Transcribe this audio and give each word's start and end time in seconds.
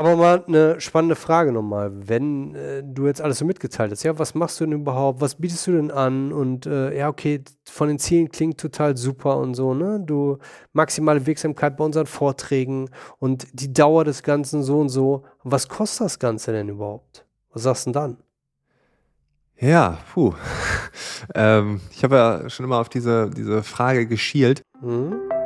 Aber 0.00 0.16
mal 0.16 0.42
eine 0.46 0.80
spannende 0.80 1.14
Frage 1.14 1.52
nochmal. 1.52 1.92
Wenn 1.92 2.54
äh, 2.54 2.82
du 2.82 3.06
jetzt 3.06 3.20
alles 3.20 3.36
so 3.36 3.44
mitgeteilt 3.44 3.92
hast, 3.92 4.02
ja, 4.02 4.18
was 4.18 4.34
machst 4.34 4.58
du 4.58 4.64
denn 4.64 4.80
überhaupt? 4.80 5.20
Was 5.20 5.34
bietest 5.34 5.66
du 5.66 5.72
denn 5.72 5.90
an? 5.90 6.32
Und 6.32 6.64
äh, 6.64 6.96
ja, 6.96 7.10
okay, 7.10 7.42
von 7.66 7.88
den 7.88 7.98
Zielen 7.98 8.30
klingt 8.30 8.58
total 8.58 8.96
super 8.96 9.36
und 9.36 9.54
so, 9.54 9.74
ne? 9.74 10.00
Du 10.00 10.38
maximale 10.72 11.26
Wirksamkeit 11.26 11.76
bei 11.76 11.84
unseren 11.84 12.06
Vorträgen 12.06 12.88
und 13.18 13.46
die 13.52 13.74
Dauer 13.74 14.04
des 14.04 14.22
Ganzen 14.22 14.62
so 14.62 14.80
und 14.80 14.88
so. 14.88 15.24
Was 15.44 15.68
kostet 15.68 16.06
das 16.06 16.18
Ganze 16.18 16.52
denn 16.52 16.70
überhaupt? 16.70 17.26
Was 17.52 17.64
sagst 17.64 17.84
du 17.84 17.92
denn 17.92 18.00
dann? 18.00 18.16
Ja, 19.58 19.98
puh. 20.14 20.32
ähm, 21.34 21.82
ich 21.90 22.02
habe 22.04 22.16
ja 22.16 22.48
schon 22.48 22.64
immer 22.64 22.78
auf 22.78 22.88
diese, 22.88 23.28
diese 23.28 23.62
Frage 23.62 24.06
geschielt. 24.06 24.62
Mhm. 24.80 25.39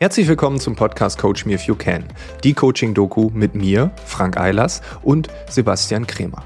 Herzlich 0.00 0.28
willkommen 0.28 0.60
zum 0.60 0.76
Podcast 0.76 1.18
Coach 1.18 1.44
Me 1.44 1.54
If 1.54 1.62
You 1.62 1.74
Can, 1.74 2.04
die 2.44 2.54
Coaching-Doku 2.54 3.30
mit 3.34 3.56
mir, 3.56 3.90
Frank 4.04 4.36
Eilers 4.38 4.80
und 5.02 5.26
Sebastian 5.50 6.06
Kremer. 6.06 6.44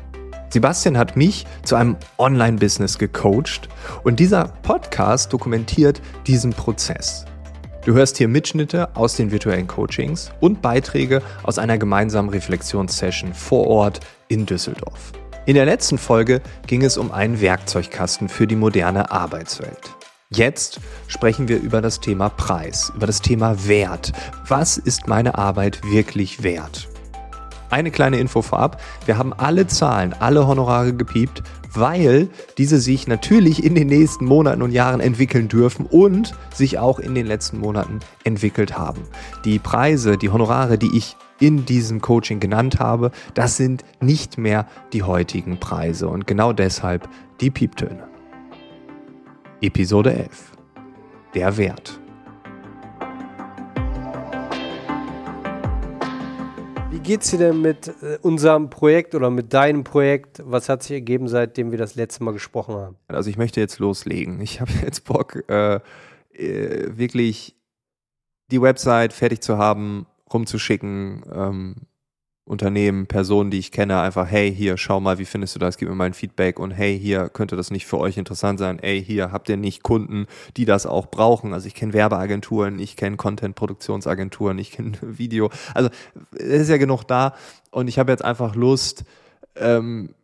Sebastian 0.48 0.96
hat 0.96 1.18
mich 1.18 1.44
zu 1.62 1.76
einem 1.76 1.98
Online-Business 2.16 2.98
gecoacht 2.98 3.68
und 4.04 4.20
dieser 4.20 4.44
Podcast 4.62 5.34
dokumentiert 5.34 6.00
diesen 6.26 6.54
Prozess. 6.54 7.26
Du 7.84 7.92
hörst 7.92 8.16
hier 8.16 8.26
Mitschnitte 8.26 8.96
aus 8.96 9.16
den 9.16 9.30
virtuellen 9.30 9.66
Coachings 9.66 10.32
und 10.40 10.62
Beiträge 10.62 11.20
aus 11.42 11.58
einer 11.58 11.76
gemeinsamen 11.76 12.30
Reflexionssession 12.30 13.34
vor 13.34 13.66
Ort 13.66 14.00
in 14.28 14.46
Düsseldorf. 14.46 15.12
In 15.44 15.56
der 15.56 15.66
letzten 15.66 15.98
Folge 15.98 16.40
ging 16.66 16.82
es 16.82 16.96
um 16.96 17.12
einen 17.12 17.42
Werkzeugkasten 17.42 18.30
für 18.30 18.46
die 18.46 18.56
moderne 18.56 19.10
Arbeitswelt. 19.10 19.94
Jetzt 20.34 20.80
sprechen 21.08 21.48
wir 21.48 21.60
über 21.60 21.82
das 21.82 22.00
Thema 22.00 22.30
Preis, 22.30 22.90
über 22.96 23.06
das 23.06 23.20
Thema 23.20 23.66
Wert. 23.66 24.12
Was 24.48 24.78
ist 24.78 25.06
meine 25.06 25.36
Arbeit 25.36 25.80
wirklich 25.84 26.42
wert? 26.42 26.88
Eine 27.68 27.90
kleine 27.90 28.18
Info 28.18 28.40
vorab. 28.40 28.80
Wir 29.04 29.18
haben 29.18 29.34
alle 29.34 29.66
Zahlen, 29.66 30.14
alle 30.18 30.46
Honorare 30.46 30.94
gepiept, 30.94 31.42
weil 31.74 32.28
diese 32.56 32.80
sich 32.80 33.06
natürlich 33.06 33.62
in 33.62 33.74
den 33.74 33.88
nächsten 33.88 34.24
Monaten 34.24 34.62
und 34.62 34.70
Jahren 34.70 35.00
entwickeln 35.00 35.48
dürfen 35.48 35.84
und 35.84 36.34
sich 36.54 36.78
auch 36.78 36.98
in 36.98 37.14
den 37.14 37.26
letzten 37.26 37.58
Monaten 37.58 38.00
entwickelt 38.24 38.78
haben. 38.78 39.02
Die 39.44 39.58
Preise, 39.58 40.16
die 40.16 40.30
Honorare, 40.30 40.78
die 40.78 40.96
ich 40.96 41.16
in 41.40 41.66
diesem 41.66 42.00
Coaching 42.00 42.40
genannt 42.40 42.78
habe, 42.78 43.10
das 43.34 43.58
sind 43.58 43.84
nicht 44.00 44.38
mehr 44.38 44.66
die 44.94 45.02
heutigen 45.02 45.58
Preise 45.58 46.08
und 46.08 46.26
genau 46.26 46.52
deshalb 46.54 47.08
die 47.40 47.50
Pieptöne. 47.50 48.11
Episode 49.62 50.12
11. 50.12 50.52
Der 51.36 51.56
Wert. 51.56 52.00
Wie 56.90 56.98
geht's 56.98 57.30
dir 57.30 57.38
denn 57.38 57.60
mit 57.60 57.86
äh, 58.02 58.18
unserem 58.22 58.70
Projekt 58.70 59.14
oder 59.14 59.30
mit 59.30 59.54
deinem 59.54 59.84
Projekt? 59.84 60.42
Was 60.44 60.68
hat 60.68 60.82
sich 60.82 60.90
ergeben, 60.90 61.28
seitdem 61.28 61.70
wir 61.70 61.78
das 61.78 61.94
letzte 61.94 62.24
Mal 62.24 62.32
gesprochen 62.32 62.74
haben? 62.74 62.96
Also 63.06 63.30
ich 63.30 63.36
möchte 63.36 63.60
jetzt 63.60 63.78
loslegen. 63.78 64.40
Ich 64.40 64.60
habe 64.60 64.72
jetzt 64.82 65.04
Bock, 65.04 65.48
äh, 65.48 65.76
äh, 66.32 66.98
wirklich 66.98 67.56
die 68.50 68.60
Website 68.60 69.12
fertig 69.12 69.42
zu 69.42 69.58
haben, 69.58 70.06
rumzuschicken, 70.32 71.22
ähm, 71.32 71.76
Unternehmen, 72.44 73.06
Personen, 73.06 73.52
die 73.52 73.58
ich 73.58 73.70
kenne, 73.70 74.00
einfach, 74.00 74.28
hey, 74.28 74.52
hier, 74.52 74.76
schau 74.76 74.98
mal, 74.98 75.18
wie 75.18 75.24
findest 75.24 75.54
du 75.54 75.60
das? 75.60 75.76
Gib 75.76 75.88
mir 75.88 75.94
mal 75.94 76.06
ein 76.06 76.14
Feedback 76.14 76.58
und 76.58 76.72
hey, 76.72 76.98
hier, 76.98 77.28
könnte 77.28 77.54
das 77.54 77.70
nicht 77.70 77.86
für 77.86 77.98
euch 77.98 78.16
interessant 78.16 78.58
sein? 78.58 78.80
Ey, 78.80 79.02
hier, 79.02 79.30
habt 79.30 79.48
ihr 79.48 79.56
nicht 79.56 79.84
Kunden, 79.84 80.26
die 80.56 80.64
das 80.64 80.84
auch 80.84 81.06
brauchen? 81.06 81.54
Also 81.54 81.68
ich 81.68 81.74
kenne 81.74 81.92
Werbeagenturen, 81.92 82.80
ich 82.80 82.96
kenne 82.96 83.16
Content-Produktionsagenturen, 83.16 84.58
ich 84.58 84.72
kenne 84.72 84.92
Video. 85.02 85.50
Also 85.72 85.90
es 86.32 86.62
ist 86.62 86.68
ja 86.68 86.78
genug 86.78 87.04
da 87.04 87.34
und 87.70 87.86
ich 87.86 88.00
habe 88.00 88.10
jetzt 88.10 88.24
einfach 88.24 88.56
Lust, 88.56 89.04
ähm, 89.54 90.14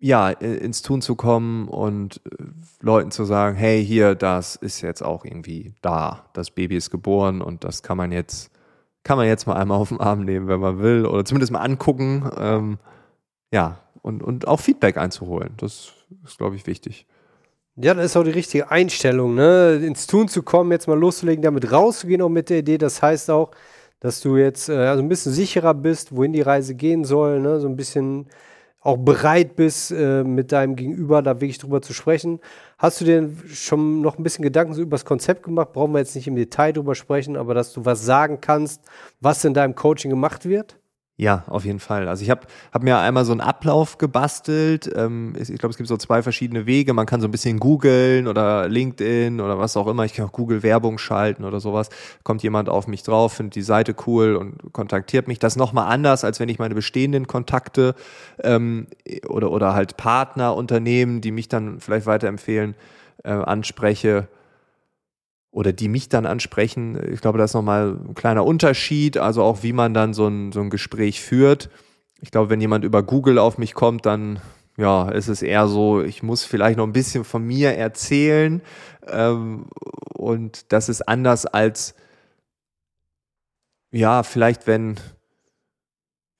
ja, 0.00 0.30
ins 0.30 0.82
Tun 0.82 1.00
zu 1.00 1.14
kommen 1.14 1.68
und 1.68 2.20
äh, 2.24 2.44
Leuten 2.80 3.12
zu 3.12 3.24
sagen, 3.24 3.56
hey, 3.56 3.84
hier, 3.84 4.16
das 4.16 4.56
ist 4.56 4.80
jetzt 4.80 5.02
auch 5.02 5.24
irgendwie 5.24 5.74
da. 5.80 6.28
Das 6.32 6.50
Baby 6.50 6.76
ist 6.76 6.90
geboren 6.90 7.40
und 7.40 7.62
das 7.62 7.82
kann 7.82 7.96
man 7.96 8.10
jetzt 8.10 8.50
kann 9.04 9.16
man 9.16 9.26
jetzt 9.26 9.46
mal 9.46 9.56
einmal 9.56 9.78
auf 9.78 9.88
den 9.88 10.00
Arm 10.00 10.24
nehmen, 10.24 10.48
wenn 10.48 10.60
man 10.60 10.80
will, 10.80 11.06
oder 11.06 11.24
zumindest 11.24 11.52
mal 11.52 11.60
angucken. 11.60 12.30
Ähm, 12.36 12.78
ja, 13.52 13.78
und, 14.02 14.22
und 14.22 14.46
auch 14.46 14.60
Feedback 14.60 14.96
einzuholen. 14.96 15.54
Das 15.56 15.92
ist, 16.24 16.38
glaube 16.38 16.56
ich, 16.56 16.66
wichtig. 16.66 17.06
Ja, 17.76 17.94
das 17.94 18.06
ist 18.06 18.16
auch 18.16 18.24
die 18.24 18.30
richtige 18.30 18.70
Einstellung, 18.70 19.34
ne? 19.34 19.76
Ins 19.76 20.06
Tun 20.06 20.28
zu 20.28 20.42
kommen, 20.42 20.72
jetzt 20.72 20.88
mal 20.88 20.98
loszulegen, 20.98 21.42
damit 21.42 21.70
rauszugehen, 21.70 22.22
auch 22.22 22.28
mit 22.28 22.50
der 22.50 22.58
Idee. 22.58 22.76
Das 22.76 23.02
heißt 23.02 23.30
auch, 23.30 23.52
dass 24.00 24.20
du 24.20 24.36
jetzt 24.36 24.68
äh, 24.68 24.76
also 24.76 25.02
ein 25.02 25.08
bisschen 25.08 25.32
sicherer 25.32 25.74
bist, 25.74 26.14
wohin 26.14 26.32
die 26.32 26.40
Reise 26.40 26.74
gehen 26.74 27.04
soll, 27.04 27.40
ne? 27.40 27.60
So 27.60 27.68
ein 27.68 27.76
bisschen 27.76 28.26
auch 28.88 28.96
bereit 28.96 29.54
bist, 29.54 29.90
äh, 29.90 30.24
mit 30.24 30.50
deinem 30.50 30.74
Gegenüber 30.74 31.20
da 31.20 31.34
wirklich 31.42 31.58
drüber 31.58 31.82
zu 31.82 31.92
sprechen. 31.92 32.40
Hast 32.78 33.02
du 33.02 33.04
dir 33.04 33.30
schon 33.52 34.00
noch 34.00 34.16
ein 34.16 34.22
bisschen 34.22 34.42
Gedanken 34.42 34.72
so 34.72 34.80
über 34.80 34.92
das 34.92 35.04
Konzept 35.04 35.42
gemacht? 35.42 35.74
Brauchen 35.74 35.92
wir 35.92 35.98
jetzt 35.98 36.14
nicht 36.14 36.26
im 36.26 36.36
Detail 36.36 36.72
drüber 36.72 36.94
sprechen, 36.94 37.36
aber 37.36 37.52
dass 37.52 37.74
du 37.74 37.84
was 37.84 38.02
sagen 38.02 38.40
kannst, 38.40 38.80
was 39.20 39.44
in 39.44 39.52
deinem 39.52 39.74
Coaching 39.74 40.10
gemacht 40.10 40.46
wird? 40.46 40.78
Ja, 41.20 41.42
auf 41.48 41.64
jeden 41.64 41.80
Fall. 41.80 42.06
Also 42.06 42.22
ich 42.22 42.30
habe 42.30 42.42
hab 42.72 42.84
mir 42.84 42.96
einmal 42.96 43.24
so 43.24 43.32
einen 43.32 43.40
Ablauf 43.40 43.98
gebastelt. 43.98 44.88
Ähm, 44.94 45.34
ich 45.36 45.58
glaube, 45.58 45.72
es 45.72 45.76
gibt 45.76 45.88
so 45.88 45.96
zwei 45.96 46.22
verschiedene 46.22 46.64
Wege. 46.64 46.94
Man 46.94 47.06
kann 47.06 47.20
so 47.20 47.26
ein 47.26 47.32
bisschen 47.32 47.58
googeln 47.58 48.28
oder 48.28 48.68
LinkedIn 48.68 49.40
oder 49.40 49.58
was 49.58 49.76
auch 49.76 49.88
immer. 49.88 50.04
Ich 50.04 50.14
kann 50.14 50.26
auch 50.26 50.32
Google 50.32 50.62
Werbung 50.62 50.96
schalten 50.96 51.42
oder 51.42 51.58
sowas. 51.58 51.88
Kommt 52.22 52.44
jemand 52.44 52.68
auf 52.68 52.86
mich 52.86 53.02
drauf, 53.02 53.32
findet 53.32 53.56
die 53.56 53.62
Seite 53.62 53.96
cool 54.06 54.36
und 54.36 54.72
kontaktiert 54.72 55.26
mich. 55.26 55.40
Das 55.40 55.56
nochmal 55.56 55.92
anders, 55.92 56.22
als 56.22 56.38
wenn 56.38 56.48
ich 56.48 56.60
meine 56.60 56.76
bestehenden 56.76 57.26
Kontakte 57.26 57.96
ähm, 58.44 58.86
oder, 59.26 59.50
oder 59.50 59.74
halt 59.74 59.96
Partner, 59.96 60.54
Unternehmen, 60.54 61.20
die 61.20 61.32
mich 61.32 61.48
dann 61.48 61.80
vielleicht 61.80 62.06
weiterempfehlen, 62.06 62.76
äh, 63.24 63.30
anspreche 63.30 64.28
oder 65.50 65.72
die 65.72 65.88
mich 65.88 66.08
dann 66.08 66.26
ansprechen. 66.26 66.98
Ich 67.12 67.20
glaube, 67.20 67.38
das 67.38 67.50
ist 67.50 67.54
nochmal 67.54 67.98
ein 68.08 68.14
kleiner 68.14 68.44
Unterschied, 68.44 69.16
also 69.16 69.42
auch 69.42 69.62
wie 69.62 69.72
man 69.72 69.94
dann 69.94 70.14
so 70.14 70.26
ein, 70.26 70.52
so 70.52 70.60
ein 70.60 70.70
Gespräch 70.70 71.20
führt. 71.20 71.70
Ich 72.20 72.30
glaube, 72.30 72.50
wenn 72.50 72.60
jemand 72.60 72.84
über 72.84 73.02
Google 73.02 73.38
auf 73.38 73.58
mich 73.58 73.74
kommt, 73.74 74.06
dann 74.06 74.40
ja, 74.78 75.08
ist 75.08 75.26
es 75.26 75.42
eher 75.42 75.66
so, 75.66 76.02
ich 76.02 76.22
muss 76.22 76.44
vielleicht 76.44 76.78
noch 76.78 76.86
ein 76.86 76.92
bisschen 76.92 77.24
von 77.24 77.44
mir 77.44 77.76
erzählen. 77.76 78.62
Ähm, 79.08 79.66
und 80.14 80.72
das 80.72 80.88
ist 80.88 81.02
anders 81.02 81.46
als, 81.46 81.94
ja, 83.90 84.22
vielleicht 84.22 84.68
wenn, 84.68 84.96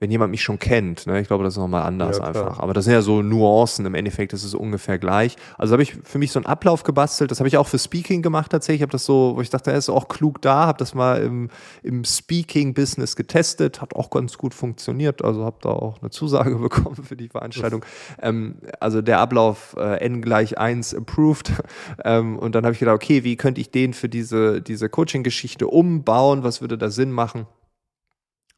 wenn 0.01 0.13
jemand 0.13 0.31
mich 0.31 0.43
schon 0.43 0.59
kennt. 0.61 1.07
Ne? 1.07 1.21
Ich 1.21 1.27
glaube, 1.27 1.43
das 1.43 1.55
ist 1.55 1.59
nochmal 1.59 1.83
anders 1.83 2.19
ja, 2.19 2.25
einfach. 2.25 2.61
Aber 2.61 2.73
das 2.73 2.85
sind 2.85 2.95
ja 2.95 3.03
so 3.03 3.21
Nuancen. 3.21 3.85
Im 3.85 3.95
Endeffekt 3.95 4.33
ist 4.33 4.45
es 4.45 4.55
ungefähr 4.55 4.99
gleich. 4.99 5.37
Also 5.57 5.73
habe 5.73 5.83
ich 5.83 5.97
für 6.05 6.19
mich 6.19 6.31
so 6.31 6.39
einen 6.39 6.47
Ablauf 6.47 6.85
gebastelt. 6.85 7.33
Das 7.33 7.41
habe 7.41 7.49
ich 7.49 7.57
auch 7.57 7.67
für 7.67 7.81
Speaking 7.81 8.23
gemacht 8.23 8.53
tatsächlich. 8.53 8.79
Ich 8.79 8.83
habe 8.83 8.93
das 8.93 9.05
so, 9.05 9.33
wo 9.35 9.41
ich 9.41 9.51
dachte, 9.51 9.73
er 9.73 9.79
ist 9.79 9.89
auch 9.89 10.07
klug 10.07 10.41
da. 10.41 10.67
Habe 10.67 10.79
das 10.79 10.95
mal 10.95 11.21
im, 11.23 11.51
im 11.83 12.05
Speaking-Business 12.05 13.17
getestet. 13.17 13.81
Hat 13.81 13.97
auch 13.97 14.11
ganz 14.11 14.39
gut 14.39 14.55
funktioniert. 14.55 15.25
Also 15.25 15.45
habe 15.45 15.57
da 15.63 15.71
auch 15.71 16.01
eine 16.01 16.11
Zusage 16.11 16.55
bekommen 16.59 17.03
für 17.03 17.17
die 17.17 17.29
Veranstaltung. 17.29 17.85
Ähm, 18.23 18.59
also 18.79 19.03
der 19.03 19.19
Ablauf 19.19 19.75
äh, 19.77 19.99
n 20.05 20.23
gleich 20.23 20.59
1 20.59 20.95
approved. 20.95 21.53
ähm, 22.05 22.39
und 22.39 22.55
dann 22.55 22.65
habe 22.65 22.73
ich 22.73 22.79
gedacht, 22.79 22.95
okay, 22.95 23.25
wie 23.25 23.35
könnte 23.35 23.61
ich 23.61 23.73
den 23.73 23.95
für 23.95 24.09
diese, 24.09 24.63
diese 24.63 24.89
Coaching-Geschichte 24.89 25.67
umbauen? 25.67 26.45
Was 26.45 26.61
würde 26.61 26.79
da 26.79 26.89
Sinn 26.89 27.11
machen? 27.11 27.47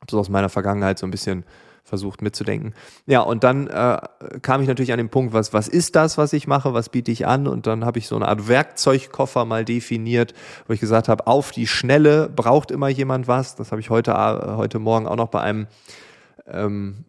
Habe 0.00 0.10
so 0.10 0.18
aus 0.18 0.28
meiner 0.28 0.48
Vergangenheit 0.48 0.98
so 0.98 1.06
ein 1.06 1.10
bisschen 1.10 1.44
versucht 1.84 2.22
mitzudenken. 2.22 2.74
Ja, 3.06 3.20
und 3.20 3.42
dann 3.42 3.66
äh, 3.66 3.98
kam 4.42 4.62
ich 4.62 4.68
natürlich 4.68 4.92
an 4.92 4.98
den 4.98 5.08
Punkt, 5.08 5.32
was, 5.32 5.52
was 5.52 5.66
ist 5.66 5.96
das, 5.96 6.18
was 6.18 6.32
ich 6.32 6.46
mache, 6.46 6.72
was 6.72 6.88
biete 6.88 7.10
ich 7.10 7.26
an? 7.26 7.46
Und 7.46 7.66
dann 7.66 7.84
habe 7.84 7.98
ich 7.98 8.06
so 8.06 8.16
eine 8.16 8.28
Art 8.28 8.48
Werkzeugkoffer 8.48 9.44
mal 9.44 9.64
definiert, 9.64 10.34
wo 10.66 10.72
ich 10.72 10.80
gesagt 10.80 11.08
habe, 11.08 11.26
auf 11.26 11.50
die 11.50 11.66
Schnelle 11.66 12.28
braucht 12.28 12.70
immer 12.70 12.88
jemand 12.88 13.28
was. 13.28 13.56
Das 13.56 13.72
habe 13.72 13.80
ich 13.80 13.90
heute, 13.90 14.12
äh, 14.12 14.56
heute 14.56 14.78
Morgen 14.78 15.06
auch 15.06 15.16
noch 15.16 15.28
bei 15.28 15.40
einem 15.40 15.66
ähm, 16.46 17.04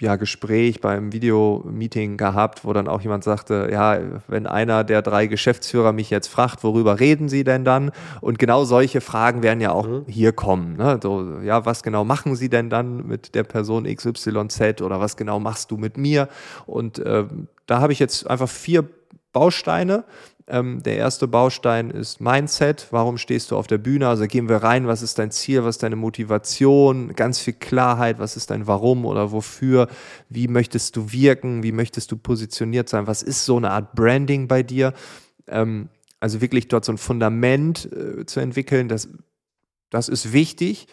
ja, 0.00 0.16
Gespräch 0.16 0.80
beim 0.80 1.12
Videomeeting 1.12 2.16
gehabt, 2.16 2.64
wo 2.64 2.72
dann 2.72 2.88
auch 2.88 3.00
jemand 3.00 3.24
sagte, 3.24 3.68
ja, 3.72 3.98
wenn 4.28 4.46
einer 4.46 4.84
der 4.84 5.02
drei 5.02 5.26
Geschäftsführer 5.26 5.92
mich 5.92 6.10
jetzt 6.10 6.28
fragt, 6.28 6.62
worüber 6.62 7.00
reden 7.00 7.28
Sie 7.28 7.44
denn 7.44 7.64
dann? 7.64 7.90
Und 8.20 8.38
genau 8.38 8.64
solche 8.64 9.00
Fragen 9.00 9.42
werden 9.42 9.60
ja 9.60 9.72
auch 9.72 9.86
mhm. 9.86 10.04
hier 10.06 10.32
kommen. 10.32 10.76
Ne? 10.76 11.00
So, 11.02 11.40
ja, 11.42 11.66
was 11.66 11.82
genau 11.82 12.04
machen 12.04 12.36
Sie 12.36 12.48
denn 12.48 12.70
dann 12.70 13.06
mit 13.06 13.34
der 13.34 13.44
Person 13.44 13.84
XYZ 13.84 14.82
oder 14.82 15.00
was 15.00 15.16
genau 15.16 15.40
machst 15.40 15.70
du 15.70 15.76
mit 15.76 15.96
mir? 15.96 16.28
Und 16.66 16.98
äh, 16.98 17.24
da 17.66 17.80
habe 17.80 17.92
ich 17.92 17.98
jetzt 17.98 18.28
einfach 18.28 18.48
vier 18.48 18.84
Bausteine 19.32 20.04
Ähm, 20.50 20.82
der 20.82 20.96
erste 20.96 21.28
Baustein 21.28 21.90
ist 21.90 22.20
Mindset. 22.20 22.88
Warum 22.90 23.18
stehst 23.18 23.50
du 23.50 23.56
auf 23.56 23.66
der 23.66 23.76
Bühne? 23.78 24.08
Also 24.08 24.26
gehen 24.26 24.48
wir 24.48 24.56
rein, 24.56 24.86
was 24.86 25.02
ist 25.02 25.18
dein 25.18 25.30
Ziel, 25.30 25.62
was 25.64 25.76
ist 25.76 25.82
deine 25.82 25.96
Motivation? 25.96 27.14
Ganz 27.14 27.38
viel 27.38 27.52
Klarheit, 27.52 28.18
was 28.18 28.36
ist 28.36 28.50
dein 28.50 28.66
Warum 28.66 29.04
oder 29.04 29.30
wofür? 29.30 29.88
Wie 30.30 30.48
möchtest 30.48 30.96
du 30.96 31.12
wirken? 31.12 31.62
Wie 31.62 31.72
möchtest 31.72 32.10
du 32.12 32.16
positioniert 32.16 32.88
sein? 32.88 33.06
Was 33.06 33.22
ist 33.22 33.44
so 33.44 33.58
eine 33.58 33.70
Art 33.70 33.94
Branding 33.94 34.48
bei 34.48 34.62
dir? 34.62 34.94
Ähm, 35.46 35.90
also 36.18 36.40
wirklich 36.40 36.68
dort 36.68 36.84
so 36.84 36.92
ein 36.92 36.98
Fundament 36.98 37.90
äh, 37.92 38.24
zu 38.24 38.40
entwickeln, 38.40 38.88
das, 38.88 39.08
das 39.90 40.08
ist 40.08 40.32
wichtig 40.32 40.88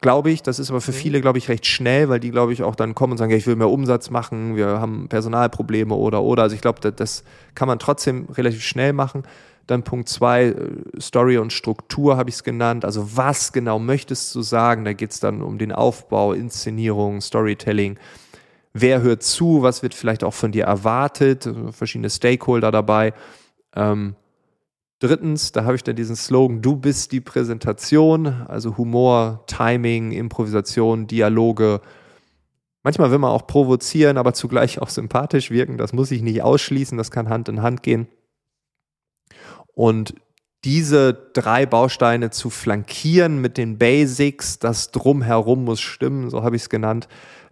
glaube 0.00 0.30
ich. 0.30 0.42
Das 0.42 0.58
ist 0.58 0.70
aber 0.70 0.80
für 0.80 0.92
mhm. 0.92 0.96
viele, 0.96 1.20
glaube 1.20 1.38
ich, 1.38 1.48
recht 1.48 1.66
schnell, 1.66 2.08
weil 2.08 2.20
die, 2.20 2.30
glaube 2.30 2.52
ich, 2.52 2.62
auch 2.62 2.74
dann 2.74 2.94
kommen 2.94 3.12
und 3.12 3.18
sagen, 3.18 3.30
ja, 3.30 3.36
ich 3.36 3.46
will 3.46 3.56
mehr 3.56 3.68
Umsatz 3.68 4.10
machen, 4.10 4.56
wir 4.56 4.80
haben 4.80 5.08
Personalprobleme 5.08 5.94
oder, 5.94 6.22
oder. 6.22 6.42
Also 6.44 6.54
ich 6.54 6.62
glaube, 6.62 6.80
das, 6.80 6.94
das 6.96 7.24
kann 7.54 7.68
man 7.68 7.78
trotzdem 7.78 8.26
relativ 8.30 8.62
schnell 8.62 8.92
machen. 8.92 9.24
Dann 9.66 9.84
Punkt 9.84 10.08
zwei, 10.08 10.46
äh, 10.46 11.00
Story 11.00 11.38
und 11.38 11.52
Struktur 11.52 12.16
habe 12.16 12.30
ich 12.30 12.36
es 12.36 12.44
genannt. 12.44 12.84
Also 12.84 13.16
was 13.16 13.52
genau 13.52 13.78
möchtest 13.78 14.34
du 14.34 14.42
sagen? 14.42 14.84
Da 14.84 14.92
geht 14.94 15.12
es 15.12 15.20
dann 15.20 15.42
um 15.42 15.58
den 15.58 15.72
Aufbau, 15.72 16.32
Inszenierung, 16.32 17.20
Storytelling. 17.20 17.98
Wer 18.72 19.02
hört 19.02 19.22
zu? 19.22 19.62
Was 19.62 19.82
wird 19.82 19.94
vielleicht 19.94 20.24
auch 20.24 20.34
von 20.34 20.52
dir 20.52 20.64
erwartet? 20.64 21.48
Verschiedene 21.72 22.10
Stakeholder 22.10 22.70
dabei. 22.70 23.12
Ähm, 23.74 24.14
Drittens, 25.00 25.52
da 25.52 25.64
habe 25.64 25.76
ich 25.76 25.82
dann 25.82 25.96
diesen 25.96 26.14
Slogan, 26.14 26.60
du 26.60 26.76
bist 26.76 27.10
die 27.12 27.22
Präsentation, 27.22 28.26
also 28.26 28.76
Humor, 28.76 29.44
Timing, 29.46 30.12
Improvisation, 30.12 31.06
Dialoge. 31.06 31.80
Manchmal 32.82 33.10
will 33.10 33.18
man 33.18 33.30
auch 33.30 33.46
provozieren, 33.46 34.18
aber 34.18 34.34
zugleich 34.34 34.78
auch 34.78 34.90
sympathisch 34.90 35.50
wirken. 35.50 35.78
Das 35.78 35.94
muss 35.94 36.10
ich 36.10 36.20
nicht 36.20 36.42
ausschließen, 36.42 36.98
das 36.98 37.10
kann 37.10 37.30
Hand 37.30 37.48
in 37.48 37.62
Hand 37.62 37.82
gehen. 37.82 38.08
Und 39.74 40.14
diese 40.64 41.14
drei 41.32 41.64
Bausteine 41.64 42.28
zu 42.28 42.50
flankieren 42.50 43.40
mit 43.40 43.56
den 43.56 43.78
Basics, 43.78 44.58
das 44.58 44.90
Drumherum 44.90 45.64
muss 45.64 45.80
stimmen, 45.80 46.28
so 46.28 46.42
habe 46.42 46.56
ich 46.56 46.62
es 46.62 46.68
genannt, 46.68 47.08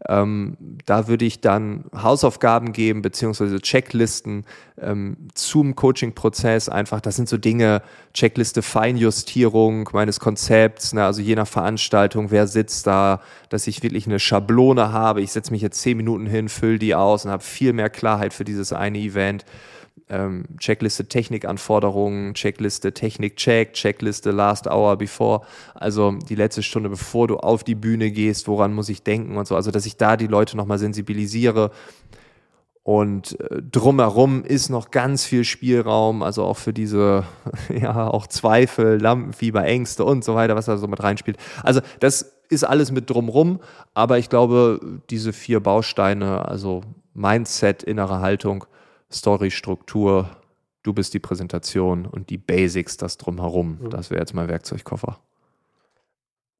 ähm, 0.06 0.56
da 0.86 1.08
würde 1.08 1.24
ich 1.24 1.40
dann 1.40 1.84
Hausaufgaben 1.92 2.72
geben, 2.72 3.02
beziehungsweise 3.02 3.60
Checklisten 3.60 4.44
ähm, 4.80 5.16
zum 5.34 5.74
Coaching-Prozess. 5.74 6.68
Einfach, 6.68 7.00
das 7.00 7.16
sind 7.16 7.28
so 7.28 7.36
Dinge, 7.36 7.82
Checkliste 8.14 8.62
Feinjustierung 8.62 9.88
meines 9.92 10.20
Konzepts, 10.20 10.92
ne? 10.92 11.04
also 11.04 11.20
je 11.20 11.34
nach 11.34 11.48
Veranstaltung, 11.48 12.30
wer 12.30 12.46
sitzt 12.46 12.86
da, 12.86 13.20
dass 13.48 13.66
ich 13.66 13.82
wirklich 13.82 14.06
eine 14.06 14.20
Schablone 14.20 14.92
habe. 14.92 15.20
Ich 15.20 15.32
setze 15.32 15.50
mich 15.50 15.62
jetzt 15.62 15.80
zehn 15.80 15.96
Minuten 15.96 16.26
hin, 16.26 16.48
fülle 16.48 16.78
die 16.78 16.94
aus 16.94 17.24
und 17.24 17.32
habe 17.32 17.42
viel 17.42 17.72
mehr 17.72 17.90
Klarheit 17.90 18.32
für 18.32 18.44
dieses 18.44 18.72
eine 18.72 18.98
Event 18.98 19.44
ähm, 20.10 20.44
Checkliste 20.58 21.06
Technikanforderungen, 21.06 22.34
Checkliste 22.34 22.93
Technik-Check, 22.93 23.72
Checkliste 23.72 24.31
Last 24.31 24.66
Hour 24.66 24.96
Before, 24.96 25.43
also 25.75 26.12
die 26.12 26.34
letzte 26.34 26.62
Stunde, 26.62 26.88
bevor 26.88 27.28
du 27.28 27.37
auf 27.37 27.64
die 27.64 27.75
Bühne 27.75 28.10
gehst, 28.10 28.49
woran 28.49 28.75
muss 28.75 28.88
ich 28.88 29.02
denken 29.02 29.37
und 29.37 29.46
so, 29.46 29.56
also 29.56 29.70
dass 29.70 29.87
ich 29.87 29.96
da 29.96 30.16
die 30.16 30.26
Leute 30.26 30.56
nochmal 30.56 30.78
sensibilisiere. 30.78 31.70
Und 32.82 33.38
äh, 33.40 33.60
drumherum 33.60 34.44
ist 34.44 34.70
noch 34.70 34.90
ganz 34.90 35.26
viel 35.26 35.44
Spielraum, 35.44 36.22
also 36.22 36.44
auch 36.44 36.56
für 36.56 36.72
diese, 36.72 37.25
ja, 37.69 38.08
auch 38.08 38.26
Zweifel, 38.26 38.99
Lampenfieber, 38.99 39.62
Ängste 39.62 40.05
und 40.05 40.25
so 40.25 40.34
weiter, 40.34 40.56
was 40.56 40.66
da 40.66 40.78
so 40.78 40.87
mit 40.87 41.02
reinspielt. 41.02 41.37
Also 41.62 41.82
das 42.00 42.32
ist 42.49 42.64
alles 42.64 42.90
mit 42.90 43.10
drumrum, 43.10 43.60
aber 43.93 44.16
ich 44.16 44.31
glaube, 44.31 44.81
diese 45.10 45.34
vier 45.34 45.60
Bausteine, 45.60 46.49
also 46.49 46.81
Mindset, 47.12 47.82
innere 47.82 48.20
Haltung, 48.20 48.64
Story, 49.10 49.50
Struktur, 49.50 50.31
du 50.82 50.93
bist 50.93 51.14
die 51.14 51.19
Präsentation 51.19 52.06
und 52.06 52.31
die 52.31 52.38
Basics, 52.38 52.96
das 52.96 53.16
drumherum. 53.16 53.78
Mhm. 53.81 53.90
Das 53.90 54.10
wäre 54.10 54.20
jetzt 54.20 54.34
mein 54.34 54.49
Werkzeugkoffer. 54.49 55.19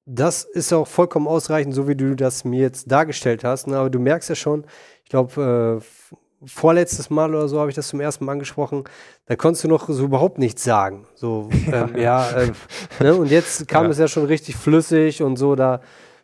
Das 0.07 0.45
ist 0.45 0.73
auch 0.73 0.87
vollkommen 0.87 1.29
ausreichend, 1.29 1.75
so 1.75 1.87
wie 1.87 1.95
du 1.95 2.17
das 2.17 2.45
mir 2.45 2.61
jetzt 2.61 2.91
dargestellt 2.91 3.45
hast. 3.45 3.67
Ne? 3.67 3.77
Aber 3.77 3.91
du 3.91 3.99
merkst 3.99 4.31
ja 4.31 4.35
schon, 4.35 4.65
ich 5.05 5.11
glaube, 5.11 5.81
äh, 5.83 6.47
vorletztes 6.47 7.11
Mal 7.11 7.35
oder 7.35 7.49
so 7.49 7.59
habe 7.59 7.71
ich 7.71 7.77
das 7.77 7.89
zum 7.89 8.01
ersten 8.01 8.25
Mal 8.25 8.33
angesprochen, 8.33 8.85
da 9.27 9.37
konntest 9.37 9.65
du 9.65 9.69
noch 9.69 9.89
so 9.89 10.05
überhaupt 10.05 10.39
nichts 10.39 10.65
sagen. 10.65 11.07
So, 11.15 11.51
ähm, 11.73 11.97
ja, 11.97 12.31
äh, 12.31 12.53
ne? 13.01 13.15
und 13.15 13.31
jetzt 13.31 13.69
kam 13.69 13.85
ja. 13.85 13.91
es 13.91 13.99
ja 13.99 14.09
schon 14.09 14.25
richtig 14.25 14.57
flüssig 14.57 15.23
und 15.23 15.37
so, 15.37 15.57
da 15.57 15.81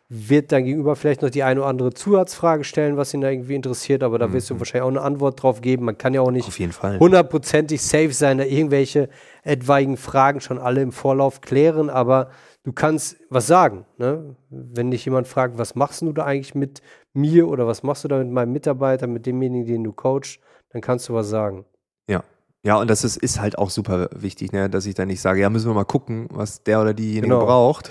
wird 0.09 0.53
dann 0.53 0.65
gegenüber 0.65 0.97
vielleicht 0.97 1.23
noch 1.23 1.31
die 1.31 1.43
eine 1.43 1.61
oder 1.61 1.69
andere 1.69 1.93
Zusatzfrage 1.93 2.65
stellen, 2.65 2.97
was 2.97 3.15
ihn 3.15 3.23
da 3.23 3.31
irgendwie 3.31 3.55
interessiert, 3.55 4.03
aber 4.03 4.19
da 4.19 4.33
wirst 4.33 4.51
du 4.51 4.55
mhm. 4.55 4.59
wahrscheinlich 4.61 4.83
auch 4.83 4.89
eine 4.89 5.01
Antwort 5.01 5.43
drauf 5.43 5.61
geben. 5.63 5.87
Man 5.87 5.97
kann 5.97 6.13
ja 6.13 6.21
auch 6.21 6.31
nicht 6.31 6.51
hundertprozentig 7.01 7.81
safe 7.81 8.13
sein, 8.13 8.39
da 8.39 8.45
irgendwelche 8.45 9.09
etwaigen 9.43 9.97
Fragen 9.97 10.41
schon 10.41 10.59
alle 10.59 10.83
im 10.83 10.93
Vorlauf 10.93 11.41
klären, 11.41 11.89
aber 11.89 12.31
du 12.65 12.73
kannst 12.73 13.17
was 13.31 13.47
sagen. 13.47 13.87
Ne? 13.97 14.37
Wenn 14.51 14.91
dich 14.91 15.05
jemand 15.07 15.27
fragt, 15.27 15.57
was 15.57 15.75
machst 15.75 16.03
du 16.03 16.13
da 16.13 16.25
eigentlich 16.25 16.55
mit 16.55 16.83
mir 17.15 17.49
oder 17.49 17.67
was 17.67 17.83
machst 17.83 18.05
du 18.05 18.09
da 18.09 18.19
mit 18.19 18.31
meinem 18.31 18.53
Mitarbeiter, 18.53 19.07
mit 19.07 19.25
demjenigen, 19.25 19.67
den 19.67 19.85
du 19.85 19.93
coachst, 19.93 20.39
dann 20.71 20.83
kannst 20.83 21.09
du 21.09 21.15
was 21.15 21.29
sagen. 21.29 21.65
Ja. 22.09 22.23
Ja, 22.63 22.77
und 22.79 22.89
das 22.89 23.05
ist, 23.05 23.17
ist 23.17 23.41
halt 23.41 23.59
auch 23.59 23.71
super 23.71 24.09
wichtig, 24.15 24.53
ne? 24.53 24.69
dass 24.69 24.87
ich 24.87 24.95
da 24.95 25.05
nicht 25.07 25.21
sage, 25.21 25.41
ja, 25.41 25.51
müssen 25.51 25.69
wir 25.69 25.75
mal 25.75 25.85
gucken, 25.85 26.29
was 26.31 26.63
der 26.63 26.81
oder 26.81 26.95
diejenige 26.95 27.29
genau. 27.29 27.45
braucht. 27.45 27.91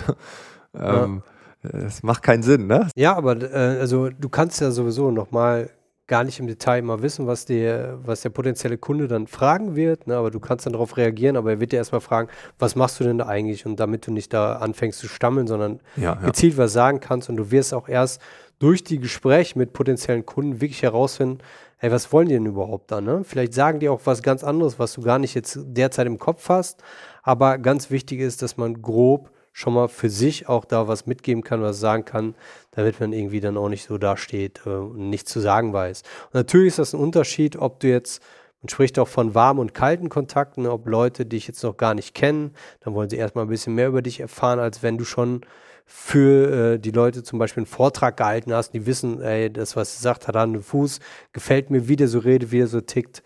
ähm, 0.75 1.24
ja 1.25 1.32
das 1.63 2.04
macht 2.04 2.24
keinen 2.24 2.44
Sinn, 2.44 2.68
ne? 2.68 2.89
Ja, 2.95 3.15
aber 3.15 3.42
äh, 3.42 3.80
also 3.80 4.10
du 4.10 4.30
kannst 4.30 4.62
ja 4.62 4.71
sowieso 4.71 5.12
nochmal 5.12 5.69
gar 6.07 6.24
nicht 6.24 6.39
im 6.39 6.48
Detail 6.48 6.81
mal 6.81 7.01
wissen, 7.01 7.27
was 7.27 7.45
der, 7.45 7.98
was 8.06 8.21
der 8.21 8.30
potenzielle 8.30 8.77
Kunde 8.77 9.07
dann 9.07 9.25
fragen 9.27 9.75
wird, 9.75 10.06
ne? 10.06 10.18
aber 10.18 10.31
du 10.31 10.39
kannst 10.39 10.65
dann 10.65 10.74
darauf 10.74 10.98
reagieren, 10.98 11.38
aber 11.38 11.51
er 11.51 11.60
wird 11.60 11.71
dir 11.71 11.77
erstmal 11.77 12.01
fragen, 12.01 12.30
was 12.60 12.75
machst 12.75 13.00
du 13.00 13.06
denn 13.06 13.19
da 13.19 13.27
eigentlich? 13.27 13.65
Und 13.65 13.80
damit 13.80 14.06
du 14.06 14.12
nicht 14.12 14.33
da 14.33 14.57
anfängst 14.57 15.00
zu 15.00 15.07
stammeln, 15.07 15.48
sondern 15.48 15.80
ja, 15.95 16.13
ja. 16.13 16.15
gezielt 16.15 16.57
was 16.57 16.74
sagen 16.74 17.00
kannst 17.00 17.30
und 17.30 17.38
du 17.38 17.51
wirst 17.51 17.74
auch 17.74 17.88
erst 17.88 18.21
durch 18.59 18.83
die 18.83 19.00
Gespräche 19.00 19.57
mit 19.57 19.74
potenziellen 19.74 20.25
Kunden 20.25 20.59
wirklich 20.59 20.83
herausfinden, 20.83 21.39
hey, 21.77 21.92
was 21.92 22.12
wollen 22.12 22.27
die 22.27 22.36
denn 22.36 22.45
überhaupt 22.45 22.92
da? 22.92 23.01
Ne? 23.01 23.24
Vielleicht 23.24 23.54
sagen 23.54 23.80
die 23.80 23.89
auch 23.89 24.01
was 24.04 24.21
ganz 24.21 24.44
anderes, 24.44 24.80
was 24.80 24.94
du 24.94 25.01
gar 25.01 25.19
nicht 25.19 25.33
jetzt 25.36 25.57
derzeit 25.63 26.07
im 26.07 26.19
Kopf 26.19 26.50
hast, 26.50 26.83
aber 27.24 27.57
ganz 27.57 27.92
wichtig 27.92 28.19
ist, 28.19 28.42
dass 28.42 28.57
man 28.57 28.81
grob 28.81 29.31
schon 29.53 29.75
mal 29.75 29.88
für 29.88 30.09
sich 30.09 30.50
auch 30.50 30.65
da 30.65 30.88
was 30.88 31.05
mitgeben 31.05 31.44
kann, 31.44 31.61
was 31.61 31.79
sagen 31.79 32.03
kann, 32.05 32.35
damit 32.71 33.00
man 33.00 33.13
irgendwie 33.13 33.39
dann 33.39 33.55
auch 33.55 33.69
nicht 33.69 33.85
so 33.85 33.97
dasteht 33.97 34.61
äh, 34.65 34.69
und 34.69 35.09
nichts 35.09 35.31
zu 35.31 35.39
sagen 35.39 35.71
weiß. 35.71 36.01
Und 36.25 36.33
natürlich 36.33 36.69
ist 36.69 36.79
das 36.79 36.94
ein 36.94 37.00
Unterschied, 37.00 37.55
ob 37.55 37.79
du 37.79 37.88
jetzt, 37.88 38.21
man 38.61 38.69
spricht 38.69 38.97
auch 38.97 39.07
von 39.07 39.35
warmen 39.35 39.59
und 39.59 39.75
kalten 39.75 40.09
Kontakten, 40.09 40.65
ob 40.65 40.88
Leute 40.88 41.25
dich 41.25 41.47
jetzt 41.47 41.63
noch 41.63 41.77
gar 41.77 41.94
nicht 41.94 42.15
kennen, 42.15 42.51
dann 42.81 42.95
wollen 42.95 43.09
sie 43.09 43.17
erstmal 43.17 43.45
ein 43.45 43.50
bisschen 43.50 43.75
mehr 43.75 43.88
über 43.88 44.01
dich 44.01 44.19
erfahren, 44.19 44.59
als 44.59 44.81
wenn 44.81 44.97
du 44.97 45.05
schon 45.05 45.41
für 45.85 46.73
äh, 46.73 46.79
die 46.79 46.91
Leute 46.91 47.23
zum 47.23 47.38
Beispiel 47.38 47.61
einen 47.61 47.67
Vortrag 47.67 48.17
gehalten 48.17 48.53
hast, 48.53 48.71
die 48.71 48.85
wissen, 48.88 49.21
ey, 49.21 49.51
das, 49.51 49.75
was 49.75 49.95
sie 49.95 50.01
sagt, 50.01 50.27
hat 50.27 50.35
an 50.35 50.53
den 50.53 50.63
Fuß, 50.63 50.99
gefällt 51.31 51.69
mir, 51.69 51.88
wie 51.88 51.95
der 51.95 52.07
so 52.07 52.19
redet, 52.19 52.51
wie 52.51 52.61
er 52.61 52.67
so 52.67 52.81
tickt. 52.81 53.21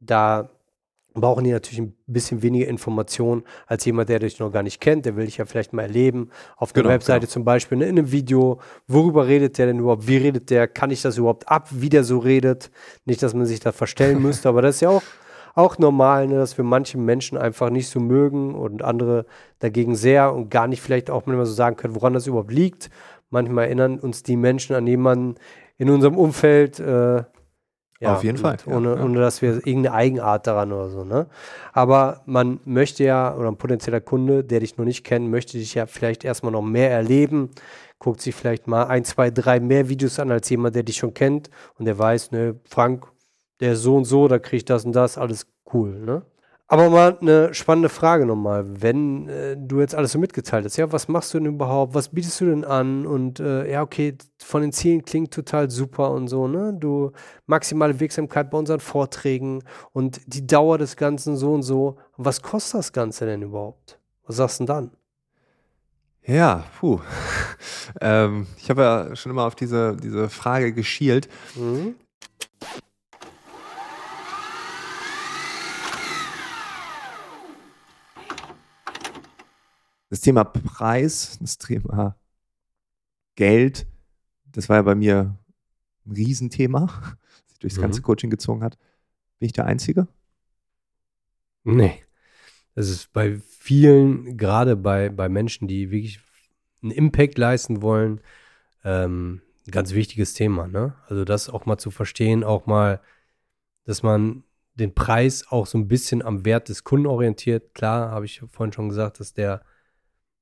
Da 0.00 0.48
brauchen 1.20 1.44
die 1.44 1.52
natürlich 1.52 1.80
ein 1.80 1.94
bisschen 2.06 2.42
weniger 2.42 2.68
Informationen 2.68 3.42
als 3.66 3.84
jemand, 3.84 4.08
der 4.08 4.18
dich 4.18 4.38
noch 4.38 4.52
gar 4.52 4.62
nicht 4.62 4.80
kennt. 4.80 5.06
Der 5.06 5.16
will 5.16 5.26
dich 5.26 5.38
ja 5.38 5.44
vielleicht 5.44 5.72
mal 5.72 5.82
erleben. 5.82 6.30
Auf 6.56 6.72
der 6.72 6.82
genau, 6.82 6.94
Webseite 6.94 7.20
genau. 7.20 7.32
zum 7.32 7.44
Beispiel, 7.44 7.78
ne, 7.78 7.86
in 7.86 7.98
einem 7.98 8.12
Video. 8.12 8.60
Worüber 8.86 9.26
redet 9.26 9.58
der 9.58 9.66
denn 9.66 9.78
überhaupt? 9.78 10.06
Wie 10.06 10.16
redet 10.16 10.50
der? 10.50 10.68
Kann 10.68 10.90
ich 10.90 11.02
das 11.02 11.18
überhaupt 11.18 11.48
ab, 11.48 11.68
wie 11.70 11.88
der 11.88 12.04
so 12.04 12.18
redet? 12.18 12.70
Nicht, 13.04 13.22
dass 13.22 13.34
man 13.34 13.46
sich 13.46 13.60
da 13.60 13.72
verstellen 13.72 14.22
müsste, 14.22 14.48
aber 14.48 14.62
das 14.62 14.76
ist 14.76 14.80
ja 14.82 14.90
auch, 14.90 15.02
auch 15.54 15.78
normal, 15.78 16.28
ne, 16.28 16.36
dass 16.36 16.56
wir 16.58 16.64
manche 16.64 16.98
Menschen 16.98 17.38
einfach 17.38 17.70
nicht 17.70 17.88
so 17.88 17.98
mögen 17.98 18.54
und 18.54 18.82
andere 18.82 19.24
dagegen 19.58 19.96
sehr 19.96 20.34
und 20.34 20.50
gar 20.50 20.68
nicht 20.68 20.82
vielleicht 20.82 21.10
auch 21.10 21.26
manchmal 21.26 21.46
so 21.46 21.54
sagen 21.54 21.76
können, 21.76 21.94
woran 21.94 22.12
das 22.12 22.26
überhaupt 22.26 22.52
liegt. 22.52 22.90
Manchmal 23.30 23.64
erinnern 23.64 23.98
uns 23.98 24.22
die 24.22 24.36
Menschen 24.36 24.76
an 24.76 24.86
jemanden 24.86 25.36
in 25.78 25.90
unserem 25.90 26.16
Umfeld, 26.16 26.78
äh, 26.78 27.24
ja, 28.00 28.14
Auf 28.14 28.24
jeden 28.24 28.36
Fall. 28.36 28.58
Ohne, 28.66 28.94
ja. 28.96 29.02
ohne 29.02 29.20
dass 29.20 29.40
wir 29.40 29.54
irgendeine 29.66 29.92
Eigenart 29.92 30.46
daran 30.46 30.72
oder 30.72 30.90
so, 30.90 31.04
ne? 31.04 31.26
Aber 31.72 32.22
man 32.26 32.60
möchte 32.64 33.04
ja, 33.04 33.34
oder 33.34 33.48
ein 33.48 33.56
potenzieller 33.56 34.00
Kunde, 34.00 34.44
der 34.44 34.60
dich 34.60 34.76
noch 34.76 34.84
nicht 34.84 35.02
kennt, 35.02 35.30
möchte 35.30 35.56
dich 35.56 35.74
ja 35.74 35.86
vielleicht 35.86 36.24
erstmal 36.24 36.52
noch 36.52 36.62
mehr 36.62 36.90
erleben, 36.90 37.50
guckt 37.98 38.20
sich 38.20 38.34
vielleicht 38.34 38.66
mal 38.66 38.84
ein, 38.84 39.04
zwei, 39.04 39.30
drei 39.30 39.60
mehr 39.60 39.88
Videos 39.88 40.18
an 40.18 40.30
als 40.30 40.50
jemand, 40.50 40.76
der 40.76 40.82
dich 40.82 40.96
schon 40.96 41.14
kennt 41.14 41.50
und 41.78 41.86
der 41.86 41.98
weiß, 41.98 42.32
ne, 42.32 42.60
Frank, 42.68 43.06
der 43.60 43.72
ist 43.72 43.82
so 43.82 43.96
und 43.96 44.04
so, 44.04 44.28
da 44.28 44.38
kriege 44.38 44.58
ich 44.58 44.64
das 44.66 44.84
und 44.84 44.92
das, 44.92 45.16
alles 45.16 45.46
cool, 45.72 45.98
ne? 45.98 46.22
Aber 46.68 46.90
mal 46.90 47.16
eine 47.20 47.54
spannende 47.54 47.88
Frage 47.88 48.26
nochmal. 48.26 48.64
Wenn 48.82 49.28
äh, 49.28 49.56
du 49.56 49.78
jetzt 49.80 49.94
alles 49.94 50.12
so 50.12 50.18
mitgeteilt 50.18 50.64
hast, 50.64 50.76
ja, 50.76 50.90
was 50.90 51.06
machst 51.06 51.32
du 51.32 51.38
denn 51.38 51.46
überhaupt? 51.46 51.94
Was 51.94 52.08
bietest 52.08 52.40
du 52.40 52.46
denn 52.46 52.64
an? 52.64 53.06
Und 53.06 53.38
äh, 53.38 53.70
ja, 53.70 53.82
okay, 53.82 54.16
von 54.38 54.62
den 54.62 54.72
Zielen 54.72 55.04
klingt 55.04 55.32
total 55.32 55.70
super 55.70 56.10
und 56.10 56.26
so, 56.26 56.48
ne? 56.48 56.74
Du 56.74 57.12
maximale 57.46 58.00
Wirksamkeit 58.00 58.50
bei 58.50 58.58
unseren 58.58 58.80
Vorträgen 58.80 59.62
und 59.92 60.20
die 60.26 60.44
Dauer 60.44 60.78
des 60.78 60.96
Ganzen 60.96 61.36
so 61.36 61.54
und 61.54 61.62
so. 61.62 61.98
Was 62.16 62.42
kostet 62.42 62.80
das 62.80 62.92
Ganze 62.92 63.26
denn 63.26 63.42
überhaupt? 63.42 64.00
Was 64.26 64.36
sagst 64.36 64.58
du 64.58 64.64
denn 64.64 64.74
dann? 64.74 64.90
Ja, 66.24 66.64
puh. 66.80 66.98
ähm, 68.00 68.48
ich 68.58 68.68
habe 68.70 68.82
ja 68.82 69.14
schon 69.14 69.30
immer 69.30 69.44
auf 69.44 69.54
diese, 69.54 69.96
diese 69.96 70.28
Frage 70.28 70.72
geschielt. 70.72 71.28
Mhm. 71.54 71.94
Das 80.08 80.20
Thema 80.20 80.44
Preis, 80.44 81.38
das 81.40 81.58
Thema 81.58 82.16
Geld, 83.34 83.86
das 84.46 84.68
war 84.68 84.76
ja 84.76 84.82
bei 84.82 84.94
mir 84.94 85.36
ein 86.06 86.12
Riesenthema, 86.12 86.86
das 87.42 87.50
sich 87.50 87.58
durchs 87.58 87.76
mhm. 87.76 87.82
ganze 87.82 88.02
Coaching 88.02 88.30
gezogen 88.30 88.62
hat. 88.62 88.78
Bin 89.38 89.46
ich 89.46 89.52
der 89.52 89.66
Einzige? 89.66 90.08
Nee. 91.64 92.02
Das 92.74 92.88
ist 92.88 93.12
bei 93.12 93.38
vielen, 93.38 94.36
gerade 94.36 94.76
bei, 94.76 95.08
bei 95.08 95.28
Menschen, 95.28 95.66
die 95.66 95.90
wirklich 95.90 96.20
einen 96.82 96.92
Impact 96.92 97.38
leisten 97.38 97.82
wollen, 97.82 98.20
ähm, 98.84 99.42
ein 99.66 99.70
ganz 99.70 99.92
wichtiges 99.92 100.34
Thema. 100.34 100.68
Ne? 100.68 100.94
Also 101.08 101.24
das 101.24 101.48
auch 101.48 101.66
mal 101.66 101.78
zu 101.78 101.90
verstehen, 101.90 102.44
auch 102.44 102.66
mal, 102.66 103.00
dass 103.84 104.02
man 104.02 104.44
den 104.74 104.94
Preis 104.94 105.46
auch 105.48 105.66
so 105.66 105.78
ein 105.78 105.88
bisschen 105.88 106.22
am 106.22 106.44
Wert 106.44 106.68
des 106.68 106.84
Kunden 106.84 107.06
orientiert. 107.06 107.74
Klar, 107.74 108.10
habe 108.10 108.26
ich 108.26 108.42
vorhin 108.48 108.72
schon 108.72 108.88
gesagt, 108.88 109.20
dass 109.20 109.32
der, 109.32 109.62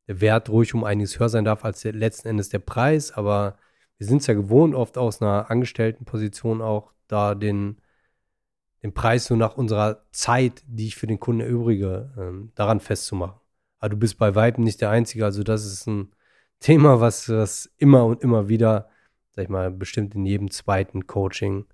der 0.09 0.21
Wert 0.21 0.49
ruhig 0.51 0.75
um 0.75 0.85
einiges 0.85 1.19
höher 1.19 1.29
sein 1.29 1.45
darf 1.45 1.65
als 1.65 1.81
der, 1.83 1.93
letzten 1.93 2.29
Endes 2.29 2.49
der 2.49 2.59
Preis, 2.59 3.13
aber 3.13 3.57
wir 3.99 4.07
sind 4.07 4.21
es 4.21 4.27
ja 4.27 4.35
gewohnt, 4.35 4.75
oft 4.75 4.99
aus 4.99 5.23
einer 5.23 5.51
Angestelltenposition 5.51 6.61
auch 6.61 6.93
da 7.07 7.35
den, 7.35 7.79
den 8.83 8.93
Preis 8.93 9.27
so 9.27 9.37
nach 9.37 9.57
unserer 9.57 10.05
Zeit, 10.13 10.63
die 10.67 10.89
ich 10.89 10.97
für 10.97 11.07
den 11.07 11.21
Kunden 11.21 11.41
erübrige, 11.41 12.13
ähm, 12.19 12.53
daran 12.55 12.81
festzumachen. 12.81 13.41
Aber 13.79 13.91
du 13.91 13.97
bist 13.97 14.19
bei 14.19 14.35
Weitem 14.35 14.65
nicht 14.65 14.81
der 14.81 14.91
Einzige, 14.91 15.25
also 15.25 15.43
das 15.43 15.65
ist 15.65 15.87
ein 15.87 16.13
Thema, 16.61 17.01
was, 17.01 17.29
was 17.29 17.73
immer 17.77 18.05
und 18.07 18.23
immer 18.23 18.49
wieder, 18.49 18.89
sag 19.31 19.45
ich 19.45 19.49
mal, 19.49 19.71
bestimmt 19.71 20.15
in 20.15 20.27
jedem 20.27 20.51
zweiten 20.51 21.07
Coaching 21.07 21.67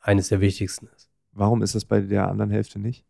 eines 0.00 0.28
der 0.28 0.40
wichtigsten 0.40 0.88
ist. 0.94 1.10
Warum 1.32 1.62
ist 1.62 1.74
das 1.74 1.84
bei 1.84 2.00
der 2.00 2.28
anderen 2.28 2.50
Hälfte 2.50 2.78
nicht? 2.78 3.04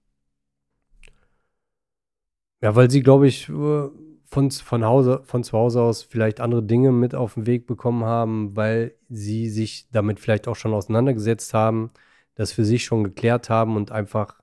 Ja, 2.60 2.75
weil 2.75 2.90
sie, 2.90 3.02
glaube 3.02 3.28
ich, 3.28 3.48
äh, 3.48 3.88
von, 4.30 4.50
von, 4.50 4.85
Hause, 4.85 5.23
von 5.25 5.44
zu 5.44 5.56
Hause 5.56 5.82
aus 5.82 6.02
vielleicht 6.02 6.40
andere 6.40 6.62
Dinge 6.62 6.92
mit 6.92 7.14
auf 7.14 7.35
den 7.35 7.47
Weg 7.47 7.66
bekommen 7.66 8.04
haben, 8.04 8.56
weil 8.56 8.94
sie 9.08 9.49
sich 9.50 9.88
damit 9.90 10.20
vielleicht 10.20 10.49
auch 10.49 10.56
schon 10.56 10.75
auseinandergesetzt 10.75 11.54
haben, 11.54 11.90
das 12.35 12.52
für 12.52 12.64
sich 12.64 12.85
schon 12.85 13.04
geklärt 13.04 13.50
haben 13.50 13.76
und 13.76 13.90
einfach 13.90 14.40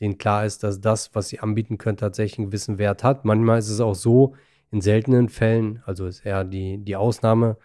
denen 0.00 0.18
klar 0.18 0.46
ist, 0.46 0.62
dass 0.62 0.80
das, 0.80 1.14
was 1.14 1.28
sie 1.28 1.40
anbieten 1.40 1.78
können, 1.78 1.98
tatsächlich 1.98 2.38
einen 2.38 2.48
gewissen 2.48 2.78
Wert 2.78 3.04
hat. 3.04 3.24
Manchmal 3.24 3.58
ist 3.58 3.68
es 3.68 3.80
auch 3.80 3.94
so, 3.94 4.34
in 4.70 4.80
seltenen 4.80 5.28
Fällen, 5.28 5.82
also 5.86 6.06
ist 6.06 6.24
eher 6.24 6.44
die, 6.44 6.78
die 6.78 6.96
Ausnahme, 6.96 7.56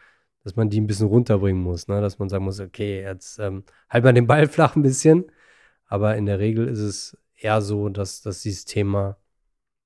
dass 0.44 0.56
man 0.56 0.70
die 0.70 0.82
ein 0.82 0.88
bisschen 0.88 1.08
runterbringen 1.08 1.62
muss, 1.62 1.88
ne? 1.88 2.02
dass 2.02 2.20
man 2.20 2.30
sagen 2.30 2.46
muss, 2.46 2.60
okay, 2.60 3.02
jetzt 3.02 3.40
ähm, 3.40 3.64
halt 3.90 4.04
mal 4.04 4.14
den 4.14 4.28
Ball 4.28 4.48
flach 4.50 4.76
ein 4.76 4.82
bisschen. 4.84 5.26
Aber 5.88 6.16
in 6.18 6.26
der 6.26 6.40
Regel 6.40 6.68
ist 6.68 6.80
es 6.80 7.18
eher 7.36 7.62
so, 7.62 7.90
dass, 7.90 8.22
dass 8.22 8.42
dieses 8.42 8.66
Thema 8.66 9.18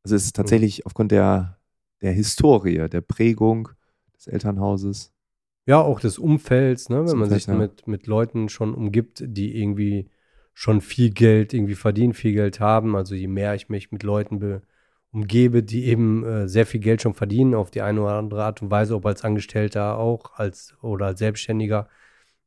also 0.10 0.16
es 0.16 0.26
ist 0.26 0.36
tatsächlich 0.36 0.88
aufgrund 0.88 1.12
der, 1.12 1.60
der 2.02 2.12
Historie, 2.14 2.90
der 2.90 3.02
Prägung 3.02 3.70
des 4.16 4.26
Elternhauses. 4.26 5.14
Ja, 5.68 5.80
auch 5.82 6.00
des 6.00 6.18
Umfelds, 6.18 6.90
ne? 6.90 7.06
wenn 7.06 7.18
man 7.18 7.30
sich 7.30 7.46
ja. 7.46 7.54
mit, 7.54 7.88
mit 7.88 8.08
Leuten 8.08 8.50
schon 8.50 8.74
umgibt, 8.74 9.24
die 9.24 9.62
irgendwie 9.62 10.10
schon 10.56 10.82
viel 10.82 11.12
Geld 11.12 11.54
irgendwie 11.54 11.76
verdienen, 11.76 12.14
viel 12.14 12.34
Geld 12.34 12.60
haben. 12.60 12.96
Also 12.96 13.14
je 13.14 13.28
mehr 13.28 13.54
ich 13.54 13.70
mich 13.70 13.92
mit 13.92 14.02
Leuten 14.02 14.62
umgebe, 15.12 15.62
die 15.62 15.86
eben 15.86 16.26
äh, 16.26 16.48
sehr 16.48 16.66
viel 16.66 16.80
Geld 16.80 17.04
schon 17.04 17.14
verdienen, 17.14 17.54
auf 17.54 17.70
die 17.70 17.82
eine 17.82 18.02
oder 18.02 18.16
andere 18.16 18.44
Art 18.44 18.64
und 18.64 18.72
Weise, 18.72 18.96
ob 18.96 19.06
als 19.06 19.24
Angestellter 19.24 20.00
auch 20.00 20.34
als 20.34 20.76
oder 20.82 21.06
als 21.06 21.20
Selbstständiger, 21.20 21.88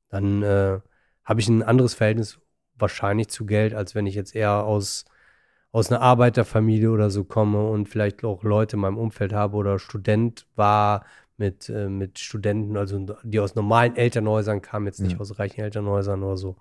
dann 0.08 0.42
äh, 0.42 0.80
habe 1.22 1.40
ich 1.40 1.48
ein 1.48 1.62
anderes 1.62 1.94
Verhältnis 1.94 2.40
wahrscheinlich 2.74 3.28
zu 3.28 3.46
Geld, 3.46 3.72
als 3.72 3.94
wenn 3.94 4.06
ich 4.06 4.16
jetzt 4.16 4.34
eher 4.34 4.64
aus 4.64 5.04
aus 5.72 5.90
einer 5.90 6.02
Arbeiterfamilie 6.02 6.90
oder 6.90 7.10
so 7.10 7.24
komme 7.24 7.68
und 7.68 7.88
vielleicht 7.88 8.24
auch 8.24 8.44
Leute 8.44 8.76
in 8.76 8.80
meinem 8.80 8.98
Umfeld 8.98 9.32
habe 9.32 9.56
oder 9.56 9.78
Student 9.78 10.46
war 10.54 11.04
mit, 11.38 11.68
äh, 11.70 11.88
mit 11.88 12.18
Studenten, 12.18 12.76
also 12.76 13.16
die 13.22 13.40
aus 13.40 13.54
normalen 13.54 13.96
Elternhäusern 13.96 14.60
kamen, 14.60 14.86
jetzt 14.86 15.00
nicht 15.00 15.14
ja. 15.14 15.18
aus 15.18 15.38
reichen 15.38 15.62
Elternhäusern 15.62 16.22
oder 16.22 16.36
so. 16.36 16.56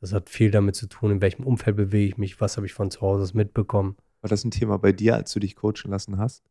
Das 0.00 0.12
hat 0.12 0.30
viel 0.30 0.52
damit 0.52 0.76
zu 0.76 0.86
tun, 0.86 1.10
in 1.10 1.20
welchem 1.20 1.44
Umfeld 1.44 1.76
bewege 1.76 2.08
ich 2.08 2.18
mich, 2.18 2.40
was 2.40 2.56
habe 2.56 2.66
ich 2.66 2.72
von 2.72 2.92
zu 2.92 3.00
Hause 3.00 3.36
mitbekommen. 3.36 3.96
War 4.20 4.30
das 4.30 4.44
ein 4.44 4.52
Thema 4.52 4.78
bei 4.78 4.92
dir, 4.92 5.16
als 5.16 5.32
du 5.32 5.40
dich 5.40 5.56
coachen 5.56 5.90
lassen 5.90 6.18
hast? 6.18 6.44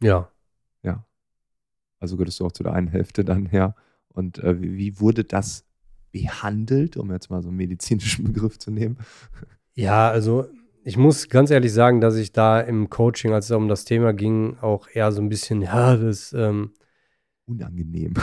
Ja. 0.00 0.30
Ja. 0.82 1.04
Also 1.98 2.16
gehörst 2.16 2.38
du 2.38 2.46
auch 2.46 2.52
zu 2.52 2.62
der 2.62 2.72
einen 2.72 2.88
Hälfte 2.88 3.24
dann 3.24 3.46
her. 3.46 3.74
Und 4.08 4.38
äh, 4.38 4.60
wie, 4.60 4.76
wie 4.76 5.00
wurde 5.00 5.24
das 5.24 5.64
behandelt, 6.12 6.96
um 6.96 7.10
jetzt 7.12 7.30
mal 7.30 7.42
so 7.42 7.48
einen 7.48 7.56
medizinischen 7.56 8.24
Begriff 8.32 8.58
zu 8.58 8.70
nehmen? 8.70 8.98
Ja, 9.74 10.10
also 10.10 10.46
ich 10.82 10.96
muss 10.96 11.28
ganz 11.28 11.50
ehrlich 11.50 11.72
sagen, 11.72 12.00
dass 12.00 12.16
ich 12.16 12.32
da 12.32 12.60
im 12.60 12.90
Coaching, 12.90 13.32
als 13.32 13.46
es 13.46 13.50
um 13.52 13.68
das 13.68 13.84
Thema 13.84 14.12
ging, 14.12 14.56
auch 14.60 14.88
eher 14.92 15.12
so 15.12 15.20
ein 15.20 15.28
bisschen, 15.28 15.62
ja, 15.62 15.96
das 15.96 16.32
ähm, 16.32 16.72
unangenehm. 17.46 18.14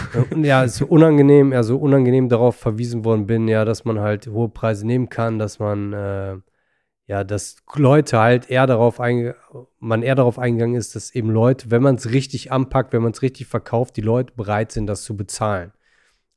Ja, 0.41 0.63
es 0.63 0.81
ist 0.81 0.89
unangenehm, 0.89 1.51
eher 1.51 1.63
so 1.63 1.77
unangenehm 1.77 2.29
darauf 2.29 2.55
verwiesen 2.55 3.05
worden 3.05 3.27
bin, 3.27 3.47
ja, 3.47 3.65
dass 3.65 3.85
man 3.85 3.99
halt 3.99 4.27
hohe 4.27 4.49
Preise 4.49 4.87
nehmen 4.87 5.09
kann, 5.09 5.37
dass 5.39 5.59
man 5.59 5.93
äh, 5.93 6.37
ja, 7.07 7.23
dass 7.23 7.55
Leute 7.75 8.19
halt 8.19 8.49
eher 8.49 8.67
darauf 8.67 8.99
man 9.79 10.03
eher 10.03 10.15
darauf 10.15 10.37
eingegangen 10.37 10.75
ist, 10.75 10.95
dass 10.95 11.15
eben 11.15 11.29
Leute, 11.29 11.71
wenn 11.71 11.81
man 11.81 11.95
es 11.95 12.11
richtig 12.11 12.51
anpackt, 12.51 12.91
wenn 12.91 13.01
man 13.01 13.13
es 13.13 13.21
richtig 13.21 13.47
verkauft, 13.47 13.95
die 13.95 14.01
Leute 14.01 14.33
bereit 14.35 14.73
sind, 14.73 14.87
das 14.87 15.03
zu 15.03 15.15
bezahlen. 15.15 15.71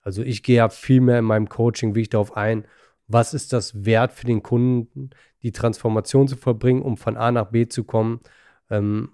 Also 0.02 0.23
ich 0.23 0.42
gehe 0.42 0.57
ja 0.57 0.69
viel 0.69 1.00
mehr 1.00 1.19
in 1.19 1.25
meinem 1.25 1.49
Coaching 1.49 1.95
wie 1.95 2.02
ich 2.02 2.11
darauf 2.11 2.37
ein, 2.37 2.64
was 3.07 3.35
ist 3.35 3.52
das 3.52 3.85
wert 3.85 4.12
für 4.12 4.26
den 4.26 4.42
Kunden, 4.42 5.11
die 5.42 5.52
Transformation 5.52 6.28
zu 6.28 6.37
verbringen, 6.37 6.83
um 6.83 6.97
von 6.97 7.16
A 7.16 7.33
nach 7.33 7.50
B 7.50 7.66
zu 7.69 7.85
kommen. 7.85 8.21
Ähm, 8.71 9.11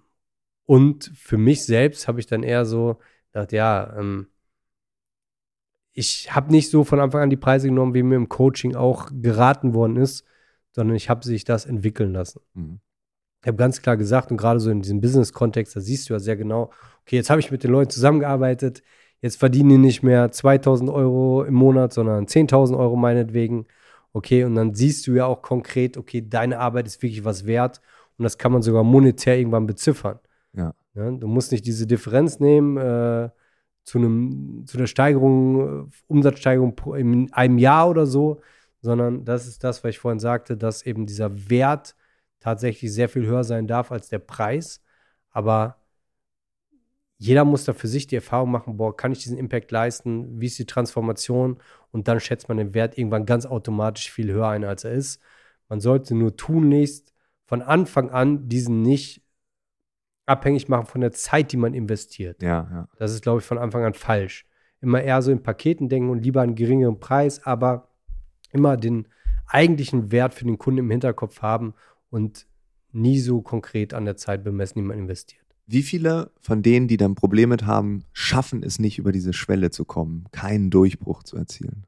und 0.67 1.13
für 1.15 1.39
mich 1.39 1.65
selbst 1.65 2.09
habe 2.09 2.21
ich 2.21 2.27
dann 2.27 2.43
eher 2.43 2.67
so 2.67 2.99
gedacht, 3.33 3.53
ja, 3.53 3.97
ähm, 3.97 4.29
ich 5.93 6.35
habe 6.35 6.53
nicht 6.53 6.71
so 6.71 6.85
von 6.85 7.01
Anfang 7.01 7.23
an 7.23 7.31
die 7.31 7.37
Preise 7.37 7.69
genommen, 7.69 7.95
wie 7.95 8.03
mir 8.03 8.17
im 8.17 8.29
Coaching 8.29 8.77
auch 8.77 9.09
geraten 9.13 9.73
worden 9.73 9.97
ist, 9.97 10.27
sondern 10.73 10.95
ich 10.95 11.09
habe 11.09 11.25
sich 11.25 11.45
das 11.45 11.65
entwickeln 11.65 12.13
lassen. 12.13 12.41
Mhm. 12.53 12.81
Ich 13.43 13.49
habe 13.49 13.57
ganz 13.57 13.81
klar 13.81 13.97
gesagt, 13.97 14.31
und 14.31 14.37
gerade 14.37 14.61
so 14.61 14.71
in 14.71 14.83
diesem 14.83 15.01
Business-Kontext, 15.01 15.75
da 15.75 15.81
siehst 15.81 16.09
du 16.09 16.15
ja 16.15 16.19
sehr 16.19 16.37
genau, 16.37 16.71
okay, 17.03 17.17
jetzt 17.17 17.31
habe 17.31 17.41
ich 17.41 17.51
mit 17.51 17.65
den 17.65 17.71
Leuten 17.71 17.91
zusammengearbeitet, 17.91 18.83
Jetzt 19.23 19.39
verdienen 19.39 19.71
die 19.71 19.79
nicht 19.79 20.03
mehr 20.03 20.31
2000 20.31 20.91
Euro 20.91 21.45
im 21.45 21.55
Monat, 21.55 21.93
sondern 21.93 22.27
10.000 22.27 22.79
Euro 22.79 22.97
meinetwegen. 22.97 23.67
Okay, 24.13 24.45
und 24.45 24.55
dann 24.55 24.75
siehst 24.75 25.07
du 25.07 25.13
ja 25.13 25.27
auch 25.27 25.43
konkret, 25.43 25.97
okay, 25.97 26.25
deine 26.27 26.59
Arbeit 26.59 26.87
ist 26.87 27.03
wirklich 27.03 27.25
was 27.25 27.47
wert 27.47 27.81
und 28.19 28.25
das 28.25 28.39
kann 28.39 28.53
man 28.53 28.63
sogar 28.63 28.83
monetär 28.83 29.39
irgendwann 29.39 29.67
beziffern. 29.67 30.19
Ja. 30.55 30.75
ja 30.95 31.11
du 31.11 31.27
musst 31.27 31.53
nicht 31.53 31.67
diese 31.67 31.87
Differenz 31.87 32.41
nehmen 32.41 32.77
äh, 32.77 33.31
zu, 33.85 33.99
einem, 33.99 34.65
zu 34.67 34.79
einer 34.79 34.87
Steigerung, 34.87 35.91
Umsatzsteigerung 36.07 36.77
in 36.97 37.33
einem 37.33 37.59
Jahr 37.59 37.89
oder 37.91 38.07
so, 38.07 38.41
sondern 38.81 39.25
das 39.25 39.47
ist 39.47 39.65
das, 39.65 39.85
was 39.85 39.91
ich 39.91 39.99
vorhin 39.99 40.19
sagte, 40.19 40.57
dass 40.57 40.85
eben 40.85 41.07
dieser 41.07 41.51
Wert 41.51 41.97
tatsächlich 42.41 42.93
sehr 42.93 43.09
viel 43.09 43.27
höher 43.27 43.45
sein 43.45 43.67
darf 43.67 43.93
als 43.93 44.09
der 44.09 44.19
Preis. 44.21 44.83
Aber 45.31 45.77
jeder 47.19 47.45
muss 47.45 47.65
da 47.65 47.73
für 47.73 47.89
sich 47.89 48.07
die 48.07 48.17
Erfahrung 48.17 48.51
machen, 48.51 48.77
boah, 48.77 48.95
kann 48.95 49.13
ich 49.13 49.23
diesen 49.23 49.39
Impact 49.39 49.71
leisten? 49.71 50.41
Wie 50.41 50.47
ist 50.47 50.59
die 50.59 50.67
Transformation? 50.67 51.59
Und 51.91 52.09
dann 52.09 52.21
schätzt 52.21 52.49
man 52.49 52.59
den 52.59 52.75
Wert 52.75 52.99
irgendwann 52.99 53.25
ganz 53.25 53.47
automatisch 53.47 54.11
viel 54.11 54.31
höher 54.31 54.49
ein, 54.49 54.65
als 54.65 54.85
er 54.85 54.93
ist. 54.93 55.23
Man 55.69 55.81
sollte 55.81 56.15
nur 56.15 56.37
tunlichst 56.37 57.15
von 57.47 57.63
Anfang 57.63 58.11
an 58.11 58.49
diesen 58.49 58.83
nicht 58.83 59.23
abhängig 60.27 60.69
machen 60.69 60.87
von 60.87 61.01
der 61.01 61.13
Zeit, 61.13 61.53
die 61.53 61.57
man 61.57 61.73
investiert. 61.73 62.43
Ja, 62.43 62.69
ja. 62.71 62.89
Das 62.99 63.13
ist, 63.13 63.23
glaube 63.23 63.41
ich, 63.41 63.47
von 63.47 63.59
Anfang 63.59 63.85
an 63.85 63.95
falsch. 63.95 64.47
Immer 64.81 65.03
eher 65.03 65.23
so 65.23 65.31
in 65.31 65.43
Paketen 65.43 65.89
denken 65.89 66.11
und 66.11 66.23
lieber 66.23 66.43
einen 66.43 66.55
geringeren 66.55 67.01
Preis, 67.01 67.45
aber 67.47 67.89
immer 68.53 68.77
den 68.77 69.09
eigentlichen 69.47 70.11
Wert 70.13 70.35
für 70.35 70.45
den 70.45 70.59
Kunden 70.59 70.81
im 70.81 70.91
Hinterkopf 70.91 71.41
haben 71.41 71.75
und 72.11 72.47
nie 72.93 73.21
so 73.21 73.41
konkret 73.41 73.95
an 73.95 74.05
der 74.05 74.17
Zeit 74.17 74.45
bemessen, 74.45 74.81
die 74.81 74.85
man 74.85 74.99
investiert. 74.99 75.46
Wie 75.67 75.83
viele 75.83 76.31
von 76.41 76.63
denen, 76.63 76.87
die 76.87 76.97
dann 76.97 77.17
Probleme 77.17 77.57
haben, 77.63 78.05
schaffen 78.13 78.63
es 78.63 78.79
nicht, 78.79 78.99
über 78.99 79.11
diese 79.11 79.33
Schwelle 79.33 79.71
zu 79.71 79.85
kommen, 79.85 80.25
keinen 80.31 80.71
Durchbruch 80.71 81.25
zu 81.25 81.37
erzielen? 81.37 81.87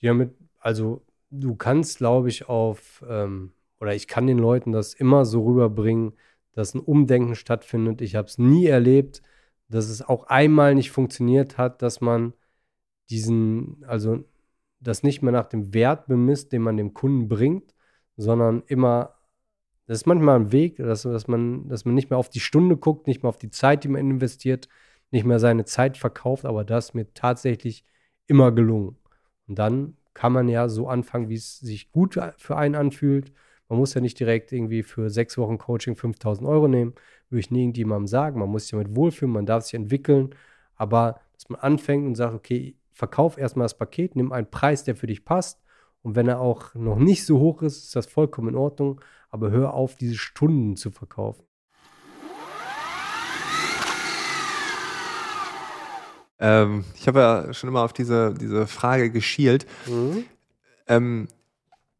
Ja, 0.00 0.12
mit, 0.12 0.34
also 0.58 1.02
du 1.30 1.54
kannst, 1.54 1.98
glaube 1.98 2.28
ich, 2.28 2.48
auf, 2.48 3.04
ähm, 3.08 3.52
oder 3.80 3.94
ich 3.94 4.08
kann 4.08 4.26
den 4.26 4.38
Leuten 4.38 4.72
das 4.72 4.94
immer 4.94 5.24
so 5.24 5.44
rüberbringen, 5.44 6.14
dass 6.52 6.74
ein 6.74 6.80
Umdenken 6.80 7.36
stattfindet. 7.36 8.00
Ich 8.00 8.16
habe 8.16 8.26
es 8.26 8.38
nie 8.38 8.66
erlebt, 8.66 9.22
dass 9.68 9.88
es 9.88 10.02
auch 10.02 10.24
einmal 10.24 10.74
nicht 10.74 10.90
funktioniert 10.90 11.56
hat, 11.58 11.82
dass 11.82 12.00
man 12.00 12.32
diesen, 13.10 13.84
also 13.86 14.24
das 14.80 15.02
nicht 15.02 15.22
mehr 15.22 15.32
nach 15.32 15.46
dem 15.46 15.74
Wert 15.74 16.06
bemisst, 16.06 16.52
den 16.52 16.62
man 16.62 16.76
dem 16.76 16.94
Kunden 16.94 17.28
bringt, 17.28 17.74
sondern 18.16 18.62
immer 18.66 19.15
das 19.86 19.98
ist 19.98 20.06
manchmal 20.06 20.36
ein 20.36 20.52
Weg, 20.52 20.76
dass, 20.76 21.02
dass, 21.02 21.28
man, 21.28 21.68
dass 21.68 21.84
man 21.84 21.94
nicht 21.94 22.10
mehr 22.10 22.18
auf 22.18 22.28
die 22.28 22.40
Stunde 22.40 22.76
guckt, 22.76 23.06
nicht 23.06 23.22
mehr 23.22 23.28
auf 23.28 23.38
die 23.38 23.50
Zeit, 23.50 23.84
die 23.84 23.88
man 23.88 24.00
investiert, 24.00 24.68
nicht 25.10 25.24
mehr 25.24 25.38
seine 25.38 25.64
Zeit 25.64 25.96
verkauft, 25.96 26.44
aber 26.44 26.64
das 26.64 26.86
ist 26.86 26.94
mir 26.94 27.12
tatsächlich 27.14 27.84
immer 28.26 28.50
gelungen. 28.52 28.96
Und 29.46 29.58
dann 29.58 29.96
kann 30.14 30.32
man 30.32 30.48
ja 30.48 30.68
so 30.68 30.88
anfangen, 30.88 31.28
wie 31.28 31.34
es 31.34 31.58
sich 31.58 31.92
gut 31.92 32.18
für 32.36 32.56
einen 32.56 32.74
anfühlt. 32.74 33.32
Man 33.68 33.78
muss 33.78 33.94
ja 33.94 34.00
nicht 34.00 34.18
direkt 34.18 34.50
irgendwie 34.52 34.82
für 34.82 35.08
sechs 35.10 35.38
Wochen 35.38 35.58
Coaching 35.58 35.94
5000 35.94 36.48
Euro 36.48 36.66
nehmen, 36.66 36.94
würde 37.30 37.40
ich 37.40 37.50
nie 37.50 37.60
irgendjemandem 37.60 38.08
sagen. 38.08 38.40
Man 38.40 38.48
muss 38.48 38.62
sich 38.62 38.72
damit 38.72 38.96
wohlfühlen, 38.96 39.32
man 39.32 39.46
darf 39.46 39.64
sich 39.64 39.74
entwickeln, 39.74 40.34
aber 40.74 41.20
dass 41.34 41.48
man 41.48 41.60
anfängt 41.60 42.06
und 42.06 42.14
sagt, 42.16 42.34
okay, 42.34 42.76
verkauf 42.92 43.38
erstmal 43.38 43.66
das 43.66 43.78
Paket, 43.78 44.16
nimm 44.16 44.32
einen 44.32 44.50
Preis, 44.50 44.84
der 44.84 44.96
für 44.96 45.06
dich 45.06 45.24
passt 45.24 45.60
und 46.06 46.14
wenn 46.14 46.28
er 46.28 46.40
auch 46.40 46.72
noch 46.76 46.98
nicht 47.00 47.26
so 47.26 47.40
hoch 47.40 47.62
ist, 47.62 47.78
ist 47.86 47.96
das 47.96 48.06
vollkommen 48.06 48.50
in 48.50 48.54
Ordnung, 48.54 49.00
aber 49.36 49.50
hör 49.50 49.74
auf, 49.74 49.96
diese 49.96 50.16
Stunden 50.16 50.76
zu 50.76 50.90
verkaufen. 50.90 51.44
Ähm, 56.38 56.84
ich 56.94 57.06
habe 57.06 57.20
ja 57.20 57.54
schon 57.54 57.68
immer 57.68 57.82
auf 57.82 57.92
diese, 57.92 58.34
diese 58.34 58.66
Frage 58.66 59.10
geschielt. 59.10 59.66
Mhm. 59.86 60.24
Ähm, 60.86 61.28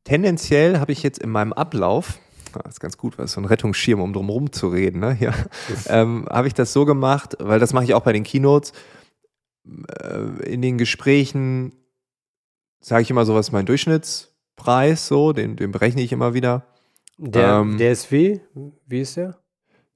tendenziell 0.05 0.79
habe 0.79 0.93
ich 0.93 1.03
jetzt 1.03 1.19
in 1.19 1.31
meinem 1.31 1.53
Ablauf, 1.53 2.19
das 2.53 2.75
ist 2.75 2.81
ganz 2.81 2.97
gut, 2.97 3.19
weil 3.19 3.27
es 3.27 3.33
so 3.33 3.41
ein 3.41 3.45
Rettungsschirm, 3.45 4.01
um 4.01 4.15
drum 4.15 4.51
zu 4.51 4.69
reden, 4.69 5.01
ne? 5.01 5.19
ja, 5.21 5.35
ähm, 5.89 6.27
habe 6.31 6.49
ich 6.49 6.55
das 6.55 6.73
so 6.73 6.87
gemacht, 6.87 7.37
weil 7.39 7.61
das 7.61 7.75
mache 7.75 7.85
ich 7.85 7.93
auch 7.93 8.03
bei 8.03 8.15
den 8.15 8.25
Keynotes. 8.25 8.73
Äh, 10.01 10.53
in 10.53 10.63
den 10.63 10.79
Gesprächen 10.79 11.75
sage 12.81 13.03
ich 13.03 13.11
immer 13.11 13.27
so, 13.27 13.35
was 13.35 13.49
ist 13.49 13.53
mein 13.53 13.67
Durchschnittspreis, 13.67 15.07
so, 15.07 15.35
den, 15.35 15.57
den 15.57 15.71
berechne 15.71 16.01
ich 16.01 16.13
immer 16.13 16.33
wieder. 16.33 16.67
Der, 17.19 17.59
ähm, 17.61 17.79
der 17.79 17.93
ist 17.93 18.11
wie? 18.13 18.41
Wie 18.87 19.01
ist 19.01 19.17
der? 19.17 19.37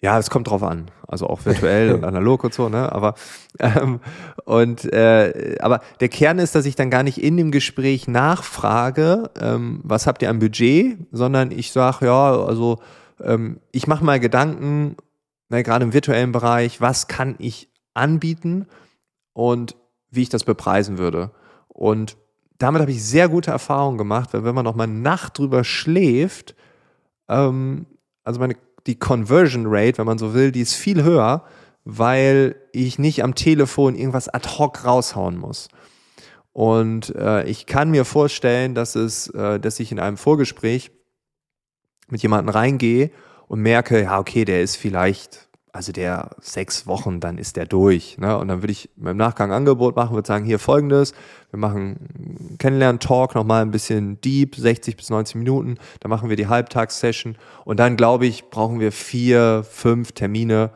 Ja, 0.03 0.19
es 0.19 0.31
kommt 0.31 0.49
drauf 0.49 0.63
an. 0.63 0.91
Also 1.07 1.27
auch 1.27 1.45
virtuell 1.45 1.93
und 1.95 2.05
analog 2.05 2.45
und 2.45 2.55
so, 2.55 2.69
ne? 2.69 2.91
Aber 2.91 3.15
ähm, 3.59 4.01
und 4.45 4.91
äh, 4.93 5.57
aber 5.61 5.81
der 6.01 6.09
Kern 6.09 6.39
ist, 6.39 6.55
dass 6.55 6.65
ich 6.65 6.75
dann 6.75 6.91
gar 6.91 7.03
nicht 7.03 7.23
in 7.23 7.37
dem 7.37 7.51
Gespräch 7.51 8.09
nachfrage, 8.09 9.31
ähm, 9.41 9.81
was 9.83 10.07
habt 10.07 10.23
ihr 10.23 10.31
am 10.31 10.39
Budget, 10.39 10.99
sondern 11.13 11.51
ich 11.51 11.73
sage, 11.73 12.07
ja, 12.07 12.43
also 12.43 12.79
ähm, 13.23 13.61
ich 13.73 13.87
mache 13.87 14.05
mal 14.05 14.19
Gedanken, 14.19 14.97
ne, 15.51 15.63
gerade 15.63 15.85
im 15.85 15.93
virtuellen 15.93 16.33
Bereich, 16.33 16.81
was 16.81 17.07
kann 17.07 17.35
ich 17.39 17.69
anbieten 17.93 18.67
und 19.35 19.77
wie 20.11 20.23
ich 20.23 20.29
das 20.31 20.45
bepreisen 20.45 20.97
würde. 20.97 21.31
Und 21.69 22.17
damit 22.59 22.81
habe 22.81 22.91
ich 22.91 23.05
sehr 23.05 23.29
gute 23.29 23.51
Erfahrungen 23.51 23.99
gemacht, 23.99 24.33
weil 24.33 24.45
wenn 24.45 24.55
man 24.55 24.65
noch 24.65 24.75
mal 24.75 24.87
Nacht 24.87 25.39
drüber 25.39 25.65
schläft, 25.65 26.55
ähm, 27.31 27.87
also 28.25 28.41
meine 28.41 28.57
die 28.87 28.99
Conversion 28.99 29.67
Rate, 29.67 29.99
wenn 29.99 30.07
man 30.07 30.19
so 30.19 30.35
will, 30.35 30.53
die 30.53 30.61
ist 30.61 30.75
viel 30.75 31.03
höher, 31.03 31.45
weil 31.85 32.57
ich 32.73 32.99
nicht 32.99 33.23
am 33.23 33.35
Telefon 33.35 33.95
irgendwas 33.95 34.29
ad 34.29 34.49
hoc 34.59 34.85
raushauen 34.85 35.37
muss. 35.37 35.69
Und 36.53 37.15
äh, 37.15 37.45
ich 37.45 37.67
kann 37.67 37.91
mir 37.91 38.05
vorstellen, 38.05 38.75
dass 38.75 38.95
es, 38.95 39.29
äh, 39.29 39.61
dass 39.61 39.81
ich 39.81 39.93
in 39.93 40.01
einem 40.01 40.17
Vorgespräch 40.17 40.91
mit 42.09 42.23
jemandem 42.23 42.49
reingehe 42.49 43.11
und 43.47 43.61
merke, 43.61 44.03
ja, 44.03 44.19
okay, 44.19 44.45
der 44.45 44.63
ist 44.63 44.77
vielleicht 44.77 45.50
also 45.73 45.93
der 45.93 46.31
sechs 46.41 46.87
Wochen, 46.87 47.21
dann 47.21 47.39
ist 47.39 47.57
der 47.57 47.67
durch. 47.67 48.19
Ne? 48.19 48.37
Und 48.37 48.49
dann 48.49 48.63
würde 48.63 48.73
ich 48.73 48.91
im 48.97 49.17
Nachgang 49.17 49.51
ein 49.51 49.57
Angebot 49.57 49.97
machen, 49.97 50.15
würde 50.15 50.27
sagen, 50.27 50.45
hier 50.45 50.59
folgendes, 50.59 51.13
wir 51.51 51.59
machen 51.59 52.57
Kennenlernen-Talk, 52.59 53.35
nochmal 53.35 53.63
ein 53.63 53.71
bisschen 53.71 54.21
deep, 54.21 54.57
60 54.57 54.97
bis 54.97 55.11
90 55.11 55.37
Minuten, 55.37 55.77
dann 56.01 56.11
machen 56.11 56.29
wir 56.29 56.37
die 56.37 56.49
Halbtagssession 56.49 57.37
und 57.65 57.79
dann, 57.79 57.97
glaube 57.97 58.27
ich, 58.27 58.51
brauchen 58.51 58.81
wir 58.81 58.93
vier, 58.93 59.65
fünf 59.69 60.13
Termine, 60.13 60.71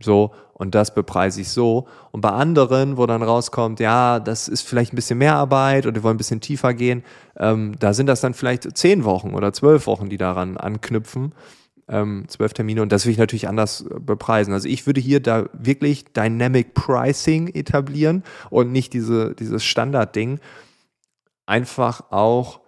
so, 0.00 0.32
und 0.52 0.74
das 0.74 0.92
bepreise 0.92 1.40
ich 1.40 1.50
so. 1.50 1.86
Und 2.10 2.20
bei 2.20 2.30
anderen, 2.30 2.96
wo 2.96 3.06
dann 3.06 3.22
rauskommt, 3.22 3.80
ja, 3.80 4.18
das 4.18 4.48
ist 4.48 4.62
vielleicht 4.62 4.92
ein 4.92 4.96
bisschen 4.96 5.18
mehr 5.18 5.34
Arbeit 5.34 5.86
oder 5.86 5.94
wir 5.96 6.02
wollen 6.02 6.14
ein 6.14 6.18
bisschen 6.18 6.40
tiefer 6.40 6.74
gehen, 6.74 7.04
ähm, 7.36 7.74
da 7.78 7.92
sind 7.92 8.06
das 8.06 8.20
dann 8.20 8.34
vielleicht 8.34 8.76
zehn 8.76 9.04
Wochen 9.04 9.34
oder 9.34 9.52
zwölf 9.52 9.86
Wochen, 9.86 10.08
die 10.08 10.16
daran 10.16 10.56
anknüpfen 10.56 11.32
ähm, 11.88 12.24
zwölf 12.28 12.52
Termine 12.52 12.82
und 12.82 12.92
das 12.92 13.04
will 13.04 13.12
ich 13.12 13.18
natürlich 13.18 13.48
anders 13.48 13.82
äh, 13.82 14.00
bepreisen. 14.00 14.52
Also 14.52 14.68
ich 14.68 14.86
würde 14.86 15.00
hier 15.00 15.20
da 15.20 15.48
wirklich 15.52 16.12
Dynamic 16.12 16.74
Pricing 16.74 17.48
etablieren 17.48 18.22
und 18.50 18.72
nicht 18.72 18.92
diese, 18.92 19.34
dieses 19.34 19.64
Standardding. 19.64 20.40
Einfach 21.46 22.10
auch 22.10 22.60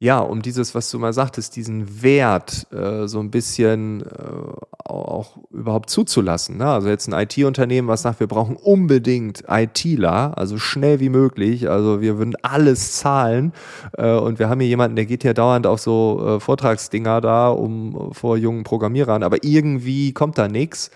ja, 0.00 0.20
um 0.20 0.42
dieses, 0.42 0.74
was 0.74 0.90
du 0.90 0.98
mal 0.98 1.12
sagtest, 1.12 1.56
diesen 1.56 2.02
Wert 2.02 2.72
äh, 2.72 3.08
so 3.08 3.18
ein 3.18 3.30
bisschen 3.30 4.02
äh, 4.02 4.52
auch 4.88 5.36
überhaupt 5.50 5.90
zuzulassen. 5.90 6.58
Ne? 6.58 6.66
Also 6.66 6.88
jetzt 6.88 7.08
ein 7.08 7.12
IT-Unternehmen, 7.12 7.88
was 7.88 8.02
sagt, 8.02 8.20
wir 8.20 8.26
brauchen 8.26 8.56
unbedingt 8.56 9.44
ITler, 9.48 10.36
also 10.36 10.58
schnell 10.58 11.00
wie 11.00 11.08
möglich. 11.08 11.68
Also 11.68 12.00
wir 12.00 12.18
würden 12.18 12.34
alles 12.42 12.92
zahlen. 12.92 13.52
Äh, 13.96 14.12
und 14.12 14.38
wir 14.38 14.48
haben 14.48 14.60
hier 14.60 14.68
jemanden, 14.68 14.96
der 14.96 15.06
geht 15.06 15.24
ja 15.24 15.34
dauernd 15.34 15.66
auf 15.66 15.80
so 15.80 16.36
äh, 16.36 16.40
Vortragsdinger 16.40 17.20
da, 17.20 17.48
um 17.48 18.12
vor 18.12 18.36
jungen 18.36 18.64
Programmierern, 18.64 19.22
aber 19.22 19.38
irgendwie 19.42 20.12
kommt 20.12 20.38
da 20.38 20.48
nichts. 20.48 20.90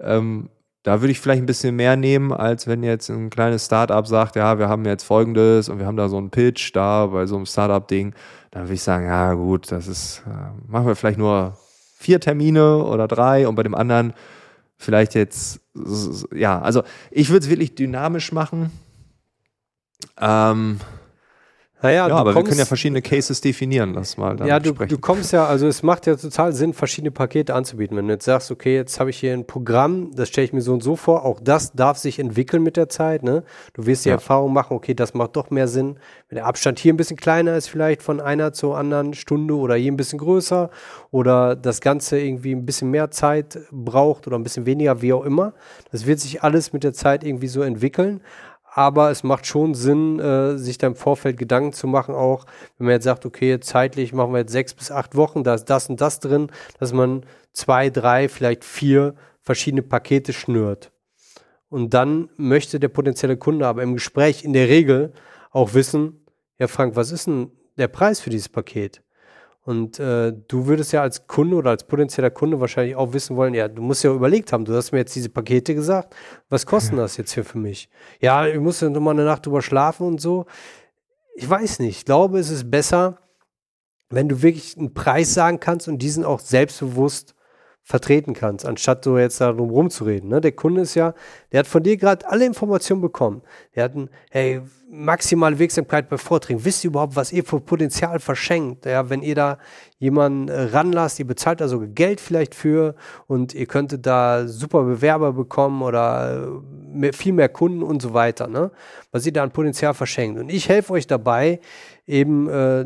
Ähm, 0.00 0.48
da 0.82 1.00
würde 1.00 1.10
ich 1.10 1.20
vielleicht 1.20 1.42
ein 1.42 1.46
bisschen 1.46 1.74
mehr 1.74 1.96
nehmen, 1.96 2.32
als 2.32 2.68
wenn 2.68 2.84
jetzt 2.84 3.10
ein 3.10 3.28
kleines 3.28 3.66
Startup 3.66 4.06
sagt, 4.06 4.36
ja, 4.36 4.58
wir 4.58 4.68
haben 4.68 4.84
jetzt 4.84 5.02
folgendes 5.02 5.68
und 5.68 5.80
wir 5.80 5.86
haben 5.86 5.96
da 5.96 6.08
so 6.08 6.16
einen 6.16 6.30
Pitch 6.30 6.70
da 6.74 7.06
bei 7.06 7.26
so 7.26 7.34
einem 7.34 7.46
Startup-Ding 7.46 8.14
dann 8.56 8.64
würde 8.64 8.74
ich 8.74 8.82
sagen, 8.82 9.04
ja 9.04 9.34
gut, 9.34 9.70
das 9.70 9.86
ist, 9.86 10.22
äh, 10.26 10.70
machen 10.70 10.86
wir 10.86 10.96
vielleicht 10.96 11.18
nur 11.18 11.58
vier 11.98 12.20
Termine 12.20 12.84
oder 12.84 13.08
drei 13.08 13.48
und 13.48 13.54
bei 13.54 13.62
dem 13.62 13.74
anderen 13.74 14.12
vielleicht 14.76 15.14
jetzt, 15.14 15.60
ja, 16.34 16.60
also 16.60 16.82
ich 17.10 17.30
würde 17.30 17.44
es 17.44 17.50
wirklich 17.50 17.74
dynamisch 17.74 18.32
machen. 18.32 18.70
Ähm, 20.20 20.78
naja, 21.82 22.08
ja, 22.08 22.14
aber 22.14 22.32
kommst, 22.32 22.46
wir 22.46 22.50
können 22.50 22.58
ja 22.60 22.64
verschiedene 22.64 23.02
Cases 23.02 23.38
definieren, 23.38 23.92
lass 23.92 24.16
mal. 24.16 24.38
Ja, 24.46 24.58
du, 24.58 24.72
du, 24.72 24.98
kommst 24.98 25.32
ja, 25.32 25.46
also 25.46 25.66
es 25.66 25.82
macht 25.82 26.06
ja 26.06 26.16
total 26.16 26.54
Sinn, 26.54 26.72
verschiedene 26.72 27.10
Pakete 27.10 27.54
anzubieten. 27.54 27.98
Wenn 27.98 28.06
du 28.06 28.14
jetzt 28.14 28.24
sagst, 28.24 28.50
okay, 28.50 28.74
jetzt 28.74 28.98
habe 28.98 29.10
ich 29.10 29.18
hier 29.18 29.34
ein 29.34 29.46
Programm, 29.46 30.10
das 30.14 30.28
stelle 30.28 30.46
ich 30.46 30.54
mir 30.54 30.62
so 30.62 30.72
und 30.72 30.82
so 30.82 30.96
vor, 30.96 31.26
auch 31.26 31.38
das 31.38 31.72
darf 31.72 31.98
sich 31.98 32.18
entwickeln 32.18 32.62
mit 32.62 32.78
der 32.78 32.88
Zeit. 32.88 33.22
Ne? 33.22 33.44
Du 33.74 33.84
wirst 33.84 34.06
die 34.06 34.08
ja. 34.08 34.14
Erfahrung 34.14 34.54
machen, 34.54 34.74
okay, 34.74 34.94
das 34.94 35.12
macht 35.12 35.36
doch 35.36 35.50
mehr 35.50 35.68
Sinn. 35.68 35.98
Wenn 36.30 36.36
der 36.36 36.46
Abstand 36.46 36.78
hier 36.78 36.94
ein 36.94 36.96
bisschen 36.96 37.18
kleiner 37.18 37.56
ist, 37.56 37.68
vielleicht 37.68 38.02
von 38.02 38.20
einer 38.20 38.54
zur 38.54 38.78
anderen 38.78 39.12
Stunde 39.12 39.54
oder 39.54 39.74
hier 39.74 39.92
ein 39.92 39.98
bisschen 39.98 40.18
größer 40.18 40.70
oder 41.10 41.56
das 41.56 41.82
Ganze 41.82 42.18
irgendwie 42.18 42.52
ein 42.52 42.64
bisschen 42.64 42.90
mehr 42.90 43.10
Zeit 43.10 43.58
braucht 43.70 44.26
oder 44.26 44.38
ein 44.38 44.42
bisschen 44.44 44.64
weniger, 44.64 45.02
wie 45.02 45.12
auch 45.12 45.24
immer. 45.26 45.52
Das 45.92 46.06
wird 46.06 46.20
sich 46.20 46.42
alles 46.42 46.72
mit 46.72 46.84
der 46.84 46.94
Zeit 46.94 47.22
irgendwie 47.22 47.48
so 47.48 47.60
entwickeln 47.60 48.22
aber 48.76 49.10
es 49.10 49.22
macht 49.22 49.46
schon 49.46 49.74
Sinn, 49.74 50.20
äh, 50.20 50.58
sich 50.58 50.76
da 50.76 50.86
im 50.86 50.96
Vorfeld 50.96 51.38
Gedanken 51.38 51.72
zu 51.72 51.86
machen, 51.86 52.14
auch 52.14 52.44
wenn 52.76 52.84
man 52.84 52.92
jetzt 52.92 53.04
sagt, 53.04 53.24
okay, 53.24 53.58
zeitlich 53.58 54.12
machen 54.12 54.32
wir 54.32 54.40
jetzt 54.40 54.52
sechs 54.52 54.74
bis 54.74 54.90
acht 54.90 55.16
Wochen, 55.16 55.44
da 55.44 55.54
ist 55.54 55.64
das 55.64 55.88
und 55.88 55.98
das 56.02 56.20
drin, 56.20 56.48
dass 56.78 56.92
man 56.92 57.24
zwei, 57.52 57.88
drei, 57.88 58.28
vielleicht 58.28 58.64
vier 58.64 59.14
verschiedene 59.40 59.82
Pakete 59.82 60.34
schnürt. 60.34 60.92
Und 61.70 61.94
dann 61.94 62.28
möchte 62.36 62.78
der 62.78 62.88
potenzielle 62.88 63.38
Kunde 63.38 63.66
aber 63.66 63.82
im 63.82 63.94
Gespräch 63.94 64.44
in 64.44 64.52
der 64.52 64.68
Regel 64.68 65.14
auch 65.52 65.72
wissen, 65.72 66.26
ja 66.58 66.68
Frank, 66.68 66.96
was 66.96 67.12
ist 67.12 67.28
denn 67.28 67.50
der 67.78 67.88
Preis 67.88 68.20
für 68.20 68.28
dieses 68.28 68.50
Paket? 68.50 69.02
Und 69.66 69.98
äh, 69.98 70.32
du 70.46 70.66
würdest 70.68 70.92
ja 70.92 71.02
als 71.02 71.26
Kunde 71.26 71.56
oder 71.56 71.70
als 71.70 71.82
potenzieller 71.82 72.30
Kunde 72.30 72.60
wahrscheinlich 72.60 72.94
auch 72.94 73.12
wissen 73.12 73.34
wollen, 73.34 73.52
ja, 73.52 73.66
du 73.66 73.82
musst 73.82 74.04
ja 74.04 74.12
überlegt 74.12 74.52
haben, 74.52 74.64
du 74.64 74.72
hast 74.72 74.92
mir 74.92 74.98
jetzt 74.98 75.16
diese 75.16 75.28
Pakete 75.28 75.74
gesagt, 75.74 76.14
was 76.48 76.64
kosten 76.66 76.96
das 76.96 77.16
jetzt 77.16 77.32
hier 77.32 77.44
für 77.44 77.58
mich? 77.58 77.90
Ja, 78.20 78.46
ich 78.46 78.60
muss 78.60 78.80
ja 78.80 78.88
nochmal 78.88 79.14
eine 79.14 79.24
Nacht 79.24 79.44
drüber 79.44 79.62
schlafen 79.62 80.06
und 80.06 80.20
so. 80.20 80.46
Ich 81.34 81.50
weiß 81.50 81.80
nicht. 81.80 81.98
Ich 81.98 82.04
glaube, 82.04 82.38
es 82.38 82.48
ist 82.48 82.70
besser, 82.70 83.18
wenn 84.08 84.28
du 84.28 84.40
wirklich 84.40 84.78
einen 84.78 84.94
Preis 84.94 85.34
sagen 85.34 85.58
kannst 85.58 85.88
und 85.88 85.98
diesen 85.98 86.24
auch 86.24 86.38
selbstbewusst 86.38 87.34
vertreten 87.86 88.34
kannst, 88.34 88.66
anstatt 88.66 89.04
so 89.04 89.16
jetzt 89.16 89.40
darum 89.40 89.70
rumzureden. 89.70 90.28
Ne? 90.28 90.40
Der 90.40 90.50
Kunde 90.50 90.80
ist 90.80 90.96
ja, 90.96 91.14
der 91.52 91.60
hat 91.60 91.68
von 91.68 91.84
dir 91.84 91.96
gerade 91.96 92.28
alle 92.28 92.44
Informationen 92.44 93.00
bekommen. 93.00 93.42
Der 93.76 93.84
hat 93.84 93.94
ein, 93.94 94.10
hey, 94.30 94.60
maximale 94.90 95.56
Wirksamkeit 95.60 96.08
bei 96.08 96.18
Vorträgen. 96.18 96.64
Wisst 96.64 96.82
ihr 96.82 96.90
überhaupt, 96.90 97.14
was 97.14 97.32
ihr 97.32 97.44
für 97.44 97.60
Potenzial 97.60 98.18
verschenkt? 98.18 98.86
Ja, 98.86 99.08
wenn 99.08 99.22
ihr 99.22 99.36
da 99.36 99.58
jemanden 99.98 100.48
äh, 100.48 100.62
ranlasst, 100.62 101.20
ihr 101.20 101.28
bezahlt 101.28 101.60
da 101.60 101.68
sogar 101.68 101.86
Geld 101.86 102.20
vielleicht 102.20 102.56
für 102.56 102.96
und 103.28 103.54
ihr 103.54 103.66
könntet 103.66 104.04
da 104.04 104.48
super 104.48 104.82
Bewerber 104.82 105.32
bekommen 105.32 105.82
oder 105.82 106.42
äh, 106.44 106.96
mehr, 106.96 107.12
viel 107.12 107.34
mehr 107.34 107.48
Kunden 107.48 107.84
und 107.84 108.02
so 108.02 108.14
weiter, 108.14 108.48
ne? 108.48 108.72
Was 109.12 109.24
ihr 109.26 109.32
da 109.32 109.44
an 109.44 109.52
Potenzial 109.52 109.94
verschenkt. 109.94 110.40
Und 110.40 110.48
ich 110.48 110.68
helfe 110.68 110.92
euch 110.92 111.06
dabei, 111.06 111.60
eben 112.04 112.48
äh, 112.48 112.84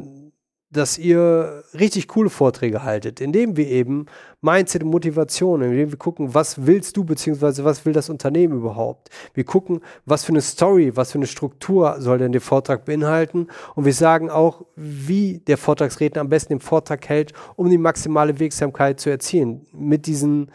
dass 0.71 0.99
ihr 0.99 1.65
richtig 1.75 2.09
coole 2.09 2.31
Vorträge 2.31 2.85
haltet, 2.85 3.21
indem 3.21 3.57
wir 3.57 3.67
eben 3.67 4.07
Mindset 4.43 4.83
und 4.83 4.91
Motivation, 4.91 5.63
indem 5.63 5.91
wir 5.91 5.99
gucken, 5.99 6.35
was 6.35 6.67
willst 6.67 6.97
du 6.97 7.05
beziehungsweise 7.05 7.65
was 7.65 7.85
will 7.85 7.93
das 7.93 8.09
Unternehmen 8.09 8.57
überhaupt. 8.59 9.11
Wir 9.35 9.45
gucken, 9.45 9.81
was 10.07 10.25
für 10.25 10.33
eine 10.33 10.41
Story, 10.41 10.97
was 10.97 11.13
für 11.13 11.19
eine 11.19 11.27
Struktur 11.27 11.97
soll 12.01 12.19
denn 12.19 12.33
der 12.33 12.41
Vortrag 12.41 12.85
beinhalten 12.85 13.49
und 13.75 13.85
wir 13.85 13.95
sagen 13.95 14.31
auch, 14.31 14.65
wie 14.77 15.39
der 15.39 15.59
Vortragsredner 15.59 16.21
am 16.21 16.29
besten 16.29 16.55
den 16.55 16.61
Vortrag 16.61 17.09
hält, 17.09 17.33
um 17.57 17.69
die 17.69 17.79
maximale 17.79 18.39
Wirksamkeit 18.39 18.99
zu 18.99 19.11
erzielen. 19.11 19.67
Mit 19.73 20.07
diesen 20.07 20.51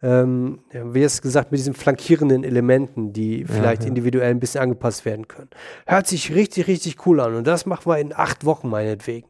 ähm, 0.00 0.60
wie 0.70 1.02
es 1.02 1.22
gesagt, 1.22 1.50
mit 1.50 1.58
diesen 1.58 1.74
flankierenden 1.74 2.44
Elementen, 2.44 3.12
die 3.12 3.44
vielleicht 3.44 3.82
ja, 3.82 3.86
ja. 3.86 3.88
individuell 3.88 4.30
ein 4.30 4.38
bisschen 4.38 4.60
angepasst 4.60 5.04
werden 5.04 5.26
können. 5.26 5.50
Hört 5.86 6.06
sich 6.06 6.32
richtig, 6.32 6.68
richtig 6.68 7.04
cool 7.06 7.20
an. 7.20 7.34
Und 7.34 7.46
das 7.46 7.66
machen 7.66 7.90
wir 7.90 7.98
in 7.98 8.14
acht 8.14 8.44
Wochen 8.44 8.68
meinetwegen. 8.68 9.28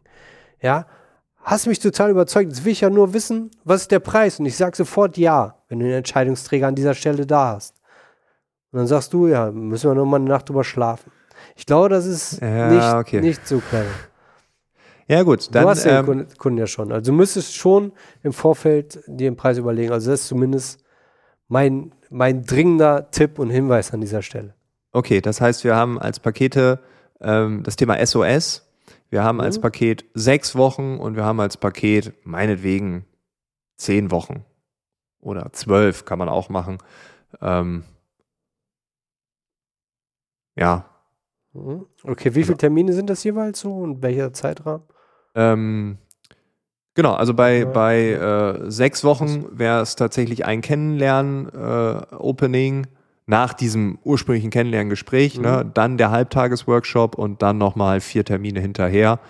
Ja, 0.61 0.87
hast 1.43 1.67
mich 1.67 1.79
total 1.79 2.11
überzeugt. 2.11 2.51
Jetzt 2.51 2.65
will 2.65 2.73
ich 2.73 2.81
ja 2.81 2.91
nur 2.91 3.13
wissen, 3.15 3.51
was 3.65 3.83
ist 3.83 3.91
der 3.91 4.01
Preis? 4.01 4.39
Und 4.39 4.47
ich 4.47 4.57
sage 4.57 4.77
sofort 4.77 5.17
ja, 5.17 5.57
wenn 5.69 5.79
du 5.81 5.87
den 5.87 5.95
Entscheidungsträger 5.95 6.67
an 6.69 6.75
dieser 6.75 6.95
Stelle 6.95 7.27
da 7.27 7.55
hast. 7.55 7.75
Und 8.71 8.79
dann 8.79 8.87
sagst 8.87 9.13
du, 9.13 9.27
ja, 9.29 9.51
müssen 9.51 9.91
wir 9.91 9.95
noch 9.95 10.05
mal 10.05 10.17
eine 10.17 10.29
Nacht 10.29 10.49
drüber 10.49 10.65
schlafen. 10.65 11.11
Ich 11.57 11.65
glaube, 11.67 11.89
das 11.89 12.05
ist 12.07 12.41
Ja, 12.41 12.69
nicht, 12.71 12.95
okay. 12.95 13.21
nicht 13.21 13.47
so 13.47 13.61
clever. 13.61 13.87
Ja, 15.07 15.23
gut, 15.23 15.49
dann. 15.55 15.63
du 15.63 15.69
hast 15.71 15.85
ja 15.85 15.93
den 15.93 15.99
ähm, 16.01 16.07
Kunden, 16.07 16.39
Kunden 16.39 16.59
ja 16.59 16.67
schon. 16.67 16.93
Also 16.93 17.11
du 17.11 17.17
müsstest 17.17 17.57
schon 17.57 17.93
im 18.23 18.35
Vorfeld 18.35 18.97
dir 19.07 19.31
den 19.31 19.37
Preis 19.37 19.57
überlegen. 19.57 19.91
Also 19.93 20.11
das 20.11 20.21
ist 20.21 20.29
zumindest 20.29 20.85
mein, 21.49 21.93
mein 22.11 22.45
dringender 22.45 23.11
Tipp 23.11 23.39
und 23.39 23.49
Hinweis 23.49 23.95
an 23.95 24.03
dieser 24.03 24.21
Stelle. 24.21 24.55
Okay, 24.93 25.23
das 25.23 25.41
heißt, 25.41 25.65
wir 25.65 25.75
haben 25.75 25.99
als 25.99 26.21
Pakete 26.21 26.81
ähm, 27.23 27.63
das 27.63 27.77
Thema 27.77 28.05
SOS, 28.05 28.68
wir 29.11 29.23
haben 29.25 29.41
als 29.41 29.57
Mhm. 29.59 29.63
Paket 29.63 30.05
sechs 30.15 30.55
Wochen 30.57 30.99
und 30.99 31.17
wir 31.17 31.25
haben 31.25 31.41
als 31.41 31.57
Paket 31.57 32.13
meinetwegen 32.25 33.05
zehn 33.77 34.11
Wochen 34.11 34.45
oder 35.21 35.53
zwölf 35.53 36.05
kann 36.05 36.19
man 36.19 36.29
auch 36.29 36.49
machen. 36.49 36.79
Ähm, 37.41 37.85
ja, 40.57 40.85
Mhm. 41.55 41.87
Okay, 42.05 42.35
wie 42.35 42.45
viele 42.45 42.59
Termine 42.59 42.93
sind 42.93 43.09
das 43.09 43.25
jeweils 43.25 43.61
so 43.61 43.75
und 43.75 44.03
welcher 44.03 44.35
Zeitrahmen? 44.35 44.83
ähm, 45.35 45.97
genau, 46.95 47.15
also 47.15 47.33
bei, 47.33 47.65
bei 47.65 48.11
äh, 48.11 48.71
sechs 48.71 49.03
Wochen 49.03 49.59
wäre 49.59 49.81
es 49.81 49.97
tatsächlich 49.97 50.45
ein 50.45 50.61
Kennenlernen-Opening 50.61 52.87
nach 53.29 53.53
diesem 53.53 53.99
ursprünglichen 54.05 54.51
Kennenlerngespräch, 54.51 55.37
Mhm. 55.37 55.43
ne? 55.43 55.71
dann 55.75 55.99
der 55.99 56.11
Halbtagesworkshop 56.11 57.17
und 57.17 57.43
dann 57.43 57.59
nochmal 57.59 58.01
vier 58.01 58.25
Termine 58.25 58.61
hinterher. 58.61 59.21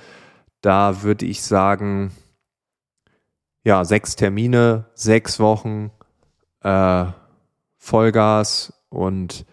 Da 0.60 1.02
würde 1.02 1.26
ich 1.26 1.42
sagen, 1.42 2.12
ja, 3.64 3.84
sechs 3.84 4.14
Termine, 4.16 4.86
sechs 4.94 5.40
Wochen 5.40 5.90
äh, 6.62 7.06
Vollgas 7.76 8.72
und 8.88 9.44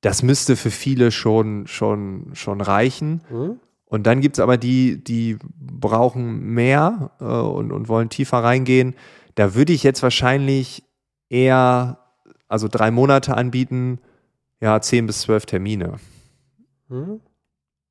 das 0.00 0.22
müsste 0.22 0.56
für 0.56 0.70
viele 0.70 1.10
schon, 1.10 1.66
schon, 1.66 2.30
schon 2.34 2.60
reichen. 2.60 3.22
Mhm. 3.30 3.60
Und 3.86 4.06
dann 4.06 4.20
gibt 4.20 4.36
es 4.36 4.40
aber 4.40 4.56
die, 4.56 5.02
die 5.02 5.38
brauchen 5.58 6.40
mehr 6.54 7.10
äh, 7.20 7.24
und, 7.24 7.72
und 7.72 7.88
wollen 7.88 8.08
tiefer 8.08 8.38
reingehen. 8.38 8.94
Da 9.34 9.54
würde 9.54 9.72
ich 9.72 9.82
jetzt 9.82 10.02
wahrscheinlich 10.02 10.82
eher, 11.28 11.98
also 12.52 12.68
drei 12.68 12.90
Monate 12.90 13.34
anbieten, 13.34 13.98
ja, 14.60 14.80
zehn 14.80 15.06
bis 15.06 15.22
zwölf 15.22 15.46
Termine. 15.46 15.96
Mhm. 16.88 17.20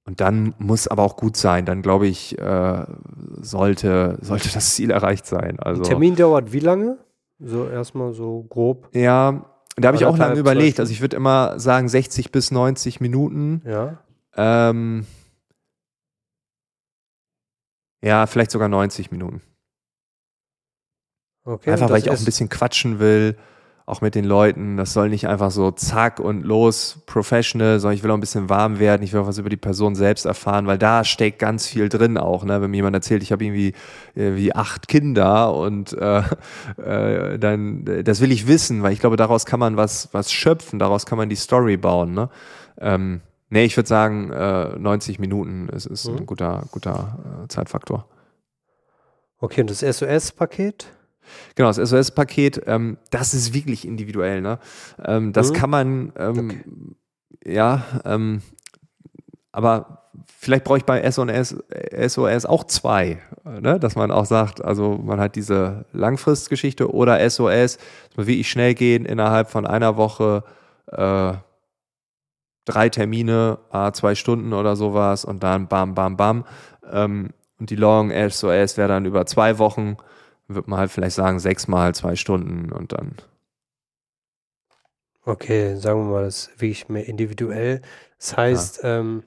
Und 0.06 0.22
dann 0.22 0.54
muss 0.58 0.88
aber 0.88 1.04
auch 1.04 1.18
gut 1.18 1.36
sein. 1.36 1.66
Dann 1.66 1.82
glaube 1.82 2.08
ich, 2.08 2.38
äh, 2.40 2.86
sollte, 3.42 4.18
sollte 4.22 4.50
das 4.54 4.76
Ziel 4.76 4.92
erreicht 4.92 5.26
sein. 5.26 5.60
Also, 5.60 5.82
Der 5.82 5.92
Termin 5.92 6.16
dauert 6.16 6.54
wie 6.54 6.60
lange? 6.60 6.98
So 7.40 7.68
erstmal 7.68 8.14
so 8.14 8.46
grob. 8.50 8.90
Ja, 8.94 9.46
da 9.78 9.88
habe 9.88 9.98
ich 9.98 10.06
auch 10.06 10.18
lange 10.18 10.40
überlegt. 10.40 10.80
Also 10.80 10.92
ich 10.92 11.02
würde 11.02 11.18
immer 11.18 11.60
sagen 11.60 11.90
60 11.90 12.32
bis 12.32 12.52
90 12.52 13.02
Minuten. 13.02 13.62
Ja. 13.66 13.98
Ähm, 14.36 15.06
ja, 18.04 18.28
vielleicht 18.28 18.52
sogar 18.52 18.68
90 18.68 19.12
Minuten. 19.12 19.42
Okay. 21.44 21.72
Einfach 21.72 21.90
weil 21.90 22.00
ich 22.00 22.10
auch 22.12 22.18
ein 22.18 22.26
bisschen 22.26 22.50
quatschen 22.50 23.00
will, 23.00 23.38
auch 23.86 24.02
mit 24.02 24.16
den 24.16 24.26
Leuten. 24.26 24.78
Das 24.78 24.94
soll 24.94 25.10
nicht 25.10 25.28
einfach 25.28 25.52
so 25.52 25.72
zack 25.72 26.20
und 26.20 26.44
los, 26.44 27.02
professional, 27.06 27.80
sondern 27.80 27.98
ich 27.98 28.04
will 28.04 28.12
auch 28.12 28.16
ein 28.16 28.22
bisschen 28.22 28.50
warm 28.50 28.80
werden. 28.80 29.02
Ich 29.04 29.12
will 29.12 29.20
auch 29.22 29.28
was 29.28 29.38
über 29.38 29.50
die 29.50 29.58
Person 29.58 29.96
selbst 29.96 30.26
erfahren, 30.26 30.68
weil 30.68 30.78
da 30.78 31.04
steckt 31.04 31.40
ganz 31.40 31.68
viel 31.68 31.90
drin 31.90 32.18
auch. 32.18 32.44
Ne? 32.44 32.62
Wenn 32.62 32.72
mir 32.72 32.78
jemand 32.78 32.96
erzählt, 32.96 33.24
ich 33.24 33.32
habe 33.32 33.44
irgendwie 33.44 33.74
äh, 34.16 34.36
wie 34.36 34.54
acht 34.56 34.88
Kinder 34.88 35.54
und 35.54 35.94
äh, 35.94 36.20
äh, 36.78 37.38
dann, 37.40 37.86
äh, 37.88 38.04
das 38.04 38.22
will 38.22 38.32
ich 38.32 38.48
wissen, 38.48 38.84
weil 38.84 38.94
ich 38.94 39.00
glaube, 39.00 39.18
daraus 39.18 39.46
kann 39.46 39.60
man 39.60 39.78
was, 39.78 40.10
was 40.14 40.32
schöpfen, 40.32 40.80
daraus 40.80 41.06
kann 41.06 41.18
man 41.18 41.30
die 41.30 41.36
Story 41.36 41.78
bauen. 41.78 42.14
Ne? 42.14 42.30
Ähm, 42.80 43.22
nee, 43.50 43.66
ich 43.66 43.76
würde 43.76 43.90
sagen, 43.90 44.32
äh, 44.32 44.78
90 44.78 45.20
Minuten 45.20 45.68
ist, 45.70 45.86
ist 45.86 46.08
Mhm. 46.08 46.18
ein 46.20 46.26
guter, 46.26 46.64
guter 46.72 47.20
äh, 47.44 47.48
Zeitfaktor. 47.48 48.06
Okay, 49.40 49.62
und 49.62 49.70
das 49.72 49.80
SOS-Paket? 49.80 50.88
Genau, 51.56 51.70
das 51.72 51.78
SOS-Paket, 51.78 52.62
ähm, 52.68 52.98
das 53.10 53.34
ist 53.34 53.54
wirklich 53.54 53.88
individuell. 53.88 54.42
Ne? 54.42 54.60
Ähm, 55.04 55.34
das 55.34 55.52
Mhm. 55.52 55.56
kann 55.56 55.70
man, 55.70 56.14
ähm, 56.18 56.62
ja, 57.46 57.84
ähm, 58.06 58.42
aber 59.52 60.04
vielleicht 60.38 60.64
brauche 60.64 60.78
ich 60.78 60.86
bei 60.86 61.02
SOS, 61.10 61.56
SOS 62.08 62.46
auch 62.46 62.64
zwei, 62.66 63.20
ne? 63.44 63.80
dass 63.80 63.96
man 63.96 64.12
auch 64.12 64.26
sagt, 64.26 64.64
also 64.64 64.98
man 64.98 65.20
hat 65.20 65.36
diese 65.36 65.86
Langfristgeschichte 65.92 66.92
oder 66.94 67.20
SOS, 67.30 67.78
muss 68.16 68.28
wirklich 68.28 68.50
schnell 68.50 68.74
gehen, 68.74 69.06
innerhalb 69.06 69.50
von 69.50 69.66
einer 69.66 69.98
Woche 69.98 70.44
äh, 70.88 71.34
drei 72.66 72.90
Termine, 72.90 73.60
ah, 73.72 73.92
zwei 73.92 74.16
Stunden 74.16 74.54
oder 74.54 74.76
sowas 74.76 75.26
und 75.26 75.44
dann 75.44 75.68
bam, 75.68 75.96
bam, 75.96 76.16
bam. 76.16 76.46
Ähm, 76.92 77.30
und 77.60 77.70
die 77.70 77.76
Long 77.76 78.12
SOS 78.12 78.78
wäre 78.78 78.88
dann 78.88 79.06
über 79.06 79.26
zwei 79.26 79.58
Wochen 79.58 79.98
wird 80.56 80.68
man 80.68 80.80
halt 80.80 80.92
vielleicht 80.92 81.16
sagen, 81.16 81.40
sechsmal 81.40 81.94
zwei 81.96 82.16
Stunden 82.16 82.72
und 82.72 82.92
dann. 82.94 83.16
Okay, 85.24 85.76
sagen 85.76 86.06
wir 86.06 86.12
mal, 86.12 86.24
das 86.24 86.48
ist 86.48 86.62
wirklich 86.62 86.90
mehr 86.90 87.08
individuell. 87.08 87.82
Das 88.18 88.36
heißt, 88.38 88.82
ähm, 88.84 89.24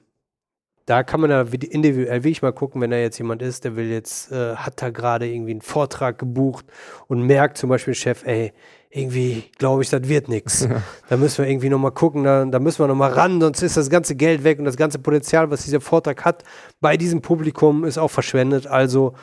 da 0.85 1.03
kann 1.03 1.21
man 1.21 1.29
ja 1.31 1.51
wie- 1.51 1.55
individuell 1.57 2.23
wirklich 2.23 2.41
mal 2.41 2.51
gucken, 2.51 2.81
wenn 2.81 2.91
da 2.91 2.97
jetzt 2.97 3.17
jemand 3.17 3.41
ist, 3.41 3.63
der 3.63 3.75
will 3.75 3.89
jetzt, 3.89 4.31
äh, 4.31 4.55
hat 4.55 4.81
da 4.81 4.89
gerade 4.89 5.27
irgendwie 5.27 5.51
einen 5.51 5.61
Vortrag 5.61 6.19
gebucht 6.19 6.65
und 7.07 7.21
merkt 7.23 7.57
zum 7.57 7.69
Beispiel 7.69 7.95
Chef, 7.95 8.23
ey, 8.25 8.51
irgendwie 8.89 9.45
glaube 9.57 9.83
ich, 9.83 9.89
das 9.89 10.07
wird 10.07 10.27
nichts. 10.27 10.67
Da 11.09 11.17
müssen 11.17 11.43
wir 11.43 11.49
irgendwie 11.49 11.69
nochmal 11.69 11.91
gucken, 11.91 12.23
da, 12.25 12.43
da 12.45 12.59
müssen 12.59 12.79
wir 12.79 12.87
nochmal 12.87 13.13
ran, 13.13 13.39
sonst 13.41 13.61
ist 13.61 13.77
das 13.77 13.89
ganze 13.89 14.15
Geld 14.15 14.43
weg 14.43 14.59
und 14.59 14.65
das 14.65 14.77
ganze 14.77 14.99
Potenzial, 14.99 15.49
was 15.49 15.63
dieser 15.63 15.81
Vortrag 15.81 16.23
hat, 16.25 16.43
bei 16.81 16.97
diesem 16.97 17.21
Publikum 17.21 17.83
ist 17.85 17.97
auch 17.97 18.11
verschwendet. 18.11 18.67
Also 18.67 19.13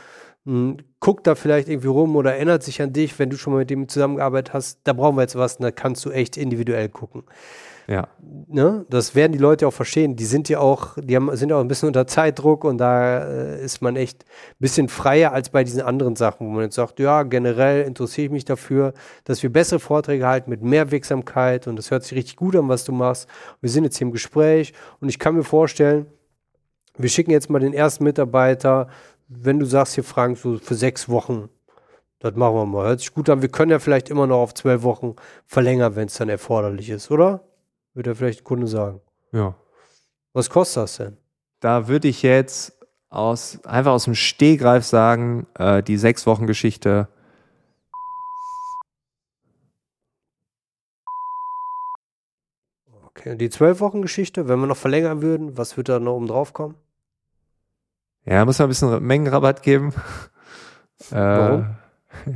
mh, 0.44 0.76
guckt 1.00 1.26
da 1.26 1.34
vielleicht 1.34 1.68
irgendwie 1.68 1.88
rum 1.88 2.16
oder 2.16 2.34
erinnert 2.34 2.62
sich 2.62 2.80
an 2.82 2.92
dich, 2.92 3.18
wenn 3.18 3.30
du 3.30 3.36
schon 3.36 3.52
mal 3.52 3.60
mit 3.60 3.70
dem 3.70 3.88
zusammengearbeitet 3.88 4.54
hast. 4.54 4.80
Da 4.84 4.92
brauchen 4.92 5.16
wir 5.16 5.22
jetzt 5.22 5.36
was, 5.36 5.56
und 5.56 5.62
da 5.62 5.70
kannst 5.70 6.04
du 6.04 6.10
echt 6.10 6.36
individuell 6.36 6.88
gucken. 6.88 7.24
Ja. 7.88 8.08
Ne? 8.48 8.86
Das 8.88 9.14
werden 9.14 9.32
die 9.32 9.38
Leute 9.38 9.66
auch 9.66 9.72
verstehen. 9.72 10.14
Die 10.14 10.24
sind 10.24 10.48
ja 10.48 10.60
auch, 10.60 10.96
die 10.98 11.16
haben, 11.16 11.34
sind 11.36 11.52
auch 11.52 11.60
ein 11.60 11.68
bisschen 11.68 11.88
unter 11.88 12.06
Zeitdruck 12.06 12.64
und 12.64 12.78
da 12.78 13.24
äh, 13.24 13.64
ist 13.64 13.82
man 13.82 13.96
echt 13.96 14.24
ein 14.24 14.56
bisschen 14.60 14.88
freier 14.88 15.32
als 15.32 15.50
bei 15.50 15.64
diesen 15.64 15.82
anderen 15.82 16.16
Sachen, 16.16 16.46
wo 16.46 16.50
man 16.52 16.64
jetzt 16.64 16.76
sagt, 16.76 17.00
ja, 17.00 17.24
generell 17.24 17.82
interessiere 17.82 18.26
ich 18.26 18.32
mich 18.32 18.44
dafür, 18.44 18.94
dass 19.24 19.42
wir 19.42 19.52
bessere 19.52 19.80
Vorträge 19.80 20.26
halten 20.26 20.50
mit 20.50 20.62
mehr 20.62 20.90
Wirksamkeit 20.90 21.66
und 21.66 21.76
das 21.76 21.90
hört 21.90 22.04
sich 22.04 22.16
richtig 22.16 22.36
gut 22.36 22.54
an, 22.54 22.68
was 22.68 22.84
du 22.84 22.92
machst. 22.92 23.28
Wir 23.60 23.70
sind 23.70 23.84
jetzt 23.84 23.98
hier 23.98 24.06
im 24.06 24.12
Gespräch 24.12 24.72
und 25.00 25.08
ich 25.08 25.18
kann 25.18 25.34
mir 25.34 25.44
vorstellen, 25.44 26.06
wir 26.98 27.08
schicken 27.08 27.30
jetzt 27.30 27.48
mal 27.48 27.58
den 27.58 27.72
ersten 27.72 28.04
Mitarbeiter, 28.04 28.88
wenn 29.40 29.58
du 29.58 29.66
sagst 29.66 29.94
hier, 29.94 30.04
Frank, 30.04 30.38
so 30.38 30.58
für 30.58 30.74
sechs 30.74 31.08
Wochen, 31.08 31.48
das 32.18 32.34
machen 32.34 32.54
wir 32.54 32.66
mal. 32.66 32.86
Hört 32.86 33.00
sich 33.00 33.12
gut 33.12 33.28
an. 33.28 33.42
Wir 33.42 33.48
können 33.48 33.70
ja 33.70 33.78
vielleicht 33.78 34.08
immer 34.08 34.26
noch 34.26 34.38
auf 34.38 34.54
zwölf 34.54 34.82
Wochen 34.82 35.16
verlängern, 35.46 35.96
wenn 35.96 36.06
es 36.06 36.14
dann 36.14 36.28
erforderlich 36.28 36.90
ist, 36.90 37.10
oder? 37.10 37.42
Würde 37.94 38.10
ja 38.10 38.14
vielleicht 38.14 38.40
ein 38.40 38.44
Kunde 38.44 38.66
sagen. 38.66 39.00
Ja. 39.32 39.54
Was 40.32 40.48
kostet 40.48 40.84
das 40.84 40.96
denn? 40.96 41.16
Da 41.60 41.88
würde 41.88 42.08
ich 42.08 42.22
jetzt 42.22 42.72
aus, 43.10 43.62
einfach 43.64 43.92
aus 43.92 44.04
dem 44.04 44.14
Stehgreif 44.14 44.84
sagen, 44.84 45.46
äh, 45.58 45.82
die 45.82 45.96
sechs 45.96 46.26
Wochen 46.26 46.46
Geschichte. 46.46 47.08
Okay, 53.04 53.32
und 53.32 53.38
die 53.38 53.50
zwölf 53.50 53.80
Wochen 53.80 54.00
Geschichte, 54.00 54.48
wenn 54.48 54.60
wir 54.60 54.66
noch 54.66 54.76
verlängern 54.76 55.22
würden, 55.22 55.56
was 55.56 55.76
würde 55.76 55.92
da 55.92 55.98
noch 55.98 56.14
oben 56.14 56.26
drauf 56.26 56.52
kommen? 56.52 56.76
Ja, 58.24 58.44
muss 58.44 58.58
man 58.58 58.66
ein 58.66 58.70
bisschen 58.70 59.02
Mengenrabatt 59.06 59.62
geben. 59.62 59.92
Äh, 61.10 61.16
Warum? 61.16 61.76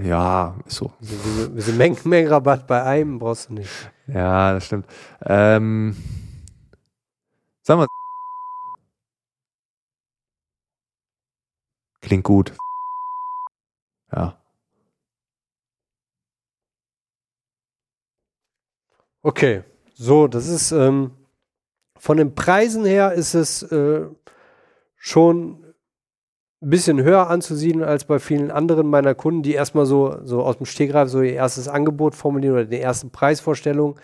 Ja, 0.02 0.56
ist 0.66 0.74
so. 0.78 0.92
Wir 0.98 1.62
sind 1.62 1.78
Mengen, 1.78 1.96
Mengenrabatt 2.02 2.66
bei 2.66 2.82
einem, 2.82 3.20
brauchst 3.20 3.48
du 3.48 3.54
nicht. 3.54 3.70
Ja, 4.08 4.54
das 4.54 4.66
stimmt. 4.66 4.86
Ähm, 5.24 5.96
sagen 7.62 7.82
wir. 7.82 7.86
Klingt 12.00 12.24
gut. 12.24 12.52
Ja. 14.12 14.36
Okay, 19.22 19.62
so, 19.94 20.26
das 20.26 20.48
ist 20.48 20.72
ähm, 20.72 21.12
von 21.98 22.16
den 22.16 22.34
Preisen 22.34 22.84
her 22.84 23.12
ist 23.12 23.34
es 23.34 23.62
äh, 23.62 24.06
schon 24.96 25.65
ein 26.62 26.70
bisschen 26.70 27.02
höher 27.02 27.28
anzusiedeln 27.28 27.84
als 27.84 28.04
bei 28.04 28.18
vielen 28.18 28.50
anderen 28.50 28.86
meiner 28.86 29.14
Kunden, 29.14 29.42
die 29.42 29.52
erstmal 29.52 29.86
so, 29.86 30.16
so 30.24 30.42
aus 30.42 30.56
dem 30.56 30.66
Stegreif 30.66 31.08
so 31.08 31.20
ihr 31.20 31.34
erstes 31.34 31.68
Angebot 31.68 32.14
formulieren 32.14 32.54
oder 32.54 32.64
die 32.64 32.78
erste 32.78 33.08
Preisvorstellung 33.08 33.98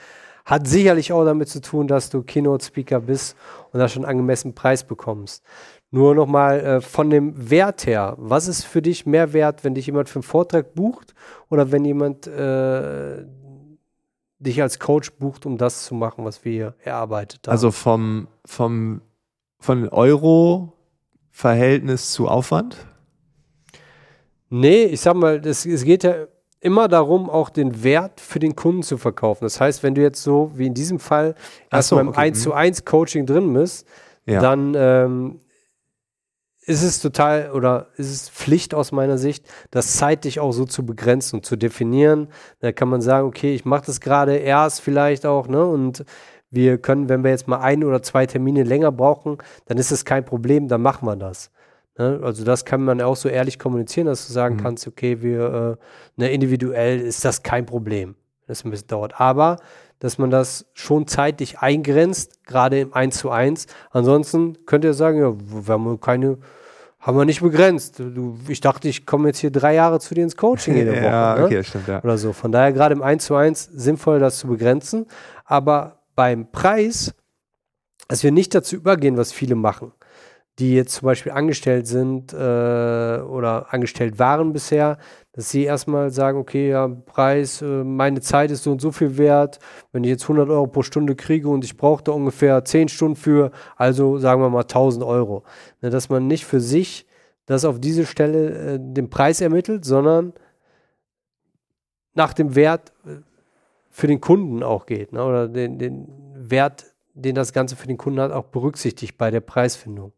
hat 0.45 0.67
sicherlich 0.67 1.13
auch 1.13 1.25
damit 1.25 1.49
zu 1.49 1.61
tun, 1.61 1.87
dass 1.87 2.11
du 2.11 2.23
Keynote-Speaker 2.23 3.01
bist 3.01 3.37
und 3.73 3.79
da 3.79 3.89
schon 3.89 4.05
angemessen 4.05 4.55
Preis 4.55 4.85
bekommst. 4.85 5.45
Nur 5.91 6.15
nochmal 6.15 6.61
äh, 6.61 6.81
von 6.81 7.11
dem 7.11 7.51
Wert 7.51 7.87
her, 7.87 8.17
was 8.19 8.49
ist 8.49 8.65
für 8.65 8.83
dich 8.83 9.07
mehr 9.07 9.33
wert, 9.33 9.63
wenn 9.63 9.75
dich 9.75 9.87
jemand 9.87 10.09
für 10.09 10.17
einen 10.17 10.25
Vortrag 10.25 10.75
bucht 10.75 11.15
oder 11.49 11.71
wenn 11.71 11.85
jemand 11.85 12.27
äh, 12.27 13.25
dich 14.41 14.61
als 14.61 14.81
Coach 14.81 15.13
bucht, 15.13 15.47
um 15.47 15.59
das 15.59 15.85
zu 15.85 15.95
machen, 15.95 16.25
was 16.25 16.45
wir 16.45 16.53
hier 16.53 16.75
erarbeitet 16.83 17.47
haben? 17.47 17.53
Also 17.53 17.71
vom, 17.71 18.27
vom 18.45 19.03
von 19.63 19.89
Euro-Verhältnis 21.33 22.13
zu 22.13 22.29
Aufwand? 22.29 22.77
Nee, 24.51 24.85
ich 24.85 25.01
sag 25.01 25.15
mal, 25.15 25.41
das, 25.41 25.65
es 25.65 25.85
geht 25.85 26.05
ja 26.05 26.27
immer 26.61 26.87
darum, 26.89 27.29
auch 27.29 27.51
den 27.51 27.83
Wert 27.83 28.21
für 28.21 28.39
den 28.39 28.55
Kunden 28.55 28.83
zu 28.83 28.99
verkaufen. 28.99 29.45
Das 29.45 29.61
heißt, 29.61 29.83
wenn 29.83 29.95
du 29.95 30.03
jetzt 30.03 30.23
so 30.23 30.53
wie 30.55 30.67
in 30.67 30.75
diesem 30.75 30.99
Fall 30.99 31.35
erstmal 31.71 32.05
so, 32.05 32.11
okay. 32.11 32.19
im 32.19 32.33
1 32.33 32.43
zu 32.43 32.53
1 32.53 32.85
Coaching 32.85 33.27
drin 33.27 33.53
bist, 33.53 33.87
ja. 34.27 34.41
dann 34.41 34.75
ähm, 34.77 35.41
ist 36.65 36.83
es 36.83 37.01
total 37.01 37.51
oder 37.51 37.89
ist 37.97 38.13
es 38.13 38.29
Pflicht 38.29 38.75
aus 38.75 38.93
meiner 38.93 39.19
Sicht, 39.19 39.45
das 39.73 39.97
zeitlich 39.97 40.39
auch 40.39 40.53
so 40.53 40.65
zu 40.65 40.87
begrenzen 40.87 41.37
und 41.37 41.47
zu 41.47 41.57
definieren. 41.57 42.29
Da 42.61 42.71
kann 42.71 42.89
man 42.89 43.01
sagen, 43.01 43.27
okay, 43.27 43.55
ich 43.55 43.65
mache 43.65 43.87
das 43.87 44.01
gerade 44.01 44.37
erst 44.37 44.83
vielleicht 44.83 45.27
auch, 45.27 45.49
ne? 45.49 45.65
Und 45.65 46.05
wir 46.53 46.79
können, 46.79 47.09
wenn 47.09 47.25
wir 47.25 47.31
jetzt 47.31 47.49
mal 47.49 47.61
ein 47.61 47.83
oder 47.83 48.03
zwei 48.03 48.27
Termine 48.27 48.63
länger 48.63 48.93
brauchen, 48.93 49.39
dann 49.67 49.79
ist 49.79 49.91
es 49.91 50.05
kein 50.05 50.25
Problem, 50.25 50.69
dann 50.69 50.83
machen 50.83 51.07
wir 51.07 51.17
das. 51.17 51.51
Ne? 51.99 52.21
Also 52.23 52.45
das 52.45 52.65
kann 52.65 52.83
man 52.83 53.01
auch 53.01 53.17
so 53.17 53.29
ehrlich 53.29 53.59
kommunizieren, 53.59 54.07
dass 54.07 54.27
du 54.27 54.33
sagen 54.33 54.57
mhm. 54.57 54.63
kannst, 54.63 54.87
okay, 54.87 55.23
wir 55.23 55.79
äh, 55.79 56.21
ne, 56.21 56.31
individuell 56.31 57.01
ist 57.01 57.25
das 57.25 57.43
kein 57.43 57.67
Problem, 57.67 58.15
das 58.47 58.65
ein 58.65 58.71
bisschen 58.71 58.89
dauert. 58.89 59.19
Aber 59.19 59.57
dass 59.99 60.19
man 60.19 60.31
das 60.31 60.67
schon 60.75 61.07
zeitlich 61.07 61.61
eingrenzt, 61.61 62.45
gerade 62.45 62.81
im 62.81 62.93
1 62.93 63.19
zu 63.19 63.31
1. 63.31 63.67
Ansonsten 63.93 64.59
könnt 64.67 64.85
ihr 64.85 64.95
sagen, 64.95 65.21
ja, 65.21 65.33
wir 65.67 65.73
haben 65.73 66.01
keine, 66.01 66.39
haben 66.99 67.17
wir 67.17 67.25
nicht 67.25 67.41
begrenzt. 67.41 68.01
Du, 68.01 68.37
ich 68.49 68.61
dachte, 68.61 68.89
ich 68.89 69.07
komme 69.07 69.29
jetzt 69.29 69.39
hier 69.39 69.53
drei 69.53 69.75
Jahre 69.75 70.01
zu 70.01 70.15
dir 70.15 70.25
ins 70.25 70.37
Coaching 70.37 70.75
jede 70.75 70.91
Woche. 70.97 71.05
ja, 71.05 71.37
ne? 71.37 71.45
okay, 71.45 71.63
stimmt, 71.63 71.87
ja. 71.87 72.03
Oder 72.03 72.19
so. 72.19 72.33
Von 72.33 72.51
daher 72.51 72.73
gerade 72.73 72.95
im 72.95 73.03
1 73.03 73.25
zu 73.25 73.37
1 73.37 73.71
sinnvoll, 73.75 74.19
das 74.19 74.39
zu 74.39 74.49
begrenzen. 74.49 75.07
Aber 75.45 76.02
beim 76.15 76.51
Preis, 76.51 77.15
dass 78.09 78.23
wir 78.23 78.33
nicht 78.33 78.55
dazu 78.55 78.77
übergehen, 78.77 79.17
was 79.17 79.33
viele 79.33 79.55
machen 79.55 79.93
die 80.59 80.75
jetzt 80.75 80.95
zum 80.97 81.07
Beispiel 81.07 81.33
angestellt 81.33 81.87
sind 81.87 82.33
äh, 82.33 82.37
oder 82.37 83.73
angestellt 83.73 84.19
waren 84.19 84.53
bisher, 84.53 84.99
dass 85.33 85.49
sie 85.51 85.65
erstmal 85.65 86.11
sagen, 86.11 86.39
okay, 86.39 86.69
ja, 86.71 86.89
Preis, 86.89 87.63
äh, 87.63 87.85
meine 87.85 88.21
Zeit 88.21 88.51
ist 88.51 88.65
so 88.65 88.73
und 88.73 88.81
so 88.81 88.93
viel 88.93 89.17
wert. 89.17 89.61
Wenn 89.93 90.05
ich 90.05 90.11
jetzt 90.11 90.25
100 90.25 90.51
Euro 90.51 90.67
pro 90.67 90.83
Stunde 90.83 91.17
kriege 91.17 91.49
und 91.49 91.65
ich 91.65 91.77
brauche 91.77 92.05
da 92.05 92.13
ungefähr 92.13 92.65
10 92.65 92.89
Stunden 92.89 93.17
für, 93.17 93.51
also 93.77 94.19
sagen 94.19 94.43
wir 94.43 94.51
mal 94.51 94.63
1000 94.63 95.05
Euro. 95.05 95.43
Ne, 95.81 95.89
dass 95.89 96.11
man 96.11 96.27
nicht 96.27 96.45
für 96.45 96.61
sich 96.61 97.07
das 97.47 97.65
auf 97.65 97.81
diese 97.81 98.05
Stelle 98.05 98.75
äh, 98.75 98.79
den 98.79 99.09
Preis 99.09 99.41
ermittelt, 99.41 99.87
sondern 99.87 100.35
nach 102.15 102.35
dem 102.35 102.55
Wert 102.55 102.93
äh, 103.07 103.23
für 103.93 104.07
den 104.07 104.21
Kunden 104.21 104.63
auch 104.63 104.87
geht 104.87 105.13
ne, 105.13 105.23
oder 105.23 105.49
den, 105.49 105.79
den 105.79 106.09
Wert, 106.35 106.87
den 107.13 107.35
das 107.35 107.53
Ganze 107.53 107.77
für 107.77 107.87
den 107.87 107.99
Kunden 107.99 108.21
hat, 108.21 108.33
auch 108.33 108.47
berücksichtigt 108.47 109.19
bei 109.19 109.31
der 109.31 109.41
Preisfindung. 109.41 110.13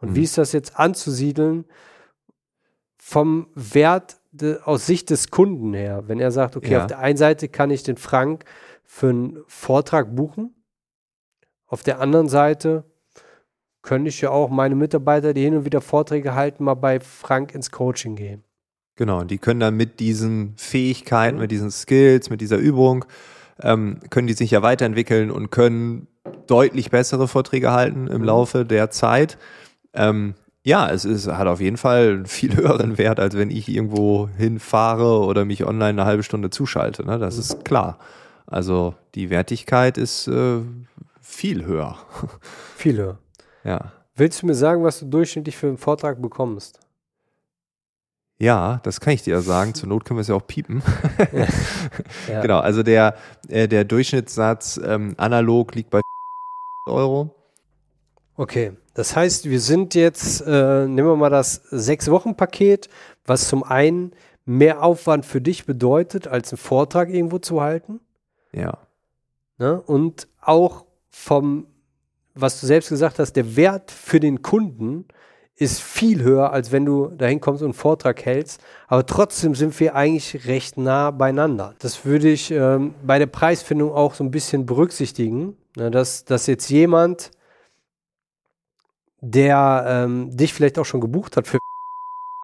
Und 0.00 0.10
mhm. 0.10 0.16
wie 0.16 0.22
ist 0.22 0.38
das 0.38 0.52
jetzt 0.52 0.78
anzusiedeln 0.78 1.66
vom 2.96 3.48
Wert 3.54 4.16
de, 4.32 4.60
aus 4.62 4.86
Sicht 4.86 5.10
des 5.10 5.30
Kunden 5.30 5.74
her? 5.74 6.04
Wenn 6.08 6.20
er 6.20 6.32
sagt, 6.32 6.56
okay, 6.56 6.72
ja. 6.72 6.80
auf 6.80 6.86
der 6.86 7.00
einen 7.00 7.18
Seite 7.18 7.48
kann 7.48 7.70
ich 7.70 7.82
den 7.82 7.98
Frank 7.98 8.44
für 8.82 9.10
einen 9.10 9.44
Vortrag 9.46 10.16
buchen, 10.16 10.54
auf 11.66 11.82
der 11.82 12.00
anderen 12.00 12.28
Seite 12.28 12.84
könnte 13.82 14.08
ich 14.08 14.20
ja 14.22 14.30
auch 14.30 14.48
meine 14.48 14.74
Mitarbeiter, 14.74 15.34
die 15.34 15.42
hin 15.42 15.56
und 15.56 15.64
wieder 15.66 15.80
Vorträge 15.82 16.34
halten, 16.34 16.64
mal 16.64 16.74
bei 16.74 16.98
Frank 17.00 17.54
ins 17.54 17.70
Coaching 17.70 18.16
gehen. 18.16 18.42
Genau, 19.02 19.24
die 19.24 19.38
können 19.38 19.58
dann 19.58 19.76
mit 19.76 19.98
diesen 19.98 20.54
Fähigkeiten, 20.56 21.34
mhm. 21.34 21.42
mit 21.42 21.50
diesen 21.50 21.72
Skills, 21.72 22.30
mit 22.30 22.40
dieser 22.40 22.58
Übung, 22.58 23.04
ähm, 23.60 23.98
können 24.10 24.28
die 24.28 24.32
sich 24.34 24.52
ja 24.52 24.62
weiterentwickeln 24.62 25.32
und 25.32 25.50
können 25.50 26.06
deutlich 26.46 26.92
bessere 26.92 27.26
Vorträge 27.26 27.72
halten 27.72 28.06
im 28.06 28.18
mhm. 28.18 28.26
Laufe 28.28 28.64
der 28.64 28.90
Zeit. 28.90 29.38
Ähm, 29.92 30.34
ja, 30.62 30.88
es 30.88 31.04
ist, 31.04 31.26
hat 31.26 31.48
auf 31.48 31.60
jeden 31.60 31.78
Fall 31.78 32.10
einen 32.10 32.26
viel 32.26 32.54
höheren 32.56 32.96
Wert, 32.96 33.18
als 33.18 33.36
wenn 33.36 33.50
ich 33.50 33.68
irgendwo 33.68 34.28
hinfahre 34.36 35.18
oder 35.24 35.44
mich 35.44 35.64
online 35.66 36.00
eine 36.00 36.04
halbe 36.04 36.22
Stunde 36.22 36.50
zuschalte. 36.50 37.04
Ne? 37.04 37.18
Das 37.18 37.38
ist 37.38 37.64
klar. 37.64 37.98
Also 38.46 38.94
die 39.16 39.30
Wertigkeit 39.30 39.98
ist 39.98 40.28
äh, 40.28 40.60
viel 41.20 41.64
höher. 41.64 41.96
Viel 42.76 42.98
höher. 42.98 43.18
Ja. 43.64 43.90
Willst 44.14 44.42
du 44.42 44.46
mir 44.46 44.54
sagen, 44.54 44.84
was 44.84 45.00
du 45.00 45.06
durchschnittlich 45.06 45.56
für 45.56 45.66
einen 45.66 45.78
Vortrag 45.78 46.22
bekommst? 46.22 46.78
Ja, 48.42 48.80
das 48.82 49.00
kann 49.00 49.12
ich 49.12 49.22
dir 49.22 49.40
sagen. 49.40 49.72
Zur 49.74 49.88
Not 49.88 50.04
können 50.04 50.18
wir 50.18 50.22
es 50.22 50.28
ja 50.28 50.34
auch 50.34 50.46
piepen. 50.46 50.82
Ja. 51.32 51.46
Ja. 52.28 52.40
Genau, 52.40 52.58
also 52.58 52.82
der, 52.82 53.16
äh, 53.48 53.68
der 53.68 53.84
Durchschnittssatz 53.84 54.80
ähm, 54.82 55.14
analog 55.16 55.74
liegt 55.74 55.90
bei 55.90 56.00
Euro. 56.86 57.34
Okay, 58.36 58.72
das 58.94 59.14
heißt, 59.14 59.48
wir 59.48 59.60
sind 59.60 59.94
jetzt, 59.94 60.40
äh, 60.40 60.86
nehmen 60.86 61.08
wir 61.08 61.16
mal 61.16 61.30
das 61.30 61.62
Sechs-Wochen-Paket, 61.70 62.88
was 63.26 63.48
zum 63.48 63.62
einen 63.62 64.12
mehr 64.44 64.82
Aufwand 64.82 65.26
für 65.26 65.40
dich 65.40 65.66
bedeutet, 65.66 66.26
als 66.26 66.52
einen 66.52 66.58
Vortrag 66.58 67.10
irgendwo 67.10 67.38
zu 67.38 67.60
halten. 67.60 68.00
Ja. 68.52 68.78
Ne? 69.58 69.80
Und 69.80 70.28
auch 70.40 70.84
vom, 71.10 71.66
was 72.34 72.60
du 72.60 72.66
selbst 72.66 72.88
gesagt 72.88 73.18
hast, 73.18 73.34
der 73.34 73.56
Wert 73.56 73.90
für 73.90 74.20
den 74.20 74.42
Kunden 74.42 75.06
ist 75.62 75.80
viel 75.80 76.22
höher, 76.22 76.52
als 76.52 76.72
wenn 76.72 76.84
du 76.84 77.08
dahin 77.08 77.40
kommst 77.40 77.62
und 77.62 77.68
einen 77.68 77.74
Vortrag 77.74 78.24
hältst. 78.24 78.60
Aber 78.88 79.06
trotzdem 79.06 79.54
sind 79.54 79.78
wir 79.80 79.94
eigentlich 79.94 80.46
recht 80.46 80.76
nah 80.76 81.10
beieinander. 81.10 81.74
Das 81.78 82.04
würde 82.04 82.28
ich 82.28 82.50
ähm, 82.50 82.94
bei 83.02 83.18
der 83.18 83.26
Preisfindung 83.26 83.92
auch 83.92 84.14
so 84.14 84.24
ein 84.24 84.30
bisschen 84.30 84.66
berücksichtigen, 84.66 85.56
ne? 85.76 85.90
dass, 85.90 86.24
dass 86.24 86.46
jetzt 86.46 86.68
jemand 86.68 87.30
der 89.24 89.84
ähm, 89.86 90.36
dich 90.36 90.52
vielleicht 90.52 90.78
auch 90.78 90.84
schon 90.84 91.00
gebucht 91.00 91.36
hat 91.36 91.46
für 91.46 91.58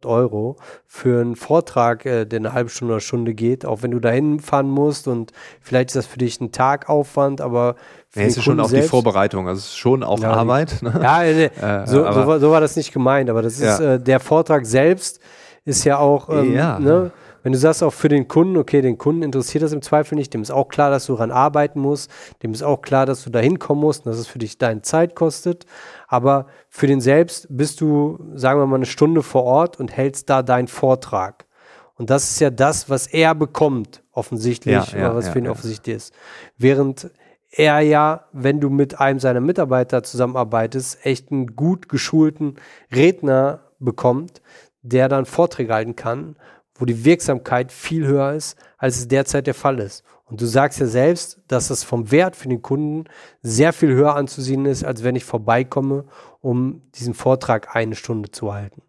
Euro 0.04 0.56
für 0.86 1.20
einen 1.20 1.36
Vortrag, 1.36 2.06
äh, 2.06 2.24
der 2.24 2.38
eine 2.38 2.52
halbe 2.52 2.70
Stunde 2.70 2.94
oder 2.94 3.00
Stunde 3.00 3.34
geht, 3.34 3.66
auch 3.66 3.82
wenn 3.82 3.90
du 3.90 3.98
dahin 3.98 4.40
fahren 4.40 4.68
musst 4.68 5.08
und 5.08 5.32
vielleicht 5.60 5.90
ist 5.90 5.96
das 5.96 6.06
für 6.06 6.18
dich 6.18 6.40
ein 6.40 6.52
Tagaufwand, 6.52 7.40
aber 7.40 7.76
für 8.08 8.22
es 8.22 8.36
ist 8.36 8.44
schon 8.44 8.60
auch 8.60 8.70
die 8.70 8.82
Vorbereitung, 8.82 9.48
also 9.48 9.58
es 9.58 9.66
ist 9.66 9.76
schon 9.76 10.02
auch 10.02 10.20
ja, 10.20 10.32
Arbeit. 10.32 10.82
Ne? 10.82 10.98
Ja, 11.02 11.22
äh, 11.24 11.86
so, 11.86 11.98
so, 11.98 12.26
war, 12.26 12.40
so, 12.40 12.50
war, 12.50 12.60
das 12.60 12.76
nicht 12.76 12.92
gemeint, 12.92 13.28
aber 13.28 13.42
das 13.42 13.54
ist 13.54 13.80
ja. 13.80 13.94
äh, 13.94 14.00
der 14.00 14.20
Vortrag 14.20 14.66
selbst 14.66 15.20
ist 15.64 15.84
ja 15.84 15.98
auch 15.98 16.28
ähm, 16.28 16.54
ja. 16.54 16.78
Ne, 16.78 17.10
wenn 17.42 17.52
du 17.52 17.58
sagst 17.58 17.82
auch 17.82 17.92
für 17.92 18.08
den 18.08 18.28
Kunden, 18.28 18.56
okay, 18.56 18.82
den 18.82 18.98
Kunden 18.98 19.22
interessiert 19.22 19.62
das 19.62 19.72
im 19.72 19.82
Zweifel 19.82 20.14
nicht, 20.16 20.34
dem 20.34 20.42
ist 20.42 20.50
auch 20.50 20.68
klar, 20.68 20.90
dass 20.90 21.06
du 21.06 21.14
daran 21.14 21.30
arbeiten 21.30 21.80
musst, 21.80 22.10
dem 22.42 22.52
ist 22.52 22.62
auch 22.62 22.82
klar, 22.82 23.06
dass 23.06 23.24
du 23.24 23.30
da 23.30 23.38
hinkommen 23.38 23.80
musst 23.82 24.04
und 24.04 24.12
dass 24.12 24.20
es 24.20 24.26
für 24.26 24.38
dich 24.38 24.58
deine 24.58 24.82
Zeit 24.82 25.14
kostet. 25.14 25.66
Aber 26.08 26.46
für 26.68 26.86
den 26.86 27.00
selbst 27.00 27.46
bist 27.50 27.80
du, 27.80 28.18
sagen 28.34 28.60
wir 28.60 28.66
mal, 28.66 28.76
eine 28.76 28.86
Stunde 28.86 29.22
vor 29.22 29.44
Ort 29.44 29.78
und 29.78 29.96
hältst 29.96 30.28
da 30.30 30.42
deinen 30.42 30.68
Vortrag. 30.68 31.46
Und 31.94 32.10
das 32.10 32.30
ist 32.30 32.40
ja 32.40 32.50
das, 32.50 32.88
was 32.88 33.06
er 33.06 33.34
bekommt, 33.34 34.02
offensichtlich, 34.12 34.92
ja, 34.92 34.98
ja, 34.98 35.14
was 35.14 35.26
ja, 35.26 35.32
für 35.32 35.38
ihn 35.40 35.48
offensichtlich 35.48 35.96
ist. 35.96 36.14
Während 36.56 37.10
er 37.50 37.80
ja, 37.80 38.26
wenn 38.32 38.60
du 38.60 38.70
mit 38.70 39.00
einem 39.00 39.18
seiner 39.18 39.40
Mitarbeiter 39.40 40.02
zusammenarbeitest, 40.02 41.04
echt 41.04 41.32
einen 41.32 41.56
gut 41.56 41.88
geschulten 41.88 42.56
Redner 42.94 43.60
bekommt, 43.80 44.42
der 44.82 45.08
dann 45.08 45.24
Vorträge 45.24 45.74
halten 45.74 45.96
kann 45.96 46.36
wo 46.78 46.84
die 46.84 47.04
Wirksamkeit 47.04 47.70
viel 47.72 48.06
höher 48.06 48.32
ist, 48.32 48.56
als 48.78 48.98
es 48.98 49.08
derzeit 49.08 49.46
der 49.46 49.54
Fall 49.54 49.80
ist. 49.80 50.04
Und 50.24 50.40
du 50.40 50.46
sagst 50.46 50.78
ja 50.78 50.86
selbst, 50.86 51.40
dass 51.48 51.70
es 51.70 51.84
vom 51.84 52.10
Wert 52.10 52.36
für 52.36 52.48
den 52.48 52.62
Kunden 52.62 53.04
sehr 53.42 53.72
viel 53.72 53.90
höher 53.90 54.14
anzusehen 54.14 54.66
ist, 54.66 54.84
als 54.84 55.02
wenn 55.02 55.16
ich 55.16 55.24
vorbeikomme, 55.24 56.04
um 56.40 56.82
diesen 56.94 57.14
Vortrag 57.14 57.74
eine 57.74 57.94
Stunde 57.94 58.30
zu 58.30 58.52
halten. 58.52 58.82